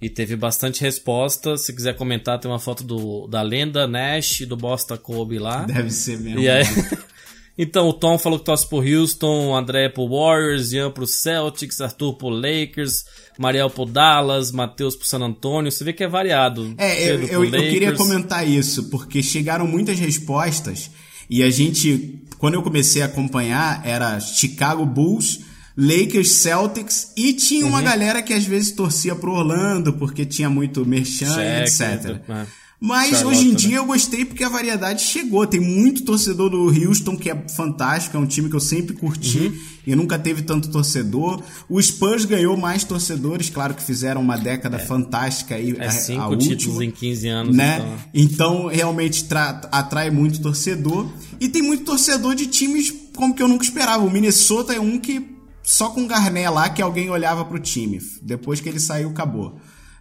E 0.00 0.08
teve 0.08 0.34
bastante 0.34 0.80
resposta. 0.80 1.56
Se 1.58 1.74
quiser 1.74 1.94
comentar, 1.94 2.38
tem 2.40 2.50
uma 2.50 2.58
foto 2.58 2.82
do, 2.82 3.26
da 3.26 3.42
lenda 3.42 3.86
Nash 3.86 4.40
e 4.40 4.46
do 4.46 4.56
Bosta 4.56 4.96
Kobe 4.96 5.38
lá. 5.38 5.64
Deve 5.64 5.90
ser 5.90 6.18
mesmo. 6.18 6.40
Aí... 6.40 6.64
então, 7.58 7.86
o 7.86 7.92
Tom 7.92 8.16
falou 8.16 8.38
que 8.38 8.44
torce 8.46 8.66
pro 8.66 8.78
Houston, 8.78 9.48
o 9.48 9.54
André 9.54 9.90
pro 9.90 10.08
Warriors, 10.08 10.72
Ian 10.72 10.90
pro 10.90 11.06
Celtics, 11.06 11.82
Arthur 11.82 12.14
pro 12.14 12.30
Lakers, 12.30 13.04
Mariel 13.38 13.68
pro 13.68 13.84
Dallas, 13.84 14.50
Matheus 14.50 14.96
pro 14.96 15.06
San 15.06 15.20
Antonio. 15.20 15.70
Você 15.70 15.84
vê 15.84 15.92
que 15.92 16.02
é 16.02 16.08
variado. 16.08 16.74
É, 16.78 17.10
eu, 17.10 17.22
eu, 17.24 17.44
eu 17.44 17.50
queria 17.50 17.92
comentar 17.92 18.48
isso, 18.48 18.88
porque 18.88 19.22
chegaram 19.22 19.66
muitas 19.66 19.98
respostas 19.98 20.90
e 21.30 21.42
a 21.42 21.48
gente, 21.50 22.22
quando 22.38 22.54
eu 22.54 22.62
comecei 22.62 23.00
a 23.02 23.06
acompanhar, 23.06 23.80
era 23.86 24.18
Chicago 24.20 24.84
Bulls, 24.84 25.40
Lakers, 25.76 26.30
Celtics 26.32 27.12
e 27.16 27.32
tinha 27.32 27.64
Uhum. 27.64 27.70
uma 27.70 27.80
galera 27.80 28.20
que 28.22 28.34
às 28.34 28.44
vezes 28.44 28.72
torcia 28.72 29.14
pro 29.14 29.32
Orlando 29.32 29.92
porque 29.94 30.26
tinha 30.26 30.50
muito 30.50 30.84
merchan, 30.84 31.32
Cheque, 31.34 31.62
etc. 31.62 32.20
é. 32.28 32.46
Mas 32.82 33.10
Charlotte, 33.10 33.36
hoje 33.38 33.46
em 33.48 33.50
né? 33.50 33.56
dia 33.56 33.76
eu 33.76 33.84
gostei 33.84 34.24
porque 34.24 34.42
a 34.42 34.48
variedade 34.48 35.02
chegou. 35.02 35.46
Tem 35.46 35.60
muito 35.60 36.02
torcedor 36.02 36.48
do 36.48 36.64
Houston 36.68 37.14
que 37.14 37.28
é 37.28 37.44
fantástico, 37.54 38.16
é 38.16 38.20
um 38.20 38.24
time 38.26 38.48
que 38.48 38.56
eu 38.56 38.60
sempre 38.60 38.94
curti 38.96 39.38
Uhum. 39.48 39.58
e 39.88 39.94
nunca 39.94 40.18
teve 40.18 40.40
tanto 40.42 40.70
torcedor. 40.70 41.42
O 41.68 41.80
Spurs 41.82 42.24
ganhou 42.24 42.56
mais 42.56 42.82
torcedores, 42.82 43.50
claro 43.50 43.74
que 43.74 43.82
fizeram 43.82 44.22
uma 44.22 44.38
década 44.38 44.78
fantástica 44.78 45.56
aí. 45.56 45.76
É 45.78 45.84
a- 45.84 45.88
a 45.88 45.90
cinco 45.90 46.22
última 46.30 46.56
títulos 46.56 46.80
em 46.80 46.90
15 46.90 47.28
anos. 47.28 47.54
né? 47.54 47.76
Então. 48.14 48.60
Então, 48.62 48.66
realmente 48.68 49.24
tra- 49.24 49.60
atrai 49.70 50.10
muito 50.10 50.40
torcedor. 50.40 51.06
E 51.38 51.48
tem 51.50 51.60
muito 51.60 51.84
torcedor 51.84 52.34
de 52.34 52.46
times 52.46 52.90
como 53.14 53.34
que 53.34 53.42
eu 53.42 53.48
nunca 53.48 53.64
esperava. 53.64 54.02
O 54.02 54.10
Minnesota 54.10 54.72
é 54.72 54.80
um 54.80 54.98
que 54.98 55.20
só 55.62 55.90
com 55.90 56.06
Garnet 56.06 56.48
lá 56.48 56.70
que 56.70 56.80
alguém 56.80 57.10
olhava 57.10 57.44
pro 57.44 57.58
time. 57.58 58.00
Depois 58.22 58.58
que 58.60 58.68
ele 58.70 58.80
saiu, 58.80 59.10
acabou. 59.10 59.60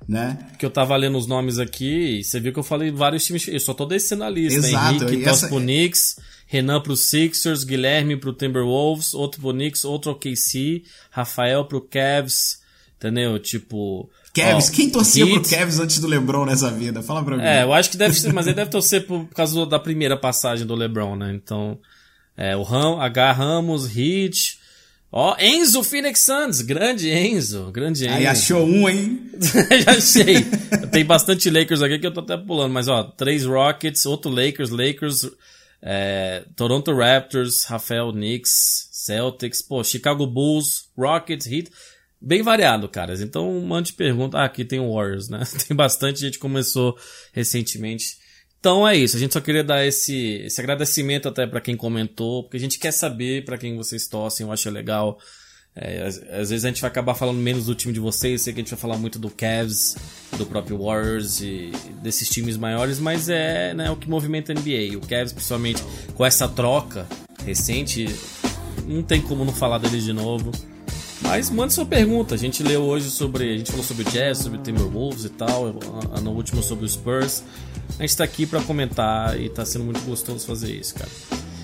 Né? 0.10 0.40
Que 0.58 0.66
eu 0.66 0.72
tava 0.72 0.96
lendo 0.96 1.20
os 1.20 1.28
nomes 1.28 1.60
aqui 1.60 2.18
e 2.20 2.24
você 2.24 2.40
viu 2.40 2.52
que 2.52 2.58
eu 2.58 2.64
falei 2.64 2.90
vários 2.90 3.24
times. 3.24 3.48
Eu 3.48 3.60
só 3.60 3.76
tô 3.76 3.86
descendo 3.86 4.24
a 4.24 4.30
lista. 4.30 4.58
Exato, 4.58 5.04
Henrique 5.04 5.30
essa- 5.30 5.48
pro 5.48 5.60
Knicks, 5.60 6.18
Renan 6.48 6.82
pro 6.82 6.96
Sixers, 6.98 7.64
Guilherme 7.64 8.18
pro 8.18 8.34
Timberwolves, 8.34 9.14
outro 9.14 9.40
pro 9.40 9.52
Knicks, 9.54 9.86
outro 9.86 10.10
ao 10.10 10.18
KC, 10.18 10.82
Rafael 11.12 11.64
pro 11.66 11.80
Cavs. 11.80 12.60
Entendeu? 12.98 13.38
Tipo. 13.38 14.10
Cavs, 14.34 14.70
ó, 14.70 14.72
quem 14.74 14.90
torcia 14.90 15.26
pro 15.28 15.36
Heat, 15.36 15.50
Cavs 15.50 15.80
antes 15.80 16.00
do 16.00 16.08
LeBron 16.08 16.44
nessa 16.46 16.72
vida? 16.72 17.04
Fala 17.04 17.24
pra 17.24 17.38
mim. 17.38 17.44
É, 17.44 17.62
eu 17.64 17.72
acho 17.72 17.92
que 17.92 17.98
deve 17.98 18.14
ser, 18.16 18.34
mas 18.34 18.48
ele 18.48 18.56
deve 18.56 18.72
torcer 18.72 19.06
por, 19.06 19.26
por 19.26 19.36
causa 19.36 19.64
da 19.68 19.78
primeira 19.80 20.18
passagem 20.18 20.66
do 20.66 20.74
LeBron, 20.76 21.16
né? 21.16 21.32
Então, 21.36 21.78
é, 22.36 22.58
o 22.58 22.64
Ram, 22.64 23.00
H. 23.00 23.32
Ramos, 23.32 23.96
Heat. 23.96 24.58
Ó, 25.12 25.36
Enzo 25.40 25.84
Phoenix 25.84 26.20
Suns, 26.20 26.62
grande 26.62 27.10
Enzo, 27.10 27.72
grande 27.72 28.06
Enzo. 28.06 28.16
Aí 28.16 28.28
achou 28.28 28.64
um, 28.64 28.88
hein? 28.88 29.32
Já 29.84 29.92
achei. 29.92 30.44
Tem 30.92 31.04
bastante 31.04 31.50
Lakers 31.50 31.82
aqui 31.82 31.98
que 31.98 32.06
eu 32.06 32.14
tô 32.14 32.20
até 32.20 32.38
pulando, 32.38 32.72
mas 32.72 32.88
ó, 32.88 33.04
três 33.04 33.44
Rockets, 33.44 34.06
outro 34.06 34.30
Lakers, 34.30 34.70
Lakers, 34.70 35.28
é, 35.82 36.44
Toronto 36.56 36.96
Raptors, 36.96 37.64
Rafael 37.64 38.12
Knicks, 38.12 38.88
Celtics, 38.92 39.64
pô, 39.64 39.84
Chicago 39.84 40.28
Bulls, 40.28 40.90
Rockets, 40.96 41.48
Heat. 41.48 41.72
Bem 42.22 42.44
variado, 42.44 42.88
caras. 42.88 43.22
Então, 43.22 43.50
um 43.50 43.66
monte 43.66 43.88
de 43.88 43.94
pergunta. 43.94 44.38
Ah, 44.38 44.46
aqui 44.46 44.64
tem 44.66 44.80
o 44.80 44.94
Warriors, 44.94 45.30
né? 45.30 45.42
Tem 45.68 45.76
bastante 45.76 46.20
gente 46.20 46.34
que 46.34 46.40
começou 46.40 46.98
recentemente. 47.32 48.18
Então 48.60 48.88
é 48.88 48.96
isso. 48.96 49.16
A 49.16 49.20
gente 49.20 49.34
só 49.34 49.40
queria 49.40 49.64
dar 49.64 49.86
esse, 49.86 50.42
esse 50.46 50.60
agradecimento 50.60 51.28
até 51.30 51.48
pra 51.48 51.62
quem 51.62 51.78
comentou, 51.78 52.44
porque 52.44 52.58
a 52.58 52.60
gente 52.60 52.78
quer 52.78 52.92
saber 52.92 53.46
pra 53.46 53.58
quem 53.58 53.78
vocês 53.78 54.08
torcem. 54.08 54.46
Eu 54.46 54.52
acho 54.52 54.70
legal 54.70 55.18
É, 55.76 56.06
às, 56.06 56.18
às, 56.18 56.50
vezes 56.50 56.66
a 56.66 56.68
gente 56.68 56.82
vai 56.82 56.90
acabar 56.90 57.14
falando 57.14 57.38
menos 57.38 57.66
do 57.66 57.76
time 57.76 57.94
de 57.94 58.00
vocês, 58.00 58.42
sei 58.42 58.52
que 58.52 58.60
a 58.60 58.64
gente 58.64 58.72
vai 58.72 58.80
falar 58.80 58.98
muito 58.98 59.18
do 59.18 59.30
Cavs, 59.30 59.96
do 60.38 60.46
próprio 60.46 60.78
Warriors 60.84 61.40
e 61.42 61.72
desses 62.02 62.28
times 62.28 62.58
maiores, 62.58 63.00
mas 63.00 63.30
é 63.30 63.74
né, 63.74 63.90
o 63.90 63.96
que 63.96 64.10
movimenta 64.10 64.52
a 64.52 64.56
NBA. 64.56 64.98
O 64.98 65.08
Cavs, 65.08 65.32
principalmente 65.32 65.82
com 66.16 66.26
essa 66.26 66.50
troca 66.50 67.08
recente, 67.46 68.08
não 68.86 69.04
tem 69.04 69.22
como 69.22 69.46
não 69.46 69.54
falar 69.54 69.78
deles 69.78 70.04
de 70.04 70.12
novo. 70.12 70.52
Mas 71.22 71.50
manda 71.50 71.70
sua 71.72 71.86
pergunta. 71.86 72.36
A 72.36 72.38
gente 72.38 72.64
leu 72.64 72.82
hoje 72.82 73.10
sobre. 73.10 73.54
A 73.54 73.58
gente 73.58 73.72
falou 73.72 73.86
sobre 73.86 74.08
o 74.08 74.12
Jazz, 74.12 74.40
sobre 74.40 74.58
o 74.58 74.62
Timberwolves 74.62 75.26
e 75.26 75.30
tal. 75.30 75.74
No 76.22 76.32
último 76.32 76.64
sobre 76.64 76.86
o 76.86 76.90
Spurs. 76.90 77.44
A 77.98 78.02
gente 78.04 78.16
tá 78.16 78.24
aqui 78.24 78.46
para 78.46 78.62
comentar 78.62 79.40
e 79.40 79.50
tá 79.50 79.66
sendo 79.66 79.86
muito 79.86 80.00
gostoso 80.02 80.46
fazer 80.46 80.72
isso, 80.72 80.96
cara. 80.96 81.10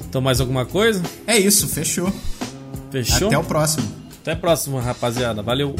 Então, 0.08 0.22
mais 0.22 0.40
alguma 0.40 0.66
coisa? 0.66 1.02
É 1.28 1.38
isso, 1.38 1.68
fechou. 1.68 2.12
Fechou? 2.92 3.28
Até 3.28 3.38
o 3.38 3.44
próximo. 3.44 3.88
Até 4.22 4.32
a 4.32 4.36
próxima, 4.36 4.82
rapaziada. 4.82 5.42
Valeu. 5.42 5.76